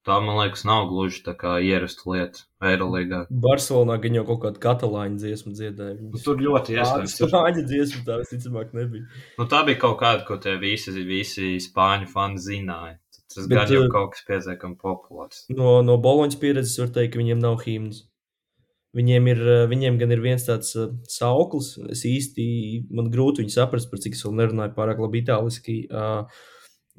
[0.06, 3.28] tā man liekas nav gluži tā kā ierasta lieta Eirolīgā.
[3.30, 6.00] Barcelonā gan jau kaut kādu katalāņu dziesmu dziedāja.
[6.00, 7.18] Nu, Viņas tur ļoti iespējams.
[7.20, 9.06] Tur, Spāņu dziesmu tā visticamāk nebija.
[9.38, 12.98] nu, tā bija kaut kāda, ko tie visi, visi spāņu fani zināja.
[13.32, 15.46] Tas Bet, gan jau uh, kaut kas pietiekami populārs.
[15.54, 18.02] No, no Boloņas pieredzes var teikt, ka viņiem nav himnas.
[18.98, 22.46] Viņiem, ir, eh, viņiem gan ir viens tāds uh, sauklis, es īsti
[22.92, 25.78] man grūti viņu saprast, par cik es vēl nerunāju pārāk labi itāliski.
[25.88, 26.26] Uh,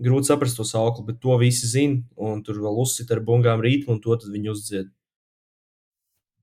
[0.01, 2.01] grūti saprast to saukli, bet to visi zina.
[2.17, 4.93] Un tur vēl uzsita ar bungām rītmu, un to viņi uzdzied.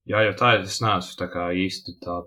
[0.09, 2.21] Jā, jo tā es neesmu tā kā īsti tā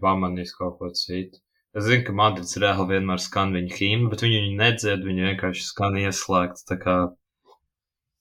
[0.00, 1.40] pamanījis kaut ko citu.
[1.74, 5.64] Es zinu, ka Madrids reāli vienmēr skan viņa himnu, bet viņi viņu nedzird, viņi vienkārši
[5.66, 6.96] skan ieslēgts tā kā,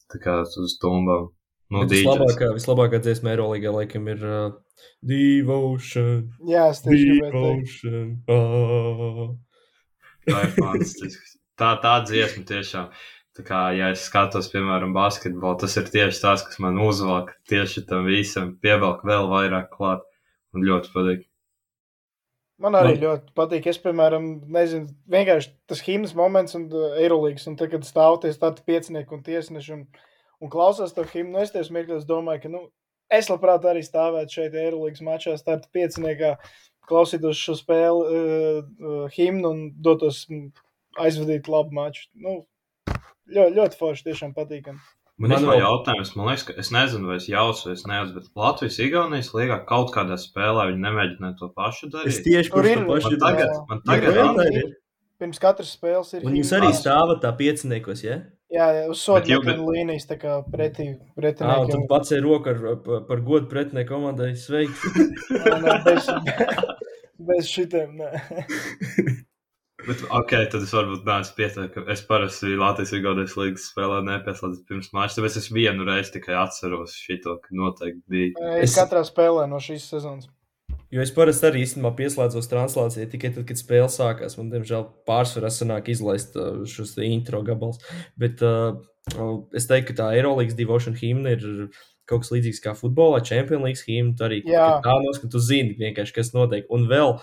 [0.09, 1.29] tā kā uz tumbām.
[1.71, 4.51] Bet Vislabākā, vislabākā dziesma Eirolandā laikam ir uh,
[5.05, 6.27] Devotion.
[6.47, 8.03] Jā, es tieši gribēju.
[8.29, 9.33] Ah.
[10.27, 11.37] Tā ir fantastiski.
[11.59, 12.93] Tā, tā dziesma tiešām.
[13.33, 17.87] Tā kā, ja es skatos, piemēram, basketbolu, tas ir tieši tas, kas man uzvelk tieši
[17.89, 20.05] tam visam, pievelk vēl vairāk klāt.
[20.53, 21.23] Man ļoti patīk.
[22.61, 23.67] Man arī Man- ļoti patīk.
[23.71, 29.17] Es, piemēram, nezinu, vienkārši tas himnas moments un uh, Eirolandes, un tagad stāvoties tādi piecinieki
[29.17, 29.87] un tiesneši un,
[30.43, 31.39] un klausās to himnu.
[31.43, 32.65] Es tieši mirkļos domāju, ka, nu,
[33.13, 36.35] es labprāt arī stāvētu šeit Eirolandes mačā, starta pieciniekā,
[36.89, 40.25] klausītos šo spēli, uh, uh, himnu un dotos
[40.99, 42.09] aizvadīt labu maču.
[42.19, 42.41] Nu,
[43.31, 44.81] ļoti, ļoti forši, tiešām patīkami.
[45.13, 47.73] Man, Man man ir vēl- jautājums, man liekas, ka es nezinu, vai es jaucu, vai
[47.77, 52.23] es nejaucu, bet Latvijas Igaunijas līgā kaut kādā spēlē viņi nemēģināja to pašu Es darīt.
[52.25, 54.71] tieši Tur par to pašu Man tagad, man tagad tā ir.
[55.21, 58.17] Pirms katras spēles ir Un jūs arī stāvat tā pieciniekos, ja?
[58.53, 61.71] Jā, jā, uz Bet jau- sodu līnijas, tā kā pretī, Jā, pretiniekiem.
[61.73, 64.33] tad pats ir roka ar, par, par godu pretinieku komandai.
[64.37, 64.73] Sveiki!
[65.33, 66.09] Nē, nē, bez,
[67.17, 67.95] bez šitiem.
[67.97, 68.11] Nē.
[69.83, 71.89] Bet, ok, tad es varbūt neesmu pietiekami.
[71.91, 76.93] Es parasti Latvijas Igaunijas līgas spēlē nepieslēdzu pirms mača, tāpēc es vienu reizi tikai atceros
[76.95, 78.53] šito, ka noteikti bija.
[78.61, 80.29] Es Es- katrā spēlē no šīs sezonas.
[80.93, 84.35] Jo es parasti arī īstenībā pieslēdzos translācijai tikai tad, kad spēle sākās.
[84.37, 87.79] Man, diemžēl, pārsvarā sanāk izlaist uh, šos intro gabalus.
[88.19, 88.75] Bet uh,
[89.57, 91.47] es teiktu, ka tā Eirolandes Devotion himna ir
[92.09, 94.13] kaut kas līdzīgs kā futbolā, Champions League himna.
[94.19, 96.69] Tu arī tā noskat, tu zini vienkārši, kas notiek.
[96.73, 97.15] Un vēl,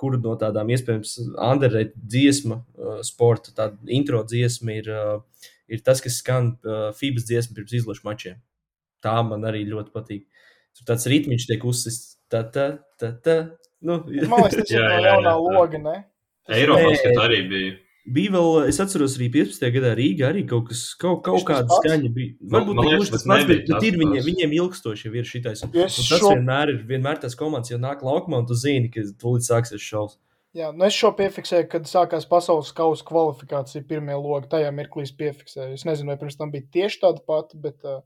[0.00, 6.02] kur no tādām iespējams underrated dziesma, uh, sporta, tāda intro dziesma ir, uh, ir tas,
[6.02, 8.42] kas skan uh, FIBAS dziesma pirms izlašu mačiem.
[9.02, 10.26] Tā man arī ļoti patīk.
[10.74, 12.11] Tur tāds ritmiņš tiek uzsists.
[12.32, 12.66] Tā, tā,
[13.00, 13.36] tā, tā.
[13.84, 15.56] Nu, Man liekas, tas ir Jā, no jā, jaunā jā, tā.
[15.58, 15.96] loga, ne?
[16.48, 17.72] Eiropaskat arī bija.
[18.14, 19.68] bija vēl, es atceros, arī 15.
[19.76, 21.84] gadā Rīgā arī kaut kas, kaut, kaut kāda pats?
[21.84, 22.32] skaņa bija.
[22.40, 24.56] Man- Varbūt man ne liekas, tas tas pats, nebija bet, bet tas ir viņiem, viņiem
[24.58, 25.62] ilgstoši jau ir šitais.
[25.66, 28.46] Un, Jo un es tas šo- vienmēr ir, vienmēr tas komandas jau nāk laukumā, un
[28.50, 30.18] tu zini, ka tūlīt sāksies šovs.
[30.52, 33.86] Jā, nu es šo piefiksēju, kad sākās pasaules kausa kvalifikācija.
[33.88, 35.78] Pirmie logi tajā mirklī es piefiksēju.
[35.78, 38.02] Es nezinu, vai pirms tam bija tieši tāda pati, bet uh,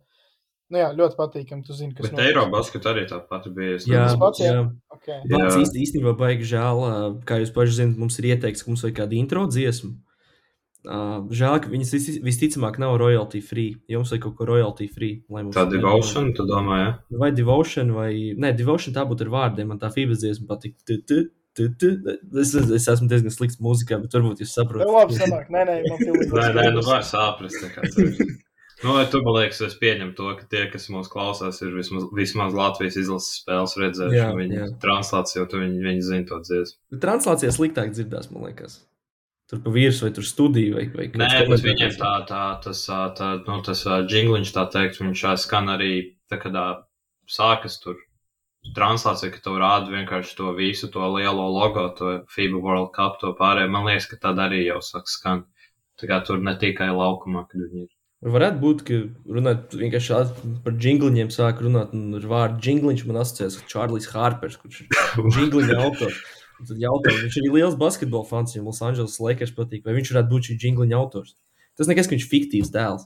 [0.70, 1.62] nu jā, ļoti patīkami.
[1.66, 3.76] Tu zini, kas Bet Eirobaskat arī tā pati bija.
[3.78, 4.20] Es Jā, nezinu.
[4.24, 4.52] pats, jā.
[4.56, 4.64] jā.
[4.96, 5.20] Okay.
[5.22, 5.36] Jā.
[5.36, 6.82] Man īsti, īstenībā baigi žēl,
[7.28, 9.92] kā jūs paši zināt, mums ir ieteikts, ka mums vajag kādu intro dziesmu.
[10.86, 13.72] Uh, žēl, ka viņas vis- visticamāk nav royalty free.
[13.90, 15.16] Ja mums vajag kaut ko royalty free,
[15.54, 16.90] Tā devotion, tu domā, jā?
[17.18, 19.66] vai devotion, vai nē, devotion tā būtu ar vārdiem.
[19.72, 20.76] Man tā fibras dziesma patīk.
[21.56, 24.86] Es, es esmu diezgan slikts mūzikā, bet varbūt jūs saprotat.
[24.92, 25.46] labi sanāk.
[25.50, 28.44] Nē, nē, man pilnīgi Nē, nē, nu var saprast.
[28.84, 32.56] Nu, tu, man liekas, es pieņemu to, ka tie, kas mūs klausās, ir vismaz, vismaz
[32.56, 34.18] Latvijas izlases spēles redzējuši.
[34.18, 34.66] Jā, Viņi jā.
[34.82, 37.00] translāciju, tu viņi, viņi zina to dziesmu.
[37.00, 38.82] Translācijā sliktāk dzirdās, man liekas.
[39.48, 42.00] Tur pa virsmu vai tur studiju vai, vai Nē, kāds bet viņiem komentātors.
[42.02, 42.82] tā, tā, tas,
[43.16, 45.92] tā, nu, tas jingliņš, tā teikt, viņš skan arī,
[46.28, 46.66] tā tā
[47.30, 47.96] sākas tur
[48.76, 53.32] translācija, ka tev rāda vienkārši to visu, to lielo logo, to FIBA World Cup, to
[53.38, 53.70] pārējo.
[53.72, 55.44] Man liekas, ka tad arī jau sāk skan.
[55.96, 57.92] Tā kā tur ne tikai laukumā, kad viņi ir.
[58.24, 58.98] Varētu būt, ka
[59.36, 60.20] runājot vienkārši
[60.64, 65.36] par jingliņiem, sāk runāt, un ar vārdu jingliņš man asociēs ar Čārlis Harpers, kurš ir
[65.36, 66.16] jingliņa autors.
[66.56, 70.32] Tad jautā, viņš ir liels basketbola fans, viņam Los Angeles Lakers patīk, vai viņš varētu
[70.32, 71.34] būt šī jingliņa autors.
[71.76, 73.04] Tas nekas, ka viņš ir fiktīvs dēls.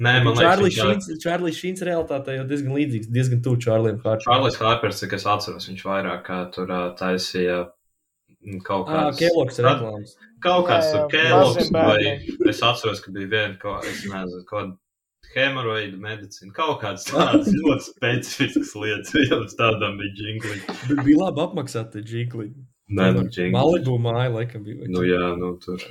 [0.00, 4.24] Nē, man Čārlis liekas, Šīns, Čārlis Šīns realitātē jau diezgan līdzīgs, diezgan tuvu Čārlim Harperam.
[4.24, 9.20] Čārlis Harpers, cik es atceros, viņš vairāk kā tur taisīja mm, kaut Ah, kādas.
[9.20, 10.16] Keloks reklāmas.
[10.44, 11.98] Kaut kāds tur kēloks, vai
[12.48, 14.78] es atceros, ka bija viena, ko, es nezinu, kaut kāda
[15.34, 20.58] hemoroīda medicīna, kaut kādas tādas ļoti specifiskas lietas, jau uz tādām bija džingli.
[20.88, 22.48] Bet bija labi apmaksāti džingli.
[22.90, 23.54] Nē, nu, džingli.
[23.54, 24.88] Malibu māja, laikam, bija.
[24.90, 25.84] Nu, jā, nu, tur.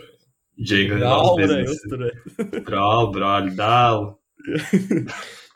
[0.60, 1.86] Džingli, Jā, varēja biznes.
[1.86, 2.58] uzturēt.
[2.68, 4.10] Brāli, brāļi, dēli.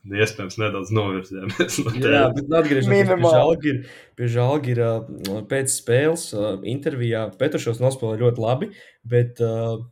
[0.00, 2.36] Iespējams, nedaudz novirzījāmies no Jā, tēmas.
[2.38, 3.32] bet atgriežoties pie Minimāli.
[3.36, 8.70] Žalgira, pie Žalgira uh, pēc spēles uh, intervijā Petrošovs nospēlēja ļoti labi,
[9.12, 9.82] bet uh,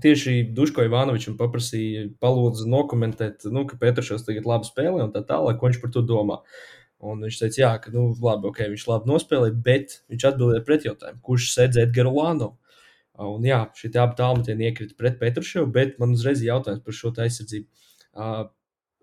[0.00, 5.60] tieši Duško Ivanovičam paprasīja, palūdza nokomentēt, nu, ka Petrošovs tagad labi spēlē un tā tālāk,
[5.60, 6.40] ko viņš par to domā.
[7.04, 10.88] Un viņš teica, jā, ka, nu, labi, ok, viņš labi nospēlēja, bet viņš atbildēja pret
[10.88, 12.56] jautājumu, kurš sēdz Edgara Lānovu.
[13.26, 17.12] Un jā, šie abi tālmetieni iekrita pret Petruševu, bet man uzreiz ir jautājums par šo
[17.24, 17.68] aizsardzību.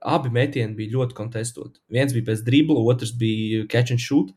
[0.04, 1.80] Abi metieni bija ļoti kontestoti.
[1.92, 4.34] Viens bija pēc dribla, otrs bija catch and shoot.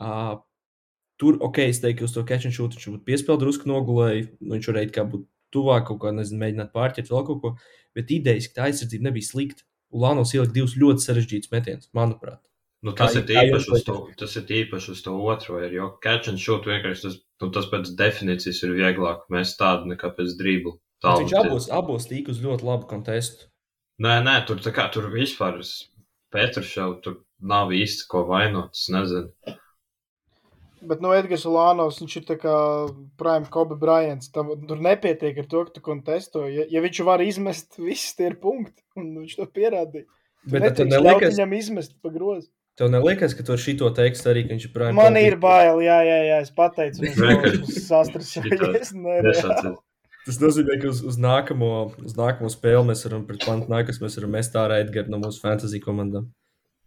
[0.00, 0.38] Uh,
[1.20, 4.30] tur, ok, es teiktu, uz to catch and shoot viņš būtu piespēlējis, drusku nogulēja.
[4.40, 7.52] Nu, viņš varēja kā būt tuvāk kaut kā, nezinu, mēģināt pārķert vēl kaut ko.
[7.96, 9.66] Bet idejas, ka tā aizsardzība nebija slikta.
[9.92, 12.40] Ulānos ielika divus ļoti sarežģītus metienus, manuprāt.
[12.82, 16.32] Nu, tas, Kā- ir kā to, tas ir īpaši uz to otro, ir, jo catch
[16.32, 20.74] and shoot vienkārši tas, nu, tas pēc definīcijas ir vieglāk mēs tādu nekā pēc dribla.
[21.04, 23.51] Viņš abos, abos tika uz ļoti labu kontestu.
[24.02, 25.60] Nē, nē, tur tā kā tur vispār
[26.32, 29.28] Pēters jau tur nav īsti ko vainot, es nezinu.
[30.82, 32.54] Bet, nu, Edgars Lānos, viņš ir tā kā
[33.20, 34.32] Prime Kobe Bryants.
[34.34, 36.46] Tam, tur nepietiek ar to, ka tu kontesto.
[36.50, 38.80] Ja, ja viņš var izmest, viss tie ir punkti.
[38.98, 40.08] Un viņš to pierādīja.
[40.42, 42.48] Tu Bet ļaut neliekas, viņam izmest pa grozu.
[42.80, 44.96] tev neliekas, ka tu ar šito tekstu arī, ka viņš ir prātīgi.
[44.98, 47.04] Man ir bail, jā, jā, jā, es pateicu.
[47.04, 49.76] Vienkārši Es sastrēsoju, šitā- es nevaru.
[50.22, 51.70] Tas nozīmē, ka uz, uz, nākamo,
[52.06, 55.80] uz nākamo spēli mēs varam pret Pantnākas, mēs varam mest ārā Edgars no mūsu fantasy
[55.82, 56.28] komandām.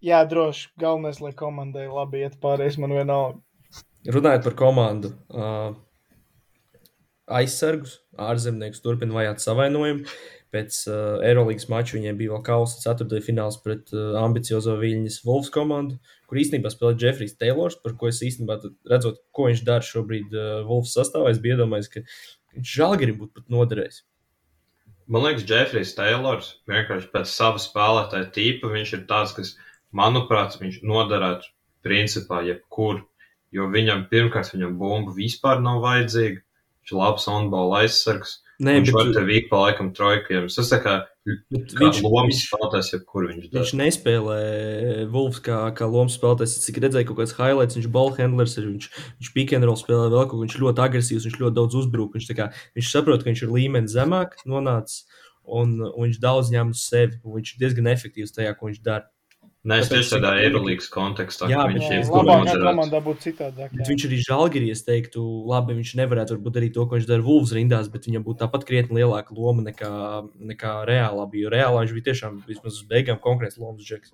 [0.05, 0.69] Jā, droši.
[0.79, 3.41] Galvenais, lai komandai labi iet pārējais, man vienalga.
[4.15, 5.73] Runājot par komandu, uh,
[7.25, 10.05] aizsargus, ārzemniekus turpina vajāt savainojumu.
[10.55, 15.51] Pēc uh, Eirolandes mača viņiem bija vēl kausa ceturtajā fināls pret uh, ambiciozo Viļņas Wolves
[15.51, 15.97] komandu,
[16.29, 20.61] kur īstenībā spēlēja Jeffrijs Taylors, par ko es īstenībā redzot, ko viņš dara šobrīd uh,
[20.69, 21.33] Wolves sastāvā.
[21.33, 22.05] Es biju iedomājies, ka
[22.55, 24.03] viņš žēlgari būtu pat noderējis.
[25.05, 29.51] Man liekas, Jeffrijs Taylors vienkārši pēc sava spēlētāja tipa viņš ir tāds, kas,
[29.93, 31.51] manuprāt, viņš noderētu
[31.85, 33.03] principā jebkur.
[33.53, 36.41] Jo viņam pirmkārt, viņam bumba vispār nav vajadzīga.
[36.41, 38.39] Viņš ir labs on-ball aizsargs.
[38.63, 40.45] Nē, Viņš var bet, tev ik pa laikam trojkiem.
[40.47, 40.93] Kā,
[41.51, 43.63] bet kā viņš, lomas viņš, spēlētājs, jebkur viņš dara.
[43.65, 44.37] viņš nespēlē
[45.11, 46.53] Wolfs kā, kā lomas spēlētājs.
[46.55, 48.87] Es cik redzēju, kaut kāds highlights, viņš ballhandlers ir, viņš,
[49.19, 52.15] viņš pick and roll spēlē vēl kaut ko, viņš ļoti agresīvs, viņš ļoti daudz uzbruk.
[52.15, 52.47] Viņš, kā,
[52.79, 55.03] viņš saprot, ka viņš ir līmeni zemāk nonācis.
[55.45, 57.19] Un, un viņš daudz ņem uz sevi.
[57.21, 59.09] Viņš ir diezgan efektīvs tajā, ko viņš dara.
[59.65, 62.65] Nē, es tieši tādā Eirolandes kontekstā, Jā, viņš Jā, ir labākā noderēts.
[62.67, 63.71] komandā būtu citādāk.
[63.73, 63.87] Bet jā.
[63.89, 67.53] viņš arī žēlgirī, es teiktu, labi, viņš nevarētu varbūt darīt to, ko viņš dara Wolves
[67.57, 69.89] rindās, bet viņam būtu tāpat krietni lielāka loma nekā,
[70.53, 71.47] nekā reālā bija.
[71.47, 74.13] Jo reālā viņš bija tiešām vismaz uz beigām konkrēts lomas džeks.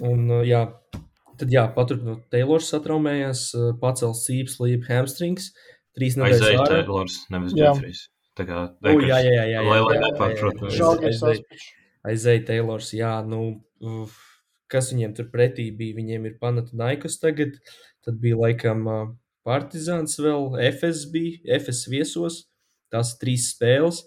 [0.00, 0.64] Un, uh, jā,
[1.38, 5.52] tad, jā, paturpinot, Taylors satraumējās, uh, pacels cīps, līp hamstrings,
[5.98, 6.66] trīs nedēļas Aizēja.
[6.70, 7.70] Taylors, nevis Jā.
[7.72, 8.04] Jeffries.
[8.38, 10.60] Tā kā, O, jā, jā, jā, jā, jā, Lai, lai jā, jā, nepārprot.
[10.62, 10.76] jā, jā.
[10.78, 11.42] Žalgiris aizēja.
[11.42, 11.68] aizpēc.
[12.06, 14.16] Aizēja Taylors, jā, nu, uf,
[14.72, 15.98] kas viņiem tur pretī bija?
[15.98, 17.58] Viņiem ir Panathinaikos tagad,
[18.06, 18.86] tad bija laikam
[19.46, 22.42] Partizāns vēl, FS bija, FS viesos,
[22.92, 24.04] tās trīs spēles.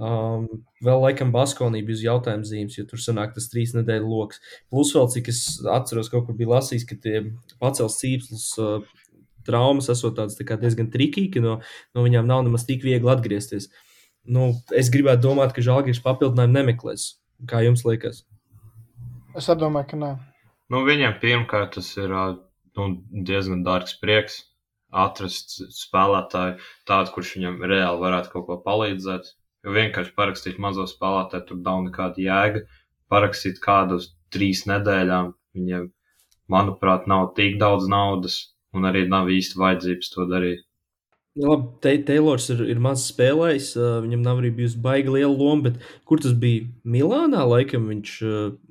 [0.00, 0.46] Um,
[0.80, 4.40] vēl laikam Baskonī bija uz jautājuma zīmes, jo tur sanāk tas trīs nedēļu lokus.
[4.72, 7.20] Plus vēl, cik es atceros, kaut kur bija lasījis, ka tie
[7.60, 8.88] pacels cīpslis uh,
[9.44, 11.58] traumas esot tādas tā diezgan trikīgi, no,
[11.92, 13.68] no viņām nav nemaz tik viegli atgriezties.
[14.24, 17.10] Nu, es gribētu domāt, ka Žalgiris papildinājumu nemeklēs.
[17.48, 18.24] Kā jums liekas?
[19.38, 20.12] Es domāju, ka nē.
[20.70, 22.86] Nu, viņam pirmkārt tas ir nu,
[23.26, 24.40] diezgan dārgs prieks
[24.90, 26.58] atrast spēlētāju,
[26.88, 29.30] tādu, kurš viņam reāli varētu kaut ko palīdzēt.
[29.64, 32.64] Jo vienkārši parakstīt mazo spēlētāju, tur nav nekāda jēga.
[33.12, 35.90] Parakstīt kādu uz trīs nedēļām, viņiem,
[36.50, 38.40] manuprāt, nav tik daudz naudas,
[38.74, 40.66] un arī nav īsti vajadzības to darīt.
[41.38, 43.68] Nu, labi, te, Taylors ir, ir maz spēlējis,
[44.06, 45.76] viņam nav arī bijusi baigta liela loma, bet
[46.08, 46.64] kur tas bija?
[46.84, 48.14] Milānā laikam viņš,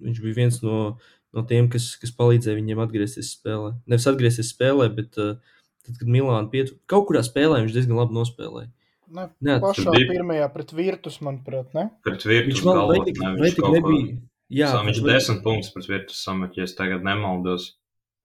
[0.04, 0.98] viņš bija viens no,
[1.34, 3.72] no tiem, kas, kas palīdzēja viņiem atgriezties spēlē.
[3.88, 5.40] Nevis atgriezties spēlē, bet tad,
[5.88, 8.70] kad Milāna pietu, kaut kurā spēlē viņš diezgan labi nospēlēja.
[9.10, 11.88] Ne, Nē, pašā bija- pirmajā pret virtus, manuprāt, ne?
[12.06, 14.20] Pret Viņš virtus vēl vai galvot, ne, vai viņš tik kaut nebija.
[14.60, 17.72] Jā, Sam, viņš vai- desmit punktus pret virtus samet, ja es tagad nemaldos.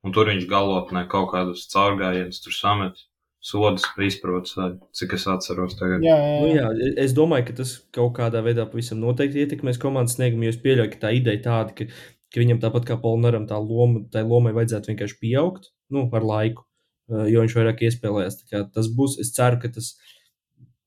[0.04, 2.98] Un tur viņš galotnē kaut kādus caurgājienus tur samet.
[3.44, 4.54] Sodus izprots,
[4.96, 6.00] cik es atceros tagad.
[6.04, 6.68] Jā, jā, Nu, jā.
[6.80, 10.46] jā, es domāju, ka tas kaut kādā veidā pavisam noteikti ietekmēs komandas sniegumu.
[10.46, 11.86] Jo es pieļauju, ka tā ideja tāda, ka,
[12.32, 16.64] ka viņam tāpat kā Polnaram, tā loma, tai lomai vajadzētu vienkārši pieaugt nu, ar laiku,
[17.12, 19.92] eh, jo viņš vairāk kā Tas būs, es ceru, ka tas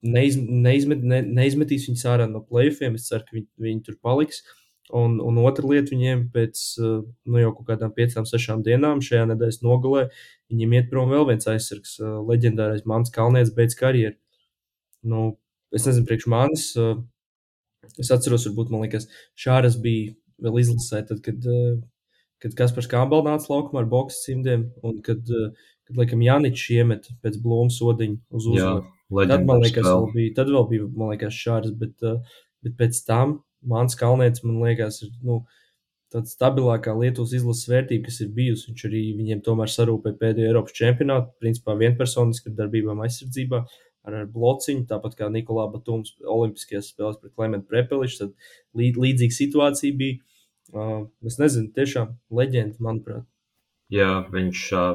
[0.01, 2.97] neiz, neizmet, ne, neizmetīs viņus ārā no plēsoņiem.
[2.97, 4.41] Es ceru, ka viņi, viņi tur paliks.
[4.95, 9.29] Un, un otra lieta viņiem pēc eh, nu, jau kaut kādām piecām, sešām dienām šajā
[9.29, 10.07] nedēļas nogalē
[10.51, 11.97] viņiem iet prom vēl viens aizsargs,
[12.27, 14.15] leģendārais Mans Kalnieks, beidz karjeru.
[15.07, 15.29] Nu,
[15.75, 16.69] es nezinu, priekš manis.
[18.01, 19.07] Es atceros, varbūt man liekas,
[19.39, 21.45] Šāras bija vēl izlasē, tad, kad,
[22.43, 25.23] kad Kaspars Kāmbal nāca laukumā ar boxe cimdiem, un kad,
[25.87, 28.85] kad laikam, Janičs iemet pēc blūma sodiņa uz uzvaru.
[29.07, 30.09] Tad, man liekas, vēl.
[30.11, 31.95] bija, tad vēl bija, man liekas, Šāras, bet,
[32.65, 35.41] bet pēc tam Mans Kalnieks, man liekas, ir, nu,
[36.13, 38.69] tāda stabilākā Lietuvas izlases vērtība, kas ir bijusi.
[38.71, 43.63] Viņš arī viņiem tomēr sarūpēja pēdējo Eiropas čempionātu, principā vienpersoniski ar darbībām aizsardzībā,
[44.07, 48.19] ar, ar blociņu, tāpat kā Nikolā Batums Olimpiskajās spēlēs pret Klementu Prepelišu.
[48.21, 50.21] Tad līd, līdzīga situācija bija.
[50.67, 53.23] Uh, es nezinu, tiešām leģenda, manuprāt.
[53.93, 54.85] Jā, viņš ā,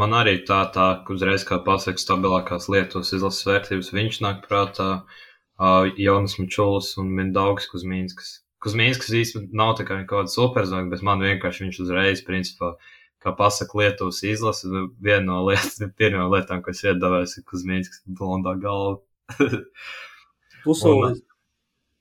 [0.00, 5.74] man arī tā, tā uzreiz kā pasaka stabilākās Lietuvas izlases vērtības, viņš nāk prātā ā,
[6.00, 8.38] Jonas Mičulis un Mindaugs Kuzmīnskas.
[8.64, 12.72] Kuzmīnskas īsti nav tā kā kaut kāda superzvaigzne, bet man vienkārši viņš uzreiz, principā,
[13.22, 14.70] kā pasaka Lietuvas izlase,
[15.06, 19.00] viena no lietām, pirmajām lietām, kas iedavās, ir Kuzmīnskas blondā galva.
[21.14, 21.22] Es-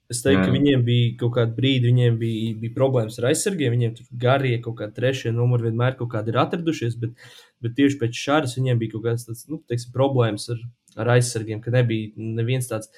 [0.09, 0.45] es teiktu, Jā.
[0.45, 3.73] ka viņiem bija kaut kāda brīdi, viņiem bija, bija problēmas ar aizsargiem.
[3.73, 7.13] Viņiem tur garie kaut kādi trešie numuri vienmēr kaut kādi ir atradušies, bet,
[7.61, 10.61] bet tieši pēc šādas viņiem bija kaut kādas tāds, nu, teiksim, problēmas ar,
[11.01, 12.89] ar aizsargiem, ka nebija neviens tāds,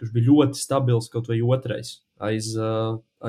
[0.00, 2.70] kurš bija ļoti stabils kaut vai otrais aiz, ā,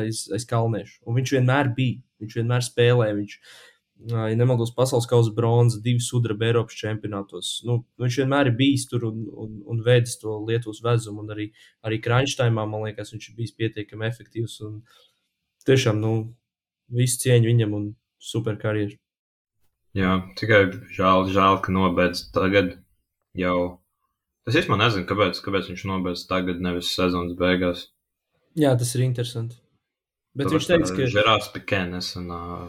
[0.02, 1.00] aiz, aiz kalniešu.
[1.08, 3.18] Un viņš vienmēr bija, viņš vienmēr spēlēja.
[3.18, 3.36] Viņš,
[4.12, 7.52] ā, ja nemaldos, pasaules kausa bronzas, divi sudraba Eiropas čempionātos.
[7.68, 11.26] Nu, viņš vienmēr ir bijis tur un, un, un veidojis to Lietuvas vezumu.
[11.26, 11.50] Un arī,
[11.86, 14.60] arī Krāņštaimā, man liekas, viņš ir bijis pietiekami efektīvs.
[14.68, 14.82] Un
[15.70, 16.16] tiešām, nu,
[16.90, 18.98] visu cieņu viņam un super karjeru.
[19.98, 22.76] Jā, tikai žēl, žēl ka nobeidz tagad
[23.38, 23.80] jau.
[24.48, 27.88] Es īstenībā nezinu, kāpēc, kāpēc viņš nobeidz tagad, nevis sezonas beigās.
[28.60, 29.58] Jā, tas ir interesanti.
[30.38, 32.68] Bet Tāpēc, viņš teica, ka Žerārs Pikēns un uh,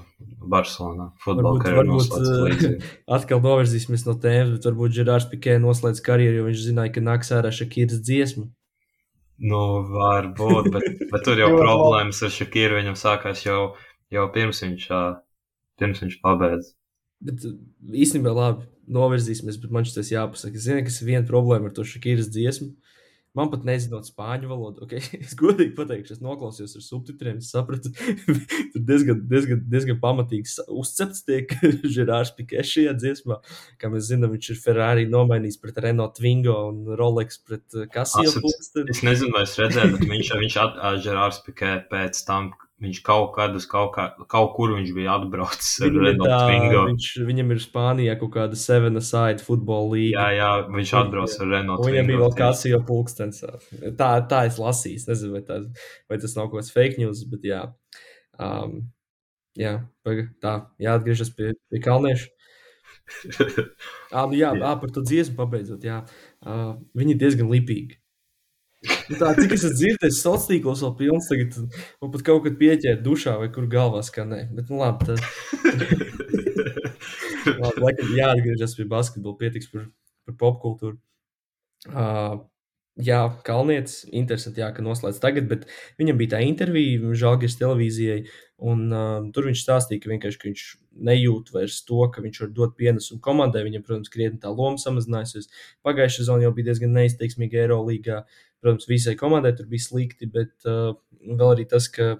[0.48, 2.86] Barcelonā futbola Varbūt- karjeru varbūt, noslēdz uh,
[3.18, 7.32] atkal novirzīsimies no tēmas, bet varbūt Gerārs Pikē noslēdz karjeru, jo viņš zināja, ka nāks
[7.36, 8.46] ārā Šakīras dziesma.
[9.40, 9.60] Nu,
[9.92, 13.60] varbūt, bet, bet tur jau problēmas ar Šakīru viņam sākās jau,
[14.12, 15.20] jau pirms viņš, uh,
[15.80, 16.72] pirms viņš pabeidz.
[17.20, 17.44] Bet
[17.92, 20.56] īstenībā labi novirzīsimies, bet man šis jāpasaka.
[20.56, 22.72] Es zinu, kas ir viena problēma ar to Šakīras dziesmu.
[23.38, 24.82] Man pat nezinot spāņu valodu.
[24.86, 25.02] Okay?
[25.26, 27.38] Es godīgi pateikšu, es noklausījos ar subtitriem.
[27.38, 27.92] Es sapratu,
[28.72, 31.54] tur diezgan, diezgan, diezgan pamatīgi uzcepts tiek
[31.96, 33.38] Žerārs Pikē šajā dziesmā.
[33.80, 38.90] Kā mēs zinām, viņš ir Ferrari nomainījis pret Renault Twingo un Rolex pret Casio pulksteni.
[38.96, 42.50] Es nezinu, vai es redzēju, bet viņš, viņš at, Žerārs Pikē pēc tam,
[42.80, 46.84] Viņš kaut kad uz kaut, kā, kaut kur bija atbraucis ar Renault Twingo.
[46.88, 50.22] Viņš, viņam ir Spānijā kaut kāda Seven Aside futbola līnija.
[50.30, 51.90] Jā, jā, viņš atbrauc ar Renault Twingo.
[51.90, 53.44] Viņam bija vēl Casio pulkstens.
[54.00, 55.04] Tā, tā es lasīju.
[55.10, 55.60] Nezinu, vai, tā,
[56.08, 57.60] vai tas nav kaut kāds fake news, bet jā.
[58.40, 58.78] Um,
[59.60, 59.76] jā,
[60.40, 62.32] tā, jāatgriežas pie, pie kalniešu.
[64.16, 64.64] ah, nu jā, jā.
[64.64, 66.00] Ah, par to dziesmu pabeidzot, jā.
[66.40, 67.99] Uh, viņi ir diezgan lipīgi.
[68.80, 71.56] Nu tā, cik es dzirdēju, sociālos tīklos vēl pilns, tagad
[72.00, 74.46] man pat kaut kad pieķēra dušā vai kur galvā skanē.
[74.56, 75.20] Bet, nu labi, tad.
[77.60, 79.90] labi, laikam jāatgriežas pie basketbola, pietiks par,
[80.24, 80.96] par popkultūru.
[81.90, 82.40] Uh,
[83.04, 85.68] jā, Kalnietis, interesanti, jā, ka noslēdz tagad, bet
[86.00, 88.20] viņam bija tā intervija Žalgiris televīzijai,
[88.70, 90.66] un uh, tur viņš stāstīja, ka vienkārši ka viņš
[91.10, 93.64] nejūt vairs to, ka viņš var dot pienesumu komandai.
[93.68, 95.48] Viņam, protams, krietni tā loma samazinājusies.
[95.86, 98.24] Pagājušā sezonā jau bija diezgan neizteiksmīga Eirolandā.
[98.60, 100.92] Protams, visai komandai tur bija slikti, bet uh,
[101.24, 102.12] vēl arī tas, ka,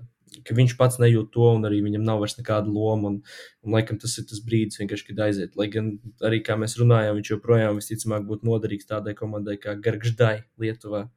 [0.47, 3.13] ka viņš pats nejūt to, un arī viņam nav vairs nekāda loma.
[3.13, 3.21] Un,
[3.67, 5.57] un laikam tas ir tas brīdis, kad aiziet.
[5.61, 5.95] Lai gan
[6.25, 11.09] arī, kā mēs runājām, viņš joprojām visticamāk būtu noderīgs tādai komandai kā Gargždai Lietuvā.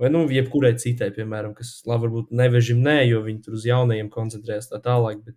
[0.00, 4.08] Vai nu, jebkurai citai, piemēram, kas labi, varbūt nevežim nē, jo viņi tur uz jaunajiem
[4.14, 5.18] koncentrējas tā tālāk.
[5.26, 5.36] Bet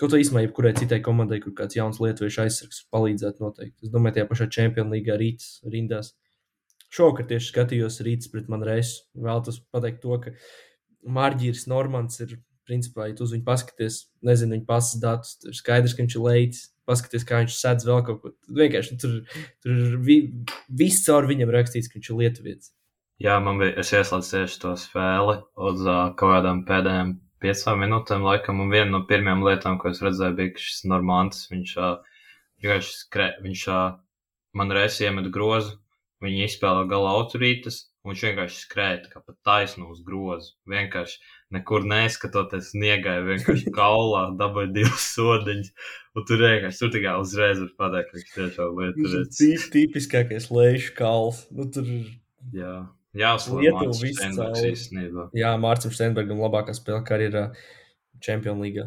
[0.00, 3.84] kaut kā īstenībā, jebkurai citai komandai, kur kāds jauns lietuviešu aizsargs palīdzētu noteikti.
[3.84, 6.14] Es domāju, tajā pašā Champions League rītas rindās.
[6.92, 9.06] Šovakar tieši skatījos rīts pret manu reisu.
[9.16, 10.34] Vēlos pateikt to, ka
[11.08, 12.36] Mārģīrs Normans ir,
[12.68, 16.26] principā, ja tu uz viņu paskaties, nezinu viņa pasas datus, ir skaidrs, ka viņš ir
[16.26, 16.60] leids.
[16.86, 18.30] Paskaties, kā viņš sēdz vēl kaut ko.
[18.58, 19.18] Vienkārši tur,
[19.62, 20.16] tur vi,
[20.66, 22.72] viss caur viņam rakstīts, ka viņš ir lietuvietis.
[23.22, 25.36] Jā, man bija, es ieslēdzu tieši to spēli
[25.68, 27.12] uz uh, kaut kādām pēdējām
[27.42, 31.76] piecām minūtēm, laikam, un viena no pirmajām lietām, ko es redzēju, bija, šis Normants, viņš,
[31.78, 32.24] uh,
[32.66, 33.84] viņš, skrē, viņš uh,
[34.58, 35.78] man reiz iemet grozu,
[36.22, 40.52] Viņi izspēlē gala autorītas, un viņš vienkārši skrēja kā pa taisnu uz grozu.
[40.70, 41.18] Vienkārši
[41.56, 45.72] nekur neskatoties, niegāja vienkārši kaulā, dabūja divas sodiņas.
[46.14, 49.22] Un tur vienkārši tur tikai uzreiz var pateikt, ka viņš tiešām lietu.
[49.34, 51.44] Tip, tipiskākais lejušu kals.
[51.50, 51.88] Nu, tur...
[52.54, 52.74] Jā.
[53.12, 53.92] Jā, Lietuva
[55.36, 57.50] Jā, Mārcis Steinbergam labākā spēle karjerā
[58.62, 58.86] League.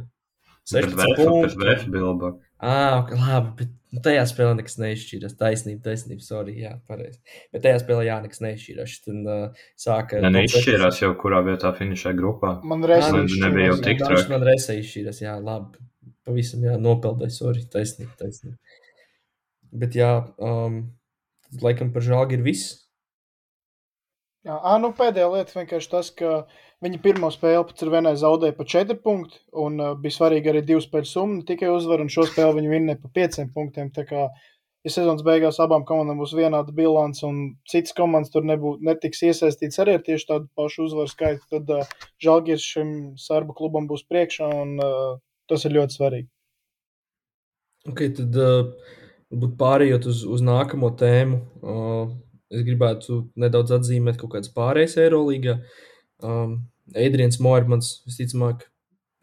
[0.66, 2.45] 16 punkti.
[2.64, 5.36] Ah, okay, labi, bet nu, tajā spēlē nekas neizšķīrās.
[5.40, 7.20] Taisnība, taisnība, sorry, jā, pareizi.
[7.54, 8.96] Bet tajā spēlē jā, nekas neizšķīrās.
[9.06, 10.22] Tad uh, sāka.
[10.24, 12.56] Ja neizšķīrās jau kurā vietā finišē grupā.
[12.68, 14.32] Man reizē nebija jau tik traki.
[14.32, 15.84] Man reizē izšķīrās, jā, labi.
[16.26, 18.56] Pavisam jā, nopeldēju, sorry, taisnība, taisnība.
[19.76, 20.12] Bet jā,
[20.42, 20.80] um,
[21.62, 22.80] laikam par žāgu ir viss.
[24.46, 26.32] Jā, à, nu pēdējā lieta vienkārši tas, ka
[26.84, 30.84] viņi pirmo spēli pēc vienai zaudēja pa 4 punktu, un uh, bija svarīgi arī divu
[30.84, 33.92] spēļu summu, ne tikai uzvar, un šo spēli viņi vinnēja pa 5 punktiem.
[33.96, 34.26] Tā kā,
[34.86, 39.82] ja sezonas beigās abām komandām būs vienāda bilance, un citas komandas tur nebū, netiks iesaistīts
[39.84, 44.52] arī ar tieši tādu pašu uzvaru skaitu, tad uh, Žalgirs šim sarbu klubam būs priekšā,
[44.66, 45.18] un uh,
[45.50, 46.30] tas ir ļoti svarīgi.
[47.86, 48.70] Ok, tad uh,
[49.60, 51.42] pārējot uz, uz nākamo tēmu.
[51.62, 52.16] Uh,
[52.54, 55.60] es gribētu nedaudz atzīmēt kaut kādas pārējas Eirolandā.
[56.24, 56.64] Um,
[56.96, 58.68] Adrians Mormans visticamāk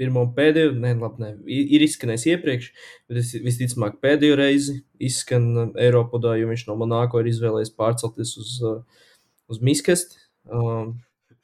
[0.01, 2.69] pirmo un pēdējo, ne, labi, ne, ir izskanējis iepriekš,
[3.10, 8.56] bet visticamāk pēdējo reizi izskan um, Eiropadā, jo viņš no Monako ir izvēlējies pārcelties uz,
[8.66, 9.05] uh,
[9.52, 10.19] uz Miskasti.
[10.51, 10.97] Um,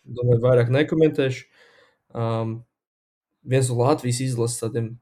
[0.02, 1.46] domāju, vairāk nekomentēšu.
[2.16, 2.58] Um,
[3.46, 4.92] viens no Latvijas izlases tādiem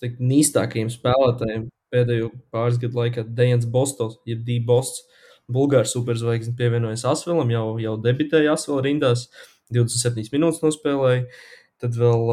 [0.00, 4.58] teiktu, nīstākajiem spēlētājiem pēdējo pāris gadu laikā- Dejans Bostovs, jeb D.
[4.58, 5.04] Bosts.
[5.44, 9.26] Bulgārs superzvaigznes pievienojas Asvelam, jau, jau debitēja Asvela rindās,
[9.72, 11.24] 27 minūtes nospēlēja.
[11.82, 12.30] Tad vēl,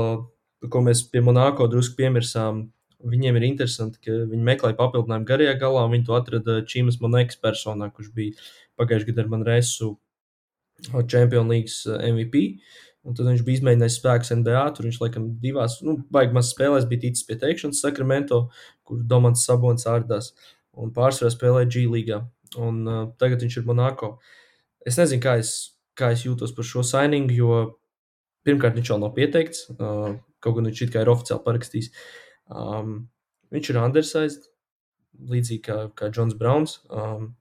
[0.72, 2.66] ko mēs pie Monako drusku piemirsām,
[3.02, 7.40] viņiem ir interesanti, ka viņi meklēja papildinājumu garajā galā, un viņi to atrada Čīmas Monēkas
[7.42, 8.38] personā, kurš bija
[8.80, 9.92] pagājušajā gadā ar Manresu
[11.10, 12.44] Champions League MVP.
[13.02, 14.66] Un tad viņš bija izmēģinājis spēkus NBA.
[14.78, 18.44] Tur viņš laikam divās, nu, baigās spēlēs bija ticis pie teikšanas Sakramento,
[18.86, 20.36] kur Domants Sabons ārdās
[20.78, 22.22] un pārsvarā spēlēja G līgā
[22.60, 24.16] un uh, tagad viņš ir Monako.
[24.88, 25.72] Es nezinu, kā es,
[26.02, 27.62] kā es jūtos par šo signingu, jo
[28.48, 31.92] pirmkārt viņš vēl nav pieteikts, uh, kaut gan viņš ir oficiāli parakstījis.
[32.52, 32.96] Um,
[33.54, 34.50] viņš ir undersized,
[35.32, 36.80] līdzīgi kā, kā Jons Browns.
[36.90, 37.34] Um,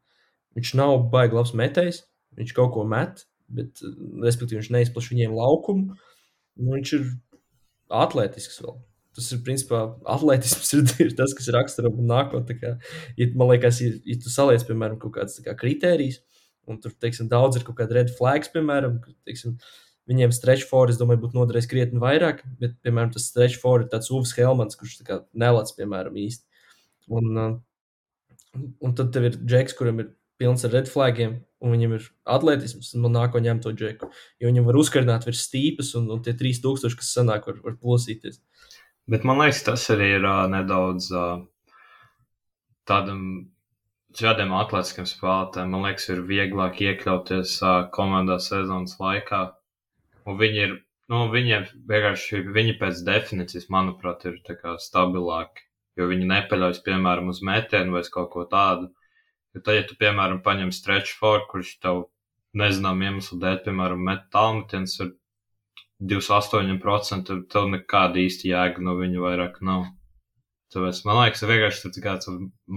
[0.59, 2.05] viņš nav baigi labs metējs,
[2.39, 3.83] viņš kaut ko met, bet,
[4.23, 5.99] respektīvi, viņš neizplaš viņiem laukumu.
[6.61, 7.11] Nu, viņš ir
[7.91, 8.79] atletisks vēl.
[9.17, 12.77] tas ir principā atletisms, ir, ir tas, kas raksturo nākotnē.
[13.19, 16.21] Ja, man liekas, ja, ja tu saliec, piemēram, kaut kādas kā, kritērijas,
[16.69, 19.57] un tur, teiksim, daudz ir kaut kāda red flags, piemēram, teiksim,
[20.11, 23.91] viņiem stretch for, es domāju, būtu noderējis krietni vairāk, bet, piemēram, tas stretch for ir
[23.93, 26.47] tāds Uvs Helmans, kurš kā nelats, piemēram, īsti.
[27.11, 27.61] Un,
[28.55, 32.07] un tad tev ir džeks, kuram ir pilns ar red flagiem, un viņam ir
[32.37, 34.09] atletisms, un man nāk, ko ņemt to džeku.
[34.41, 38.41] Jo viņam var uzkarināt virs stīpas, un, un tie 3000, kas sanāk, var, var plosīties.
[39.11, 41.43] Bet man liekas, tas arī ir uh, nedaudz uh,
[42.89, 43.25] tādam.
[44.19, 49.41] Šādiem atletiskiem spēlētājiem, man liekas, ir vieglāk iekļauties uh, komandā sezonas laikā.
[50.27, 50.73] Un viņi ir,
[51.13, 54.41] nu, viņiem vienkārši, viņi pēc definīcijas, manuprāt, ir
[54.83, 55.67] stabilāki.
[55.99, 58.91] Jo viņi nepaļaujas, piemēram, uz metienu vai kaut ko tādu.
[59.55, 62.05] Jo tad, ja tu, piemēram, paņem stretch for, kurš tev
[62.59, 65.15] nezinām iemeslu dēļ, piemēram, met tālmetiens ar
[66.15, 69.87] 28%, tad tev nekāda īsta jēga no viņa vairāk nav.
[70.71, 72.31] Tāpēc man liekas, vienkārši tāds kāds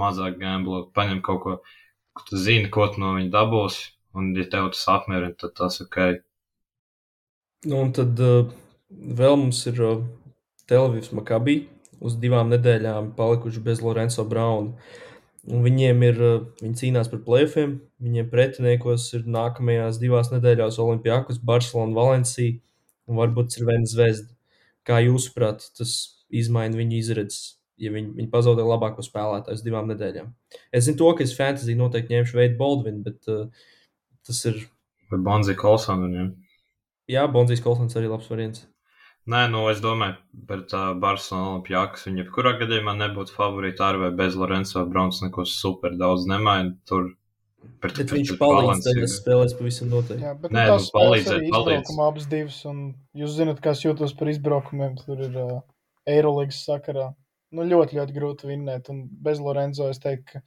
[0.04, 1.58] mazāk gamblot, paņem kaut ko,
[2.18, 5.82] ko tu zini, ko tu no viņa dabūsi, un ja tev tas apmierina, tad tas
[5.84, 6.00] ok.
[7.70, 8.50] Nu, un tad uh,
[8.90, 10.02] vēl mums ir uh,
[10.68, 11.62] Televīzijas Makabī
[12.04, 14.76] uz divām nedēļām palikuši bez Lorenzo Brauna.
[15.44, 17.80] Un viņiem ir, eh, viņi cīnās par plēfiem.
[18.04, 22.60] Viņiem pretiniekos ir nākamajās divās nedēļās Olimpijākus, Barcelona, Valencija
[23.08, 24.32] un varbūt Cirvena Zvezda.
[24.88, 30.30] Kā jūsuprāt, tas izmaina viņu izredzes, ja viņi, viņi pazaudē labāko spēlētāju uz divām nedēļām?
[30.74, 33.72] Es zinu to, ka es fantasy noteikti ņemšu Veidu Baldvinu, bet uh,
[34.28, 34.62] tas ir.
[35.12, 36.30] Vai Bonzija Kolsona viņiem?
[37.12, 38.68] Jā, Bonzijas Kolsons arī labs variants.
[39.30, 40.18] Nē, nu es domāju,
[40.50, 45.46] par tā Barcelona Olimpijākas viņa jebkurā gadījumā nebūtu favorīta ar vai bez Lorenzo Browns neko
[45.48, 46.74] super daudz nemaina.
[46.90, 47.14] Tur
[47.84, 50.24] Bet, bet viņš palīdz tajās spēlēs pavisam noteikti.
[50.26, 51.92] Jā, bet Nē, nu, palīdzēt, palīdz.
[52.06, 52.80] abas divas, un
[53.20, 55.54] jūs zināt, kā es jūtos par izbraukumiem, tur ir uh,
[56.10, 57.10] Eirolīgas sakarā.
[57.54, 60.42] Nu, ļoti, ļoti grūti vinnēt, un bez Lorenzo es teiktu, ka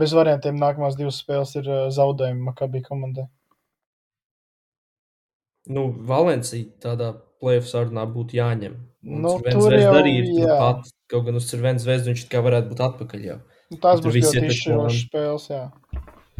[0.00, 3.26] bez variantiem nākamās divas spēles ir zaudējumi Makabī komandai.
[5.66, 7.10] Nu, Valencija tādā
[7.42, 8.76] plēsoņa sarunā būtu jāņem.
[9.06, 12.82] Nu, tur jau arī ir pat, kaut gan uz Cervenas zvezdu viņš tikai varētu būt
[12.86, 13.36] atpakaļ jau.
[13.70, 15.62] Nu, tās būs ļoti izšķirošas spēles, jā.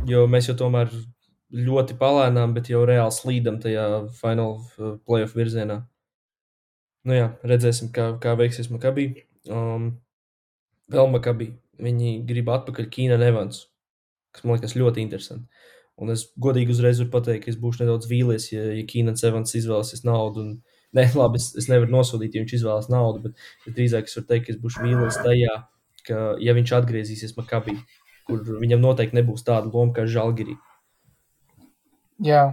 [0.06, 0.90] Jo mēs jau tomēr
[1.66, 3.86] ļoti palēnām, bet jau reāli slīdam tajā
[4.18, 5.82] final uh, playoff virzienā.
[7.06, 9.10] Nu jā, redzēsim, kā, kā veiksies Makabī.
[9.46, 9.92] Um,
[10.92, 11.52] vēl Makabī.
[11.82, 13.66] Viņi grib atpakaļ Kīna Nevans,
[14.32, 15.48] kas man liekas ļoti interesanti.
[16.00, 19.56] Un es godīgi uzreiz varu pateikt, ka es būšu nedaudz vīlies, ja, ja Kīnans Evans
[19.56, 20.56] izvēlēsies naudu un
[20.96, 24.28] Nē, labi, es, es nevaru nosodīt, ja viņš izvēlas naudu, bet, bet drīzāk es varu
[24.30, 25.56] teikt, ka es būšu vīlies tajā,
[26.06, 27.76] ka, ja viņš atgriezīsies Makabī,
[28.28, 30.56] kur viņam noteikti nebūs tāda loma kā Žalgirī.
[32.24, 32.46] Jā.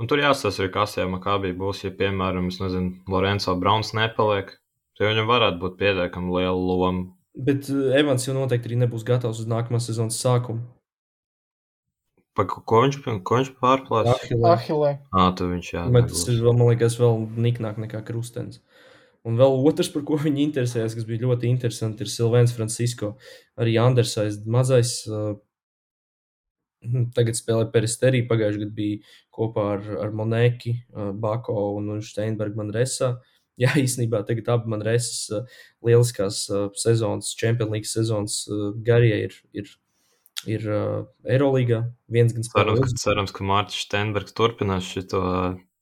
[0.00, 4.50] Un tur jāsaka, arī kas jau Makabī būs, ja, piemēram, nezinu, Lorenzo Browns nepaliek,
[4.98, 7.06] tad viņam varētu būt pietiekami liela loma.
[7.34, 10.62] Bet uh, Evans jau noteikti arī nebūs gatavs uz nākamā sezonas sākumu.
[12.34, 14.16] Pa, ko viņš, ko viņš pārplāca?
[14.50, 14.96] Ahilē.
[15.14, 15.84] Ah, tu viņš jā.
[15.94, 18.58] Bet tas ir, man liekas, vēl niknāk nekā krustens.
[19.24, 23.14] Un vēl otrs, par ko viņi interesējas, kas bija ļoti interesanti, ir Silvēns Francisko.
[23.58, 24.96] Arī Andersais mazais.
[25.10, 25.36] Uh,
[27.16, 28.24] tagad spēlē Peristerī.
[28.30, 33.14] Pagājušajā gadā bija kopā ar, ar Monēki, uh, Bako un Steinbergu Manresā.
[33.60, 35.44] Jā, īstenībā tagad abi Manresas uh,
[35.86, 39.70] lieliskās uh, sezonas, Champions League sezonas uh, garie ir, ir
[40.46, 41.84] ir uh, Eirolandā.
[42.10, 45.04] Cerams, ka, cerams, ka Mārcis Steinbergs turpinās šo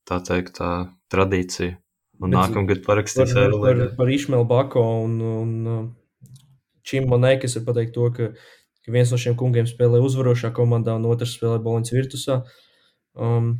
[0.07, 0.69] tā teikt, tā
[1.13, 1.77] tradīciju.
[2.23, 3.89] Un nākamgad parakstīs Eirolandā.
[3.89, 5.91] Par, par Išmelu Bako un, un
[6.87, 8.29] Čim Monēku es varu pateikt to, ka,
[8.85, 12.41] ka viens no šiem kungiem spēlē uzvarošā komandā, un otrs spēlē Boloņas virtusā.
[13.13, 13.55] Um,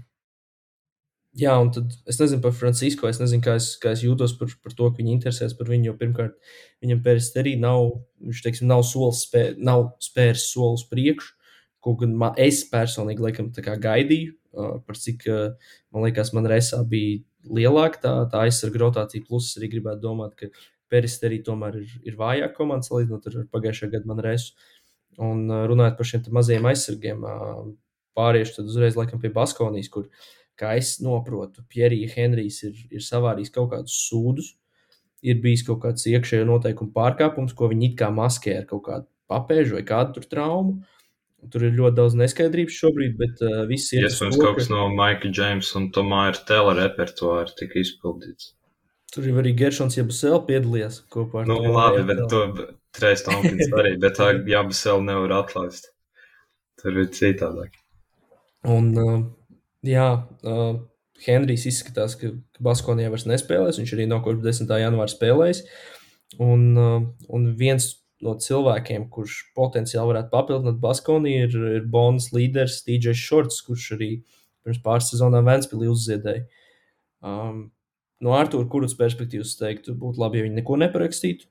[1.34, 3.08] Jā, un tad es nezinu par Francisko.
[3.10, 5.88] Es nezinu, kā es, kā es jūtos par, par to, ka viņi interesēs par viņu.
[5.90, 6.36] Jo pirmkārt,
[6.86, 7.88] viņam peristerī nav,
[8.22, 8.84] viņš teiksim, nav,
[9.18, 11.34] spē, nav spēris solis priekšu.
[11.84, 16.84] Ko gan man, es personīgi laikam, gaidīju, uh, par cik uh, man liekas, man resā
[16.88, 19.26] bija lielāka tā, tā aizsarga rotācija.
[19.26, 20.52] Plus es arī gribētu domāt, ka
[20.94, 24.54] peristerī tomēr ir, ir vājāka komanda salīdzinot ar pagājušā gada man resu.
[25.18, 27.28] Un runājot par šiem mazajiem aizsargiem,
[28.18, 33.04] pāriešu tad uzreiz laikam pie Baskonijas, kur uh, kā es saprotu, Pierija Henrijs ir, ir
[33.04, 34.54] savārījis kaut kādus sūdus,
[35.24, 39.08] ir bijis kaut kāds iekšējo noteikumu pārkāpums, ko viņi it kā maskē ar kaut kādu
[39.32, 40.82] papēžu vai kādu traumu.
[41.52, 44.06] Tur ir ļoti daudz neskaidrības šobrīd, bet uh, viss ir.
[44.08, 48.54] Iespējams, kaut kas no Maika Džeimsa un Tomāra Tela repertuāra tika izpildīts.
[49.14, 52.46] Tur jau arī Geršons Jabusēl piedalījās kopā ar Nu, labi, bet to
[52.96, 55.92] Treis Tompkins arī, bet tā Jabusēl nevar atlaist.
[56.82, 57.76] Tur ir citādāk.
[58.72, 59.20] Un uh,
[59.84, 60.08] Jā,
[60.48, 60.78] uh,
[61.26, 62.32] Henrijs izskatās, ka,
[62.64, 63.80] Baskonijā vairs nespēlēs.
[63.82, 64.72] Viņš arī no kopš 10.
[64.82, 65.64] janvāra spēlēs.
[66.42, 67.04] Un, uh,
[67.36, 67.90] un viens
[68.24, 74.12] no cilvēkiem, kurš potenciāli varētu papildināt Baskoniju, ir, ir Bonas līderis DJs Šorts, kurš arī
[74.64, 76.46] pirms pāris sezonām Vēnspilī uzziedēja.
[77.24, 77.66] Um,
[78.24, 81.50] no Arthūra Kurts perspektīvas teiktu, būtu labi, ja viņi neko neparakstītu.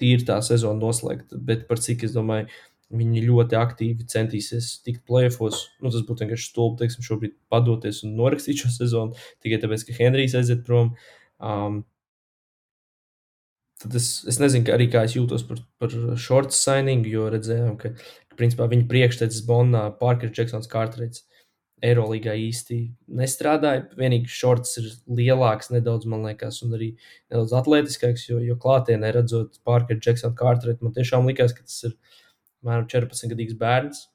[0.00, 2.48] Tīri tā sezona noslēgta, bet par cik es domāju,
[2.92, 5.64] viņi ļoti aktīvi centīsies tikt plēfos.
[5.80, 9.96] Nu, tas būtu vienkārši stulbi, teiksim, šobrīd padoties un norakstīt šo sezonu tikai tāpēc, ka
[9.96, 10.92] Henrijs aiziet prom.
[11.42, 11.82] Um,
[13.82, 17.94] tad es, es nezinu, arī kā es jūtos par, par short signing, jo redzējām, ka,
[18.30, 21.26] ka principā, viņa priekštecis Bonā, Parkers, Jacksons, Kārtrēts.
[21.82, 22.76] Eirolandā īsti
[23.18, 23.88] nestrādāja.
[23.98, 24.88] Vienīgi šorts ir
[25.18, 26.92] lielāks, nedaudz, man liekas, un arī
[27.32, 31.96] nedaudz atletiskāks, jo, jo klātienē redzot Parkeru, Jacksonu, Kārtrētu, man tiešām likās, ka tas ir
[32.62, 34.06] apmēram 14 gadīgs bērns.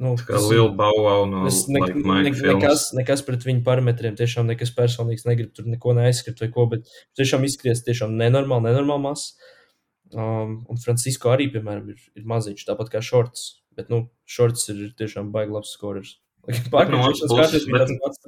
[0.00, 4.48] Nu, kā liela bauva no es ne, like ne, nekas, nekas pret viņu parametriem, tiešām
[4.48, 6.88] nekas personīgs, negribu tur neko neaizskriet vai ko, bet
[7.20, 9.34] tiešām izskries tiešām nenormāli, nenormāli mazs.
[10.10, 13.44] Um, un Francisko arī, piemēram, ir, ir maziņš, tāpat kā Šorts,
[13.76, 16.16] bet, nu, Šorts ir tiešām baigi labs skorers.
[16.72, 18.22] Pats,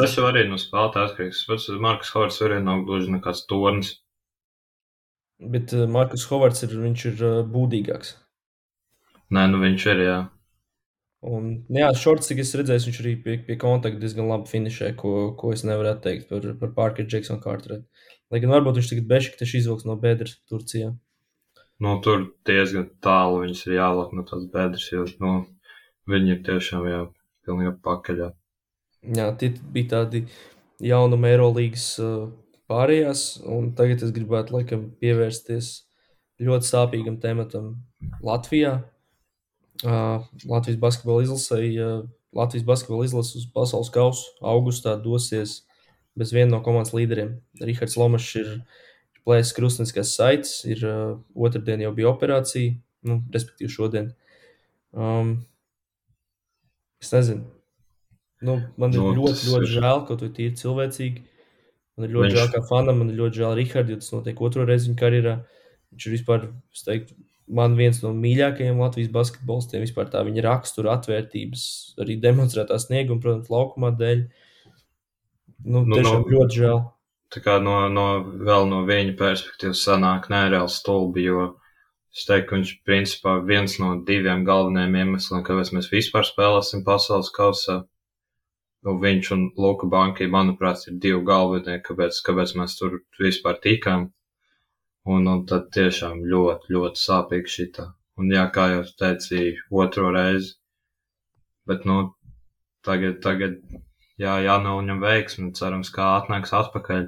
[0.00, 1.44] tas jau arī no spēlētāja atkarīgs.
[1.84, 3.92] Markus Hovards arī nav gluži nekāds tornis.
[5.38, 8.16] Bet uh, Markus Hovards ir, viņš ir uh, būdīgāks.
[9.34, 10.18] Nē, nu viņš ir, jā.
[11.28, 14.92] Un, nu jā, šorts, cik es redzēju, viņš arī pie, pie kontakta diezgan labi finišē,
[15.00, 17.82] ko, ko es nevaru teikt par, par Parkeru Jacksonu Carteru.
[18.30, 20.92] Lai gan varbūt viņš tagad bešķi izvilks no bedres Turcijā.
[21.82, 25.32] Nu, tur diezgan tālu viņas ir jālāk no tās bedres, jo nu,
[26.10, 27.02] viņi ir tiešām jā,
[27.46, 28.32] pilnībā pakaļā.
[29.18, 30.24] Jā, tie bija tādi
[30.82, 31.86] jaunumi Eirolandes
[32.70, 35.70] pārējās, un tagad es gribētu laikam pievērsties
[36.42, 37.76] ļoti sāpīgam tematam
[38.22, 38.78] Latvijā.
[39.84, 41.78] Latvijas basketbola izlasēji,
[42.34, 45.62] Latvijas basketbola izlases uz pasaules kausu augustā dosies
[46.18, 47.36] bez viena no komandas līderiem.
[47.62, 48.48] Rihards Lomačs ir
[49.26, 52.74] plēsis krustniskās saites, ir uh, otrdien jau bija operācija,
[53.06, 54.10] nu, respektīvi šodien.
[54.96, 55.36] Um,
[57.02, 57.46] es nezinu.
[58.42, 59.74] Nu, man ir no, nu, ļoti, ļoti ir...
[59.76, 61.24] žēl, kaut arī tīri cilvēcīgi.
[61.98, 62.38] Man ir ļoti Viņš...
[62.38, 65.38] žēl, kā fanam, man ir ļoti žēl Rihards, jo tas notiek otro reizi viņa karjerā.
[65.92, 67.18] Viņš ir vispār, es teiktu,
[67.48, 69.84] man viens no mīļākajiem Latvijas basketbolistiem.
[69.84, 71.64] Vispār tā viņa rakstura, atvērtības,
[72.02, 74.22] arī demonstrētā snieguma, protams, laukumā dēļ.
[75.66, 76.82] Nu, nu, tiešām no, ļoti žēl.
[77.34, 78.08] Tā kā no, no,
[78.48, 81.48] vēl no viņa perspektīvas sanāk nereāli stulbi, jo
[82.14, 87.32] es teiktu, ka viņš principā viens no diviem galvenajiem iemesliem, kāpēc mēs vispār spēlēsim pasaules
[87.34, 87.82] kausā.
[88.86, 94.08] Nu, viņš un Luka Banki, manuprāt, ir divi galvenie, kāpēc, kāpēc mēs tur vispār tikām.
[95.08, 97.86] Un, un tad tiešām ļoti, ļoti sāpīgi šitā.
[98.18, 100.56] Un jā, kā jau teicu, otro reizi.
[101.68, 102.00] Bet, nu,
[102.86, 103.60] tagad, tagad
[104.18, 105.52] jā, jānauņem veiksmi.
[105.56, 107.06] Cerams, kā atnāks atpakaļ.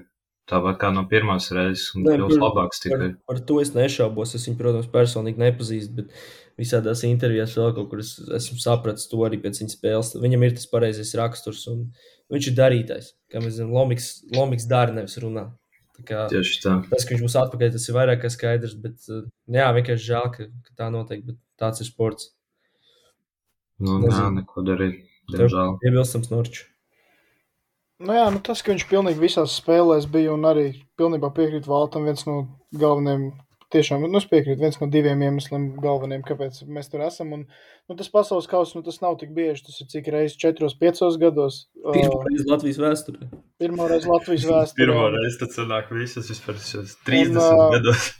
[0.50, 2.98] Tāpat kā no pirmās reizes, un kļūs labāks tikai.
[2.98, 4.32] Par, par to es nešaubos.
[4.34, 6.14] Es viņu, protams, personīgi nepazīstu, bet
[6.58, 10.10] visādās intervijās vēl kaut kur es, esmu sapratis to arī pēc viņa spēles.
[10.18, 11.84] Viņam ir tas pareizais raksturs, un
[12.34, 13.12] viņš ir darītājs.
[13.30, 15.46] Kā mēs zinām, Lomiks, Lomiks dara, nevis runā.
[16.06, 16.74] Kā, Tieši tā.
[16.90, 18.74] Tas, ka viņš būs atpakaļ, tas ir vairāk kā skaidrs.
[18.80, 21.22] Bet, uh, jā, vienkārši žēl, ka, ka tā notiek.
[21.26, 22.32] Bet tāds ir sports.
[23.80, 24.16] Nu, Nezinu.
[24.16, 25.00] jā, neko darīt.
[25.30, 25.76] Diemžēl.
[25.86, 26.66] Iebilstams Norčs.
[28.00, 32.06] Nu jā, nu tas, ka viņš pilnīgi visās spēlēs bija un arī pilnībā piekrīt Valtam,
[32.08, 32.36] viens no
[32.72, 33.26] galvenajiem
[33.74, 34.60] tiešām nu, piekrītu.
[34.60, 37.32] viens no diviem iemesliem galvenajiem, kāpēc mēs tur esam.
[37.36, 37.44] Un,
[37.88, 39.64] nu, tas pasaules kausa nu, tas nav tik bieži.
[39.66, 41.60] Tas ir cik reizes, četros, piecos gados.
[41.84, 43.28] Pirmā reize Latvijas vēsturē.
[43.62, 44.80] Pirmā reize Latvijas vēsturē.
[44.82, 48.10] Pirmā reize tad sanāk visas vispār šos 30 un, uh, gados.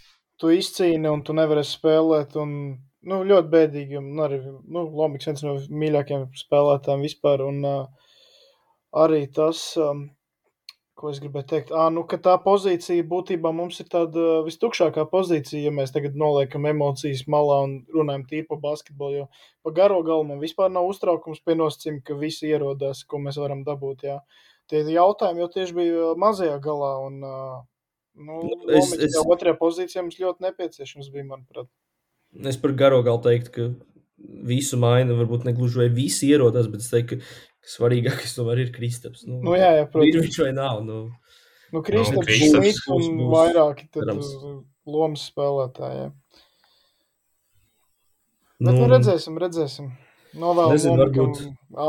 [0.40, 2.38] Tu izcīni un tu nevarēsi spēlēt.
[2.40, 2.54] Un,
[3.10, 3.98] nu, ļoti bēdīgi.
[4.00, 7.44] Un arī nu, Lomiks viens no mīļākajiem spēlētājiem vispār.
[7.48, 8.16] Un, uh,
[9.06, 9.66] arī tas.
[9.80, 10.08] Um,
[11.00, 15.72] ko es gribēju teikt, à, nu, tā pozīcija būtībā mums ir tāda vistukšākā pozīcija, ja
[15.74, 19.22] mēs tagad noliekam emocijas malā un runājam tīri par basketbolu.
[19.22, 19.26] Jo
[19.64, 23.64] pa garo galu man vispār nav uztraukums pie nosacījuma, ka visi ierodās, ko mēs varam
[23.66, 24.06] dabūt.
[24.08, 24.20] Jā.
[24.70, 28.40] Tie jautājumi jau tieši bija mazajā galā, un nu,
[28.70, 29.18] es, es...
[29.20, 31.70] otrajā pozīcijā mums ļoti nepieciešams bija, manuprāt.
[32.46, 33.70] Es par garo galu teiktu, ka
[34.46, 38.74] visu maina, varbūt ne gluži vai visi ierodās, bet es teiktu, ka svarīgākais tomēr ir
[38.74, 39.24] Kristaps.
[39.28, 40.26] Nu, nu, jā, jā, protams.
[40.26, 40.82] Viņš vai nav?
[40.86, 41.00] Nu,
[41.74, 44.12] nu Kristaps, nu, Kristaps un būs, vairāki tad
[44.90, 46.10] lomas spēlētāji.
[48.60, 49.90] Bet nu, nu redzēsim, redzēsim.
[50.40, 51.40] Novēlu varbūt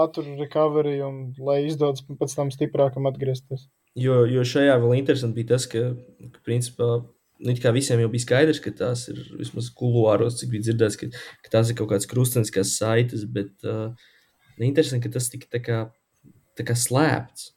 [0.01, 3.67] ātru recovery un lai izdodas pēc tam stiprākam atgriezties.
[3.99, 5.91] Jo, jo šajā vēl interesanti bija tas, ka,
[6.31, 6.87] ka principā,
[7.43, 11.11] nu, kā visiem jau bija skaidrs, ka tās ir vismaz kuluāros, cik bija dzirdēts, ka,
[11.43, 13.91] ka tās ir kaut kādas krusteniskās saites, bet uh,
[14.59, 15.79] Interesanti, ka tas tika tā kā,
[16.57, 17.51] tā kā slēpts.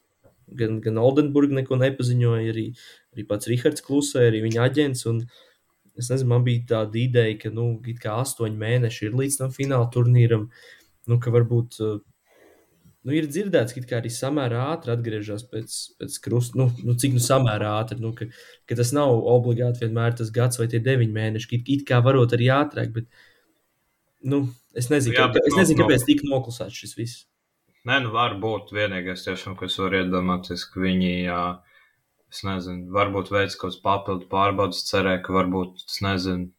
[0.55, 2.65] Gan, gan Oldenburga neko nepaziņoja, arī,
[3.15, 5.05] arī pats Rahards klusēja, arī viņa aģents.
[5.09, 5.23] Un,
[5.97, 9.89] es nezinu, man bija tāda ideja, ka, nu, kā astoņi mēneši ir līdz tam fināla
[9.93, 10.49] turnīram,
[11.09, 16.69] nu, ka varbūt, nu, ir dzirdēts, ka arī samērā ātri atgriežas pēc, pēc krusta, nu,
[16.85, 18.29] nu, cik nu samērā ātri, nu, ka,
[18.69, 22.37] ka tas nav obligāti vienmēr tas gads vai tie deviņi mēneši, it, it kā varot
[22.37, 23.09] arī ātrāk, bet,
[24.25, 24.41] nu,
[24.75, 27.25] es nezinu, Jā, bet es no- nezinu no- kāpēc tik noklusēts šis viss.
[27.85, 31.41] Nē, nu var būt vienīgais, tiešām, kas var iedomāties, ka viņi, jā,
[32.33, 36.49] es nezinu, varbūt veids kaut kāds papildu pārbaudas, cerēja, ka varbūt, es nezinu,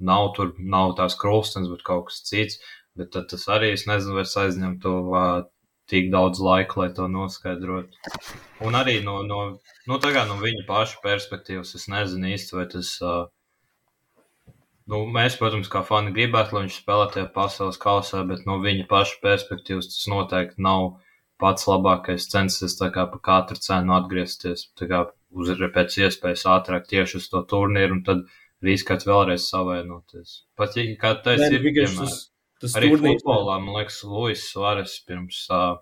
[0.00, 2.58] nav tur, nav tās krustens, bet kaut kas cits,
[2.96, 5.26] bet tad tas arī, es nezinu, vai aizņem to ā,
[5.92, 7.92] tik daudz laika, lai to noskaidrotu.
[8.64, 12.94] Un arī no, no, nu, tagad no viņa paša perspektīvas, es nezinu īsti, vai tas,
[13.04, 13.26] uh,
[14.90, 18.88] Nu, mēs, protams, kā fani gribētu, lai viņš spēlē tajā pasaules kausā, bet no viņa
[18.90, 20.96] paša perspektīvas tas noteikti nav
[21.42, 27.18] pats labākais censties tā kā pa katru cenu atgriezties kā uz pēc iespējas ātrāk tieši
[27.20, 28.26] uz to turnīru un tad
[28.62, 30.42] riskēt vēlreiz savainoties.
[30.58, 32.18] Pat ja kā tas ir, nu, vienkārši piemēram, tas,
[32.62, 35.80] tas arī turnīrs- futbolā, man liekas, Luis Suarez pirms uh,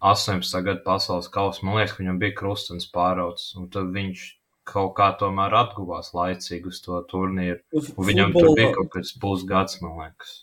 [0.00, 0.64] 18.
[0.66, 4.26] gada pasaules kausa, man liekas, ka viņam bija krustens pārauts, un tad viņš
[4.68, 7.60] kaut kā tomēr atguvās laicīgi uz to turnīru.
[7.72, 10.34] Un viņam tur bija kaut kāds pusgads, man liekas.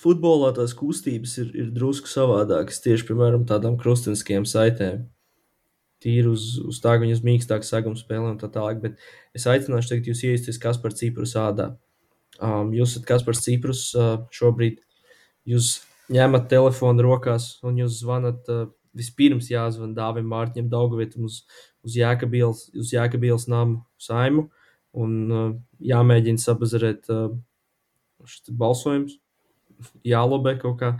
[0.00, 5.04] futbolā tās kustības ir, ir drusku savādākas tieši piemēram tādām krusteniskajām saitēm.
[6.04, 8.82] Tīri uz, uz tā, ka viņas mīkstāk saguma spēlē un tā tālāk.
[8.82, 8.98] Bet
[9.36, 11.70] es aicināšu teikt, jūs iesaisties Kaspar Ciprus ādā.
[12.42, 14.82] Um, jūs esat Kaspars Ciprus uh, šobrīd.
[15.48, 15.78] Jūs
[16.12, 18.42] ņemat telefonu rokās un jūs zvanat.
[18.50, 18.66] Uh,
[18.96, 21.42] vispirms jāzvan Dāvim Mārtiņam Daugavietam uz,
[21.84, 24.48] uz Jēkabielas, uz Jēkabielas namu saimu
[24.94, 25.52] un uh,
[25.82, 27.28] jāmēģina sabazarēt uh,
[28.24, 29.18] šis balsojums
[30.06, 30.94] jālobē kaut kā.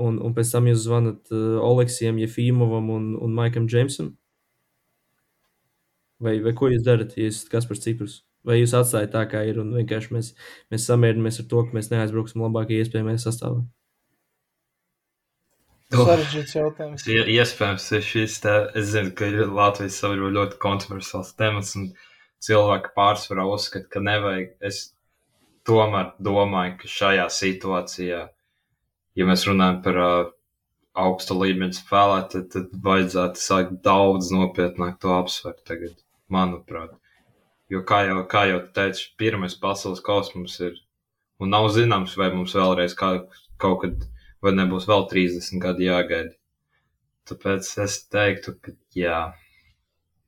[0.00, 4.14] Un, un pēc tam jūs zvanat uh, Oleksijam, Jefīmovam un, un Maikam Džeimsam.
[6.20, 8.20] Vai, vai ko jūs darat, ja esat kas par ciprus?
[8.46, 10.32] Vai jūs atstājat tā, kā ir, un vienkārši mēs,
[10.72, 13.64] mēs samierinamies ar to, ka mēs neaizbrauksim labākajā iespējamajā sastāvā?
[15.90, 17.04] Sarežģīts jautājums.
[17.10, 21.88] Ir iespējams, ka šis te, es zinu, ka ir Latvijas sabiedrība ļoti kontroversiāls temats, un
[22.46, 24.52] cilvēki pārsvarā uzskata, ka nevajag.
[24.70, 24.92] Es
[25.66, 28.20] tomēr domāju, ka šajā situācijā,
[29.18, 30.30] ja mēs runājam par uh,
[30.94, 35.98] augsta līmeņa spēlētāju, tad, tad vajadzētu sākt daudz nopietnāk to apsvērt tagad,
[36.30, 36.94] manuprāt.
[37.70, 40.78] Jo, kā jau, kā jau teicu, pirmais pasaules kausa mums ir,
[41.42, 43.12] un nav zināms, vai mums vēlreiz kā,
[43.62, 44.08] kaut kad,
[44.44, 46.34] vai nebūs vēl 30 gadi jāgaida.
[47.28, 49.22] Tāpēc es teiktu, ka jā,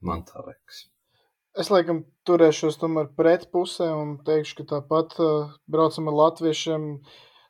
[0.04, 0.86] man tā liekas.
[1.58, 6.86] Es laikam turēšos tomēr pretpusē un teikšu, ka tāpat uh, braucam ar latviešiem,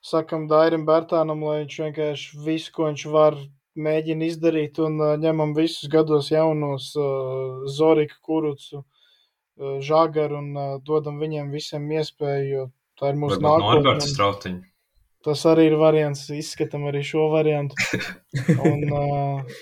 [0.03, 3.39] sakam Dairim Bērtānam, lai viņš vienkārši visu, ko viņš var,
[3.79, 10.75] mēģina izdarīt un uh, ņemam visus gados jaunos uh, Zoriku, Kurucu, uh, Žagaru un uh,
[10.83, 12.67] dodam viņiem visiem iespēju, jo
[12.99, 13.69] tā ir mūsu nākotne.
[13.69, 14.72] Norberts un Strautiņš.
[15.23, 17.79] Tas arī ir variants, izskatām arī šo variantu.
[18.73, 19.59] Un, uh,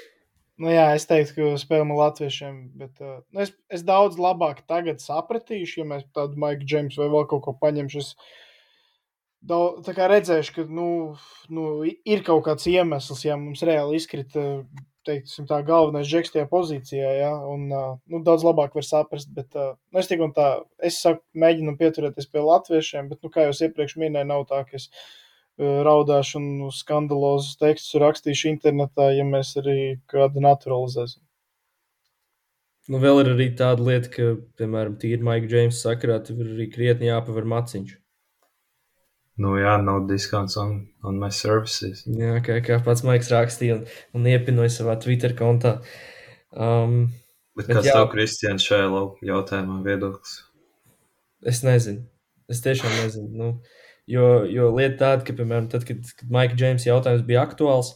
[0.61, 5.03] nu jā, es teiktu, ka spēlēm latviešiem, bet uh, nu es, es daudz labāk tagad
[5.05, 8.07] sapratīšu, ja mēs tādu Maiku Džeimsu vai vēl kaut ko paņemšu.
[9.51, 10.89] Daudz, tā kā redzēšu, ka nu,
[11.53, 14.43] nu, ir kaut kāds iemesls, ja mums reāli izkrita
[15.09, 20.01] teiksim, tā galvenais džeks tajā pozīcijā, ja, un nu, daudz labāk var saprast, bet nu,
[20.01, 20.49] es tik un tā,
[20.85, 24.77] es saku, mēģinam pieturēties pie latviešiem, bet, nu, kā jau iepriekš minēju, nav tā, ka
[24.81, 24.91] es
[25.61, 29.77] raudāšu un skandalozus tekstus rakstīšu internetā, ja mēs arī
[30.11, 31.23] kādu naturalizēsim.
[32.91, 34.29] Nu, vēl ir arī tāda lieta, ka,
[34.59, 37.97] piemēram, tīri Maika Džeimsa sakarā, tur ir arī krietni jāpaver maciņš.
[39.41, 40.73] Nu jā, no discounts on,
[41.07, 42.03] on my services.
[42.05, 45.79] Jā, kā, kā pats Maiks rakstīja un, un iepinoja savā Twitter kontā.
[46.51, 47.07] Um,
[47.61, 47.95] Bet, Bet kāds jā.
[47.99, 50.37] tev, Kristians, šajā jautājumā viedoklis?
[51.51, 52.07] Es nezinu.
[52.51, 53.29] Es tiešām nezinu.
[53.37, 53.49] Nu,
[54.11, 57.95] jo, jo lieta tāda, ka, piemēram, tad, kad, kad Maika Džeimsa jautājums bija aktuāls,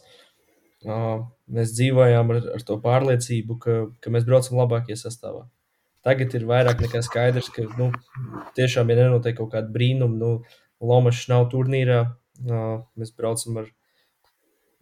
[0.87, 5.45] uh, mēs dzīvojām ar, ar to pārliecību, ka, ka mēs braucam labākajā sastāvā.
[6.05, 7.89] Tagad ir vairāk nekā skaidrs, ka nu,
[8.57, 12.01] tiešām, ja nenotiek kaut kāda brīnuma, nu, Lomačs nav turnīrā,
[12.45, 13.69] uh, mēs braucam ar,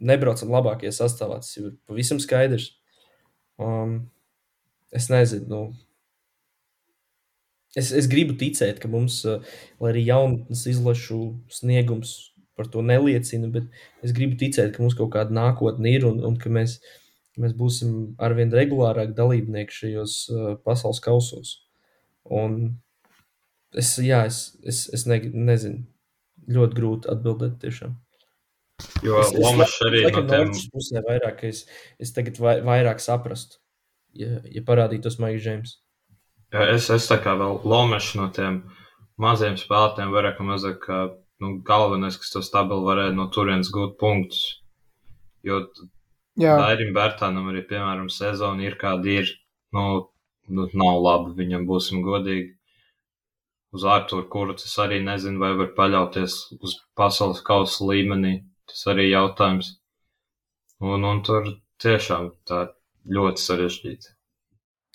[0.04, 1.40] nebraucam labākajā sastāvā.
[1.44, 2.72] Tas ir pavisam skaidrs.
[3.62, 4.10] Um,
[4.92, 5.48] es nezinu.
[5.50, 5.62] Nu,
[7.80, 9.42] Es, es gribu ticēt, ka mums, uh,
[9.82, 11.20] lai arī jaunatnes izlašu
[11.50, 13.66] sniegums par to neliecina, bet
[14.06, 16.78] es gribu ticēt, ka mums kaut kāda nākotne ir un, un ka mēs,
[17.42, 21.56] mēs būsim arvien regulārāk dalībnieki šajos uh, pasaules kausos.
[22.30, 22.78] Un
[23.74, 25.84] es, jā, es, es, es ne, nezinu,
[26.54, 27.98] ļoti grūti atbildēt tiešām.
[29.06, 31.66] Jo Lomačs arī Laikam no tiem, pusē vairāk, es,
[32.02, 33.60] es tagad vai, vairāk saprastu,
[34.18, 35.78] ja, ja parādītos Maiks Džeims.
[36.54, 38.62] Es, es tā kā vēl Lomačs no tiem
[39.22, 40.88] maziem spēlētājiem vairāk vai mazāk
[41.44, 44.44] nu, galvenais, kas to stabili varēja no turienes gūt punktus.
[45.44, 45.64] Jo
[46.40, 49.30] Dairim Bērtānam arī, piemēram, sezona ir kāda ir,
[49.76, 49.84] nu,
[50.50, 52.54] nu nav labi, viņam būsim godīgi.
[53.74, 58.36] Uz Arturu Kurts es arī nezinu, vai var paļauties uz pasaules kausa līmenī.
[58.70, 59.74] Tas arī jautājums.
[60.84, 61.50] Un, un tur
[61.82, 62.68] tiešām tā
[63.18, 64.14] ļoti sarežģīti.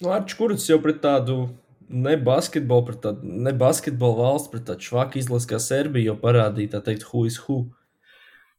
[0.02, 1.48] Nu, Arčs Kurts jau pret tādu
[1.88, 6.76] ne basketbolu, pret tādu ne basketbolu valsts, pret tādu švaku izlasi kā Serbija, jau parādīja,
[6.76, 7.64] tā teikt, who is who.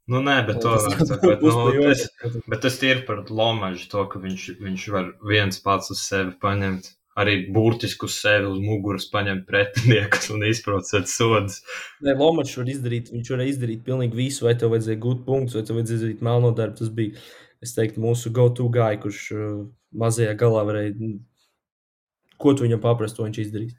[0.10, 0.74] Nu, nē, bet, to,
[1.22, 1.52] bet, nu,
[1.86, 6.34] tas, bet tas ir par Lomažu, to, ka viņš, viņš var viens pats uz sevi
[6.41, 6.95] paņemt.
[7.20, 11.60] Arī burtiski uz sevi uz muguras paņemt pretiniekus un izprocēt sodus.
[12.06, 15.66] Nē, Lomačs var izdarīt, viņš varēja izdarīt pilnīgi visu, vai tev vajadzēja gūt punktus, vai
[15.68, 16.80] tev vajadzēja izdarīt melno darbu.
[16.80, 17.20] Tas bija,
[17.64, 19.44] es teiktu, mūsu go-to guy, kurš uh,
[19.99, 21.15] mazajā galā varēja
[22.40, 23.77] ko tu viņam paprast, to viņš izdarīs.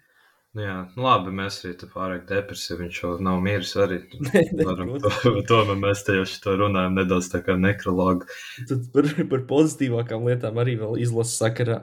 [0.51, 2.89] Nu jā, nu labi, mēs arī tur pārāk depresīvi.
[2.89, 4.01] Viņš jau nav miris arī.
[4.67, 8.27] Varam, to, tomēr mēs te jau šo runājam nedaudz tā kā nekrologu.
[8.67, 11.79] Tad par, par pozitīvākām lietām arī vēl izlases sakarā.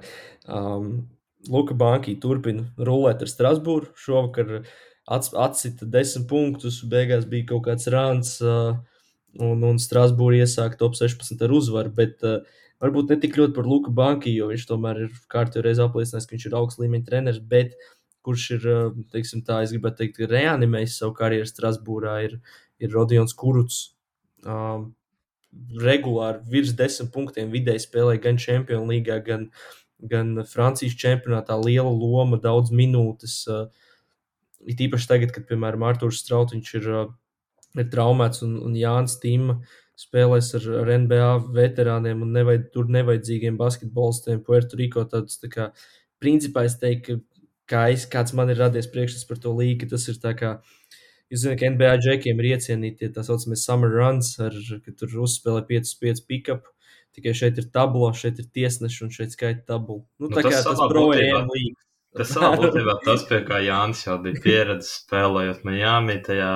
[0.52, 1.08] Um,
[1.48, 3.94] Luka Banki turpina rulēt ar Strasbūru.
[4.04, 4.68] Šovakar
[5.08, 8.76] atsita desmit punktus, beigās bija kaut kāds rāns, uh,
[9.44, 11.94] un, un Strasbūra iesāka top 16 ar uzvaru.
[11.98, 12.42] Bet, uh,
[12.84, 16.36] varbūt ne tik ļoti par Luku Banku, jo viņš tomēr ir kārtībā reiz apliecinājis, ka
[16.36, 17.78] viņš ir augsts līmeņa treneris, bet
[18.28, 18.68] kurš ir,
[19.14, 22.38] teiksim, tā, es gribētu teikt, reanimējis savu karjeru Strasbūrā, ir,
[22.84, 23.82] ir Rodions Kuruts.
[24.44, 24.92] Um,
[25.82, 29.48] regulāri virs desmit punktiem vidēji spēlē gan Champions League, gan,
[30.12, 31.56] gan Francijas čempionātā.
[31.64, 33.40] Liela loma, daudz minūtes.
[33.50, 33.72] Uh,
[34.68, 37.16] it īpaši tagad, kad, piemēram, Arthurs Strautiņš ir, uh,
[37.84, 39.60] ir traumēts un, un Jānis Tīma
[39.98, 45.06] spēlēs ar, ar NBA veterāniem un nevajad, tur nevajadzīgiem basketbolistiem, Puerto Rico.
[45.10, 45.72] Tāds, tā kā,
[46.22, 47.38] principā es teiktu, ka
[47.68, 50.58] kā es, kāds man ir radies priekšstats par to līgu, tas ir tā kā.
[51.28, 54.56] Jūs zināt, ka NBA džekiem ir iecienīti tā saucamie summer runs, ar,
[54.86, 56.70] kad tur uzspēlē 5-5 pick-up.
[57.18, 60.06] Tikai šeit ir tabula, šeit ir tiesneši un šeit skaita tabula.
[60.22, 61.82] Nu, Nu, tā tas kā tas projām līga.
[62.18, 66.54] Tas savā būtībā tas, pie kā Jānis jau bija pieredzējis spēlējot Miami, tajā,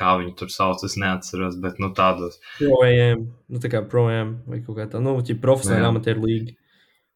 [0.00, 2.40] kā viņi tur sauc, es neatceros, bet nu tādos.
[2.58, 5.92] Projām, nu tā kā projām vai kaut kā tā, nu, ja profesionāli Jā.
[5.92, 6.56] amatieru līga.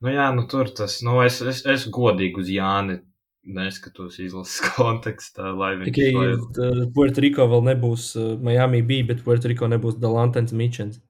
[0.05, 3.01] Nu jā, nu tur tas, nu es, es, es godīgi uz Jāni
[3.45, 6.29] neskatos izlases kontekstā, lai viņš Tikai lai...
[6.37, 11.01] uh, Puerto Rico vēl nebūs, uh, Miami bija, bet Puerto Rico nebūs Dalantens Mičens.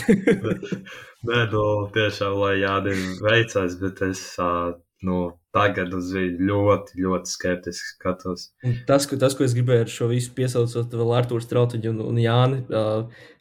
[1.28, 4.72] Nē, nu tiešām, lai Jānim veicās, bet es, ā,
[5.04, 5.18] nu,
[5.54, 8.48] tagad uz viņu ļoti, ļoti skeptiski skatos.
[8.66, 12.02] Un tas, ko, tas, ko es gribēju ar šo visu piesaucot vēl Artūru Strautiņu un,
[12.08, 12.62] un Jāni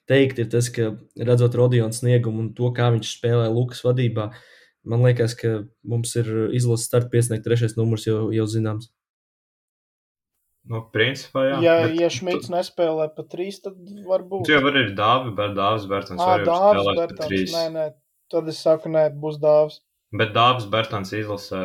[0.10, 4.31] teikt, ir tas, ka redzot Rodionu sniegumu un to, kā viņš spēlē Lukas vadībā,
[4.90, 8.91] man liekas, ka mums ir izlases starta piesniegt trešais numurs jau, jau zināms.
[10.64, 11.56] Nu, principā, jā.
[11.60, 13.76] Ja, bet ja Šmits nespēlē pa trīs, tad
[14.07, 14.45] varbūt.
[14.48, 17.56] Tu jau vari ir dāvi, bet dāvs Bertons Ā, arī dāvs, spēlēt pa trīs.
[17.56, 17.88] Nē, nē,
[18.31, 19.81] tad es saku, nē, būs dāvs.
[20.14, 21.64] Bet dāvs Bertons izlasē.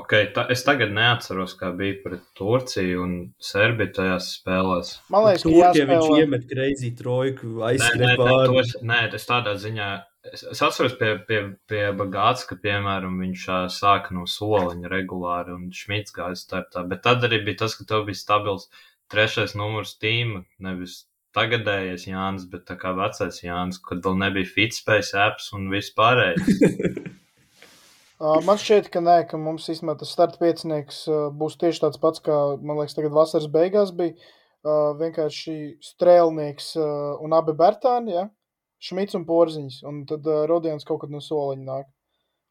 [0.00, 3.10] Ok, ta, es tagad neatceros, kā bija pret Turciju un
[3.44, 4.92] Serbiju tajās spēlēs.
[5.12, 6.22] Man liekas, ka ja viņš jāspēlē.
[6.22, 8.62] iemet greizi trojku, Nē, nē, aizskrien nē, to pāri.
[8.62, 9.90] es, nē, es tādā ziņā.
[10.32, 15.52] Es, es atceros pie, pie, pie Bagāts, ka, piemēram, viņš ā, sāka no soliņa regulāri
[15.58, 16.86] un Šmits gāja startā.
[16.88, 18.70] Bet tad arī bija tas, ka tev bija stabils
[19.12, 21.02] trešais numurs tīma, nevis
[21.36, 26.48] tagadējais Jānis, bet tā kā vecais Jānis, kad vēl nebija Fitspējas apps un viss pārējais.
[26.48, 27.10] Ā,
[28.22, 31.04] Man šķiet, ka nē, ka mums īstenībā tas starta piecinieks
[31.38, 34.14] būs tieši tāds pats, kā, man liekas, tagad vasaras beigās bija.
[34.62, 38.28] Vienkārši strēlnieks un abi Bertāni, ja?
[38.82, 41.90] Šmits un Porziņš, un tad Rodions kaut kad no soliņa nāk.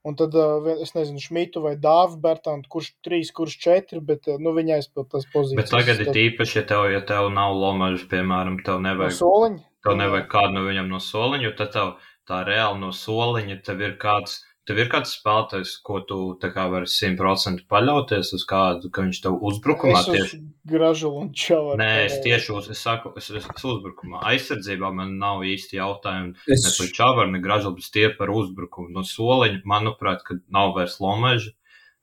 [0.07, 0.35] Un tad,
[0.81, 5.27] es nezinu, Šmitu vai Dāvu Bertānu, kurš trīs, kurš četri, bet nu, viņa aizpild tās
[5.31, 5.60] pozīcijas.
[5.61, 9.61] bet tagad ir īpaši, ja tev, ja tev nav lomažas, piemēram, tev No nevajag soliņa?
[9.85, 11.91] Tev nevajag kādu no viņiem no soliņa, jo tad tev
[12.27, 14.41] tā reāli no soliņa tev ir kāds.
[14.69, 16.17] Tev ir kāds spēlētājs, ko tu
[16.53, 20.38] vari simtprocentīgi paļauties uz kādu, ka viņš tev uzbrukumā Es tieši.
[20.69, 21.79] Gražulu un Čavaru.
[21.81, 24.21] Nē, es tieši uz, es saku, es, es, es uzbrukumā.
[24.29, 26.35] Aizsardzībā man nav īsti jautājumi.
[26.45, 28.91] Es, Ne par čavaru, ne gražulu, bet tie par uzbrukumu.
[28.93, 31.55] No soliņa, manuprāt, kad nav vairs lomeža,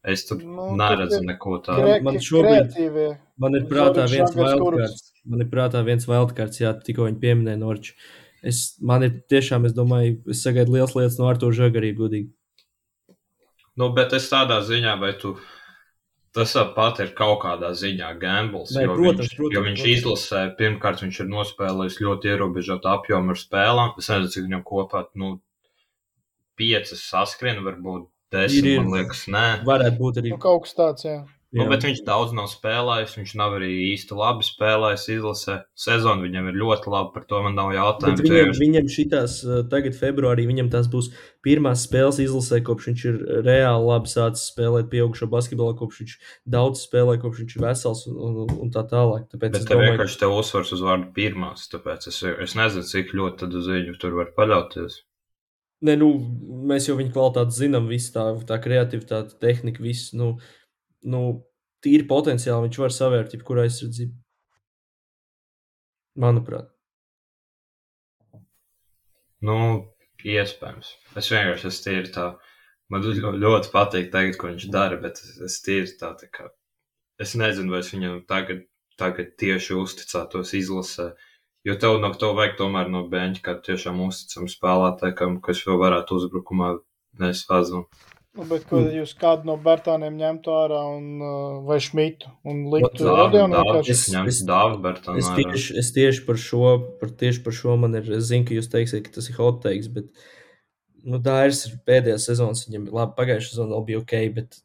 [0.02, 2.02] es tur Nu, neredzu neko tādu.
[2.02, 3.18] man šobrīd- Kreatīvie.
[3.38, 5.12] man ir prātā Zoris viens wildcards.
[5.24, 7.94] Man ir prātā viens wildcards, jā, tikko viņi pieminēja Norču.
[8.42, 12.30] Es, man ir tiešām, es domāju, es sagaidu liels lietas no Artur Žagarī, godīgi.
[13.78, 15.36] Nu, bet es tādā ziņā, vai tu.
[16.36, 18.74] Tas pat ir kaut kādā ziņā gambles.
[18.76, 19.94] Nē, jo protams, viņš, protams, jo viņš protams.
[19.96, 23.94] izlasē, pirmkārt, viņš ir nospēlējis ļoti ierobežotu apjomu ar spēlēm.
[23.98, 25.30] Es nezinu, cik viņam kopā nu,
[26.58, 28.80] piecas saskrien, varbūt Desmit, Ir, ir.
[28.84, 29.44] man liekas, nē.
[29.64, 30.30] Varētu būt arī.
[30.34, 31.16] Nu, kaut kas tāds, jā.
[31.56, 33.14] Nu, bet viņš daudz nav spēlējis.
[33.16, 35.54] Viņš nav arī īsti labi spēlējis izlasē.
[35.72, 38.26] Sezona viņam ir ļoti laba, par to man nav Bet jautājumu.
[38.26, 41.08] viņam, viņam šitās, uh, tagad, februārī, viņam tās būs
[41.44, 46.14] pirmās spēles izlasē, kopš viņš ir reāli labi sācis spēlēt pieaugušo basketbolu, kopš viņš
[46.58, 49.24] daudz spēlē, kopš viņš ir vesels un, un, un tā tālāk.
[49.32, 53.16] Tāpēc Bet tev domāju, vienkārši te uzsvars uz vārdu pirmās, tāpēc es, es nezinu, cik
[53.16, 55.00] ļoti tad uz viņu tur var paļauties.
[55.88, 56.10] Ne, nu,
[56.68, 60.10] mēs jau viņa kvalitāti zinām, visu tā, tā kreativitāte, tehnika, viss.
[60.18, 60.34] Nu,
[61.04, 61.44] nu,
[61.84, 64.14] tīri potenciāli viņš var savērt jebkuru aizsardzību.
[66.18, 66.70] Manuprāt,
[69.40, 69.54] Nu,
[70.26, 70.88] iespējams.
[71.14, 72.24] Es vienkārši esmu tīri tā.
[72.90, 76.48] Man ļo- ļoti patīk teikt, ko viņš dara, bet es- tīri tā, tā kā.
[77.20, 78.64] Es nezinu, vai es viņam tagad,
[78.96, 81.14] tagad tieši uzticētos izlasē.
[81.64, 86.18] Jo tev no to vajag tomēr no beņķa, kā tiešām uzticam spēlētājam, kas vēl varētu
[86.18, 86.80] uzbrukumā
[87.20, 87.86] nesvaznu.
[88.38, 92.60] Nu, bet ko tad jūs kādu no Bertāniem ņemtu ārā un, uh, vai Šmitu un
[92.70, 93.90] liktu Rodionu Dāv- vienkārši?
[93.96, 94.02] Es
[95.18, 95.38] es ārā.
[95.42, 96.60] tieši, es tieši par šo,
[97.00, 98.06] par, tieši par šo man ir.
[98.14, 100.06] Es zinu, ka jūs teiksiet, ka tas ir hot takes, bet
[101.02, 102.62] nu, Dairis ir pēdējās sezonas.
[102.68, 104.60] Viņam labi, pagājušā sezonā vēl bija ok, bet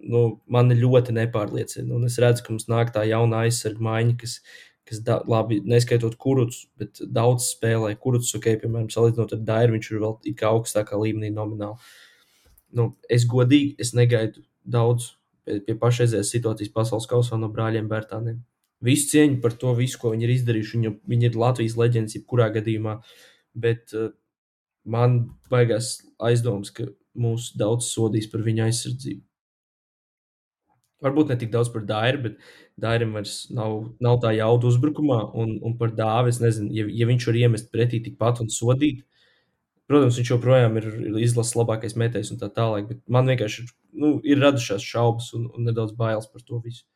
[0.00, 1.92] nu, man ļoti nepārliecina.
[1.94, 4.38] Un es redzu, ka mums nāk tā jauna aizsarga maiņa, kas,
[4.88, 7.92] kas da, labi, neskaitot kurus, bet daudz spēlē.
[8.00, 11.76] Kurus, ok, piemēram, salīdzinot ar Dairu, viņš ir vēl kā augstākā līmenī nomināli.
[12.76, 15.12] Nu, es godīgi, es negaidu daudz
[15.44, 18.40] pie, pašreizējās situācijas pasaules kausā no brāļiem Bērtāniem.
[18.82, 20.78] Visu cieņu par to visu, ko viņi ir izdarījuši.
[20.78, 22.96] Viņi, viņi ir Latvijas leģendas, jebkurā gadījumā.
[23.62, 24.10] Bet uh,
[24.82, 25.20] man
[25.52, 29.22] baigās aizdomas, ka mūs daudz sodīs par viņa aizsardzību.
[31.02, 32.42] Varbūt ne tik daudz par Dairu, bet
[32.78, 35.18] Dairim vairs nav, nav tā jauda uzbrukumā.
[35.38, 39.02] Un, un par Dāvi es nezinu, ja, ja viņš var iemest pretī tikpat un sodīt.
[39.92, 42.86] Protams, viņš joprojām ir ir izlases labākais metējs un tā tālāk.
[42.88, 46.86] Bet man vienkārši ir, nu, ir radušās šaubas un, un nedaudz bailes par to visu.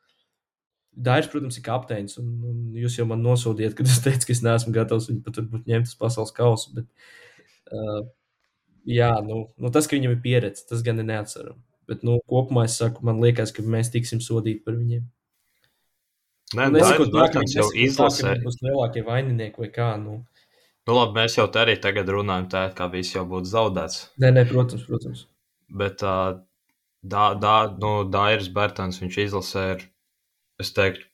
[0.97, 2.17] Dairis, protams, ir kapteinis.
[2.23, 5.43] Un, un jūs jau man nosodījāt, kad es teicu, ka es neesmu gatavs viņu pat
[5.43, 6.73] varbūt ņemt uz pasaules kausu.
[6.79, 7.11] Bet,
[7.69, 8.01] uh,
[8.89, 11.61] jā, nu, nu, tas, ka viņam ir pieredze, tas gan ir neatcerami.
[11.87, 15.05] Bet nu, kopumā es saku, man liekas, ka mēs tiksim sodīti par viņiem.
[16.57, 18.35] Nē, Un Dairis nesakot tā, ka viņi jau nesakot tā, ka izlasē.
[18.47, 19.93] būs lielākie vaininieki vai kā.
[20.01, 20.21] Nu.
[20.87, 24.05] Nu, labi, mēs jau te arī tagad runājam, tā kā viss jau būtu zaudēts.
[24.23, 25.25] Nē, nē, protams, protams.
[25.81, 26.37] Bet uh,
[27.03, 29.83] dā, dā, nu, Dairis Bērtāns viņš izlasē ir,
[30.63, 31.09] es teiktu,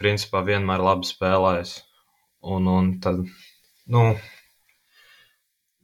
[0.00, 1.74] principā vienmēr labi spēlējis.
[2.48, 3.20] Un, un tad,
[3.92, 4.04] nu,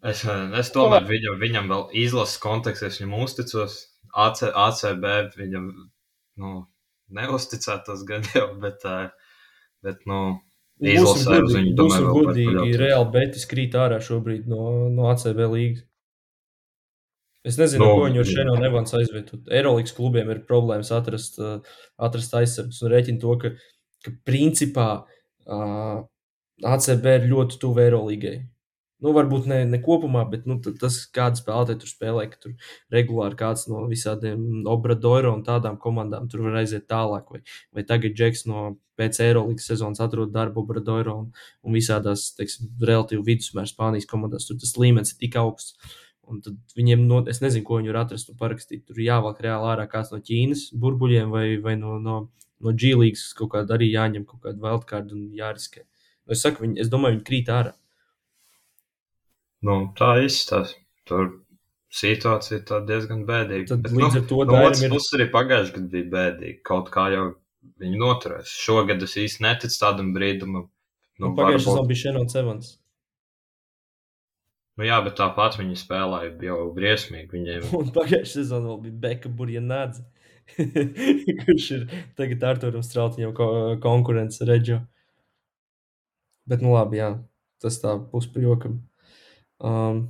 [0.07, 0.25] es,
[0.63, 3.81] es tomēr viņam, viņam vēl izlases kontekstā, es viņam uzticos.
[4.25, 5.05] AC, ACB
[5.37, 5.69] viņam,
[6.41, 6.57] nu,
[7.13, 8.89] neusticētos gan jau, bet,
[9.85, 10.21] bet nu,
[10.83, 12.77] Būsim vēl var godīgi.
[12.81, 15.85] Reāli Betis krīt ārā šobrīd no, no ACB līgas.
[17.45, 19.51] Es nezinu, Nu, no, ko viņi ar Šēnu Nevans aizvietot.
[19.53, 21.59] Eirolandes klubiem ir problēmas atrast, uh,
[22.01, 23.51] atrast aizsargus un rēķina to, ka,
[24.07, 25.99] ka principā uh,
[26.65, 28.39] ACB ir ļoti tuvu Eirolandai.
[29.03, 32.53] Nu, varbūt ne, ne kopumā, bet nu, tas, kāda spēlētāja tur spēlē, ka tur
[32.95, 37.27] regulāri kāds no visādiem Obradoiro un tādām komandām tur var aiziet tālāk.
[37.35, 37.43] Vai,
[37.75, 41.29] vai tagad Džeks no pēc Eirolandes sezonas atrod darbu Obradoiro un,
[41.67, 44.49] un visādās, teiksim, relatīvi vidusmēra Spānijas komandās.
[44.49, 45.99] Tur tas līmenis ir tik augsts.
[46.25, 48.87] Un tad viņiem, no, es nezinu, ko viņi var atrast un parakstīt.
[48.89, 52.21] Tur jāvelk reāli ārā kāds no Ķīnas burbuļiem vai, vai no, no,
[52.65, 55.85] no G-līgas, kaut kādā arī jāņem kaut kāda wildcard un jāriskē.
[55.85, 57.75] Nu, es, saku, viņi, es domāju, viņi krīt ārā.
[59.65, 60.75] Nu, tā izskatās.
[61.09, 61.31] Tur
[61.95, 63.69] situācija tā diezgan bēdīga.
[63.73, 66.63] Tad Bet, līdz nu, ar to no otras ir- puses arī pagājušajā gadā bija bēdīgi.
[66.67, 67.27] Kaut kā jau
[67.81, 68.53] viņi noturēs.
[68.65, 70.69] Šogad es īsti neticu tādam brīdumam.
[71.19, 72.73] Nu, Nu, Pagājušajā varbūt- sezonā bija Šenons Evans.
[74.77, 77.31] nu, jā, bet tāpat viņi spēlēja jau briesmīgi.
[77.31, 80.03] Viņiem Un pagājušajā sezonā vēl bija Beka Burjanādze,
[81.45, 81.85] kurš ir
[82.19, 83.47] tagad Arturam Strautiņam ko,
[83.81, 84.81] konkurence Reģio.
[86.51, 87.13] Bet, nu labi, jā,
[87.63, 88.83] tas tā būs pa jokam.
[89.61, 90.09] Um,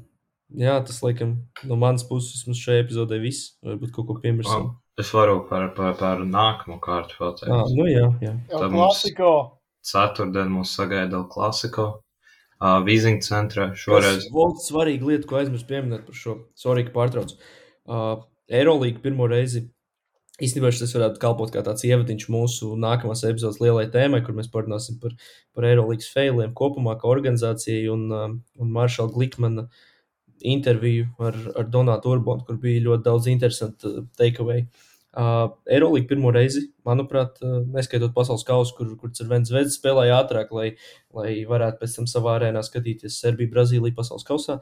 [0.55, 3.57] jā, tas laikam no manas puses mums šajā epizodē viss.
[3.65, 4.71] Varbūt kaut ko piemirsām.
[4.99, 7.51] es varu par, par, par nākamo kārtu pateikt.
[7.51, 8.35] Ah, nu jā, jā.
[8.51, 9.61] Tad mums- klasiko.
[9.85, 12.01] Ceturtdien mūs sagaida vēl klasiko.
[12.63, 14.23] Uh, Vīzinga centrā šoreiz.
[14.25, 16.37] Tas vēl svarīga lieta, ko aizmirsu pieminēt par šo.
[16.57, 17.37] Sorry, ka pārtraucu.
[17.85, 19.67] Uh, Eirolīga pirmo reizi.
[20.43, 24.97] Īstenībā šis varētu kalpot kā tāds ievadiņš mūsu nākamās epizodes lielajai tēmai, kur mēs parunāsim
[25.03, 25.13] par,
[25.55, 29.69] par Eirolīgas failiem kopumā, kā organizāciju un, um, un Maršala Glikmana
[30.43, 34.67] interviju ar, ar Donātu Urbanu, kur bija ļoti daudz interesantu uh, takeaway.
[35.15, 40.51] Uh, Eirolīga pirmo reizi, manuprāt, uh, neskaitot pasaules kausu, kur, kur Cervens Zvezda spēlēja ātrāk,
[40.51, 40.73] lai,
[41.15, 44.59] lai varētu pēc tam savā arēnā skatīties Serbiju, Brazīliju pasaules kausā.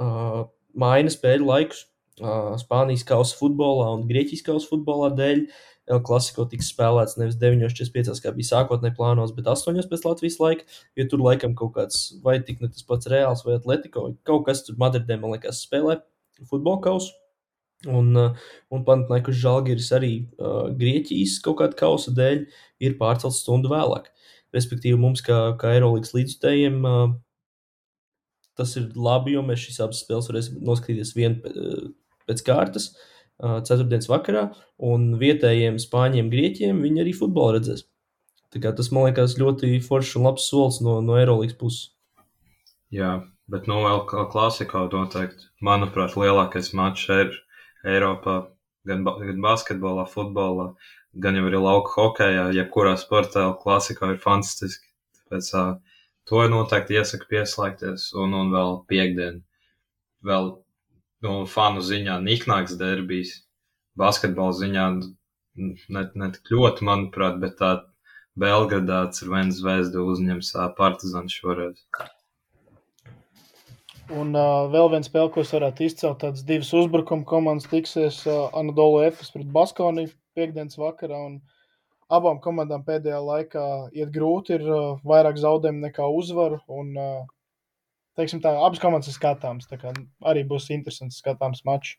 [0.00, 1.90] Uh, maina spēļu laikus.
[2.20, 5.46] Spānijas kausa futbolā un Grieķijas kausa futbolā dēļ.
[5.92, 10.64] El Clasico tiks spēlēts nevis 9,45, kā bija sākotnēji plānots, bet 8 pēc Latvijas laika.
[10.96, 14.64] Jo tur laikam kaut kāds, vai tik ne tas pats Reāls vai Atletico, kaut kas
[14.64, 15.98] tur Madridē, man liekas, spēlē
[16.48, 17.12] futbola kausu.
[17.84, 22.46] Un, un Panathinaikos Žalgiris arī uh, Grieķijas kaut kāda kausa dēļ
[22.80, 24.08] ir pārcelts stundu vēlāk.
[24.56, 27.12] Respektīvi, mums, kā, kā Eirolandes līdzjutējiem, uh,
[28.56, 31.52] tas ir labi, jo mēs šīs abas spēles varēsim noskatīties vienu
[32.28, 32.92] pēc kārtas.
[33.42, 34.44] Ceturtdienas vakarā,
[34.78, 37.82] un vietējiem spāņiem, grieķiem viņi arī futbolu redzēs.
[38.54, 41.88] Tas man liekas ļoti foršs un labs solis no, no Eirolandes puses.
[42.94, 47.34] Jā, bet nu vēl kā klasikā noteikti, manuprāt, lielākais mačs ir
[47.82, 48.36] Eiropā,
[48.86, 50.68] gan, gan basketbolā, futbolā,
[51.18, 54.86] gan jau arī lauka hokejā, jebkurā sportā klasikā ir fantastiski.
[55.18, 55.74] Tāpēc uh,
[56.30, 59.42] to noteikti iesaku pieslēgties, un, un vēl piekdien,
[60.24, 60.54] vēl
[61.24, 63.34] nu, fanu ziņā niknāks derbijs,
[63.98, 67.74] basketbola ziņā ne, ne tik ļoti, manuprāt, bet tā
[68.40, 71.80] Belgradā Crvenas zvezda uzņems Partizanu šoreiz.
[74.12, 78.50] Un uh, vēl viens spēle, ko es varētu izcelt, tādas divas uzbrukuma komandas tiksies uh,
[78.58, 81.20] Anadolu Efes pret Baskoniju piekdienas vakarā.
[81.30, 81.38] Un
[82.12, 83.64] abām komandām pēdējā laikā
[83.96, 86.60] iet grūti, ir uh, vairāk zaudējumu nekā uzvaru.
[86.68, 87.24] Un, uh,
[88.18, 89.68] teiksim, tā, abas komandas ir skatāmas.
[90.24, 91.96] Arī būs interesants skatāms mačs.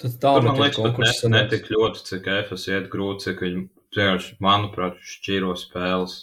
[0.00, 3.62] Tas tā man liekas, pat ne, ne tik ļoti, cik FS iet grūti, cik viņi
[3.96, 6.18] vienkārši, manuprāt, šķīro spēles.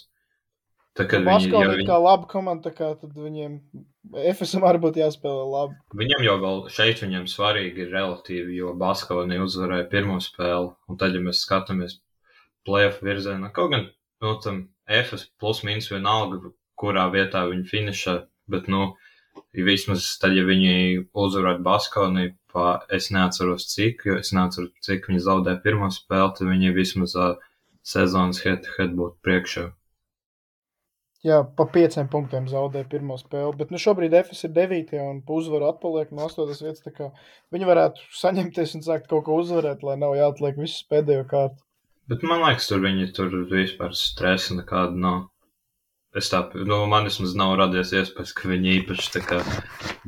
[0.98, 3.58] Tā kā nu, viņi ir kā laba komanda, kā tad viņiem
[4.32, 5.76] FSM arī būtu jāspēlē labi.
[6.00, 11.14] Viņam jau vēl šeit viņam svarīgi ir relatīvi, jo Baskovani uzvarēja pirmo spēli, un tad,
[11.14, 12.00] ja mēs skatāmies
[12.66, 13.86] playoff virzienā, kaut gan,
[14.24, 18.16] nu, tam FS plus mīnus vienalga, kurā vietā viņi finišē,
[18.52, 18.92] Bet, nu,
[19.54, 25.24] vismaz tad, ja viņi uzvarētu Baskoni, pa, es neatceros cik, jo es neatceros, cik viņi
[25.26, 27.16] zaudēja pirmo spēli, tad viņi vismaz
[27.88, 29.68] sezonas head-to-head būtu priekšā.
[31.26, 33.56] Jā, pa pieciem punktiem zaudēja pirmo spēli.
[33.58, 34.92] Bet nu, šobrīd FS ir 9.
[35.02, 36.52] un uzvaru atpaliek no 8.
[36.62, 37.16] vietas.
[37.54, 41.58] Viņi varētu saņemties un sākt kaut ko uzvarēt, lai nav jāatliek visas pēdējo kārtu.
[42.08, 45.18] Bet man liekas, tur viņi tur vispār stresa nekāda nav.
[46.18, 49.38] Es tā, nu, man vismaz nav radies iespējas, ka viņi īpaši tā kā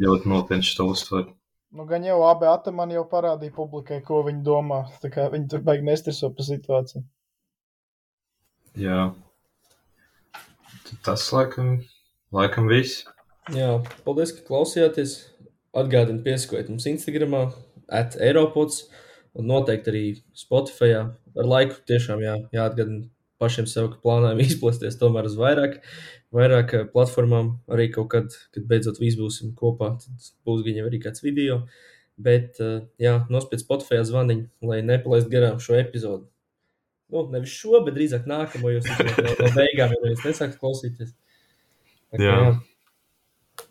[0.00, 1.28] ļoti nopietni to uztver.
[1.70, 4.80] Nu, gan jau abi atamani jau parādīja publikai, ko viņi domā.
[5.02, 7.04] Tā kā viņi tur baigi nestreso par situāciju.
[8.80, 9.12] Jā.
[11.06, 11.76] Tas laikam,
[12.34, 13.04] laikam viss.
[13.54, 13.76] Jā,
[14.06, 15.14] paldies, ka klausījāties.
[15.70, 17.44] Atgādini piesakojiet mums Instagramā,
[17.86, 18.88] at Eiropods
[19.38, 20.04] un noteikti arī
[20.34, 21.04] Spotify.
[21.38, 23.04] Ar laiku tiešām jā, jāatgādina
[23.40, 25.78] pašiem sev, ka plānojam izplesties tomēr uz vairāk,
[26.36, 27.54] vairāk eh, platformām.
[27.72, 31.62] Arī kaut kad, kad beidzot visi būsim kopā, tad būs gan arī kāds video.
[32.20, 36.28] Bet, eh, jā, nospied Spotify zvaniņu, lai nepalaistu garām šo epizodu.
[37.10, 41.16] Nu, nevis šo, bet drīzāk nākamo, jo tas ir no beigām, ja jūs nesākat klausīties.
[42.12, 42.36] Tā, jā.
[42.36, 43.64] jā.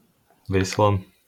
[0.51, 1.18] Visu labi!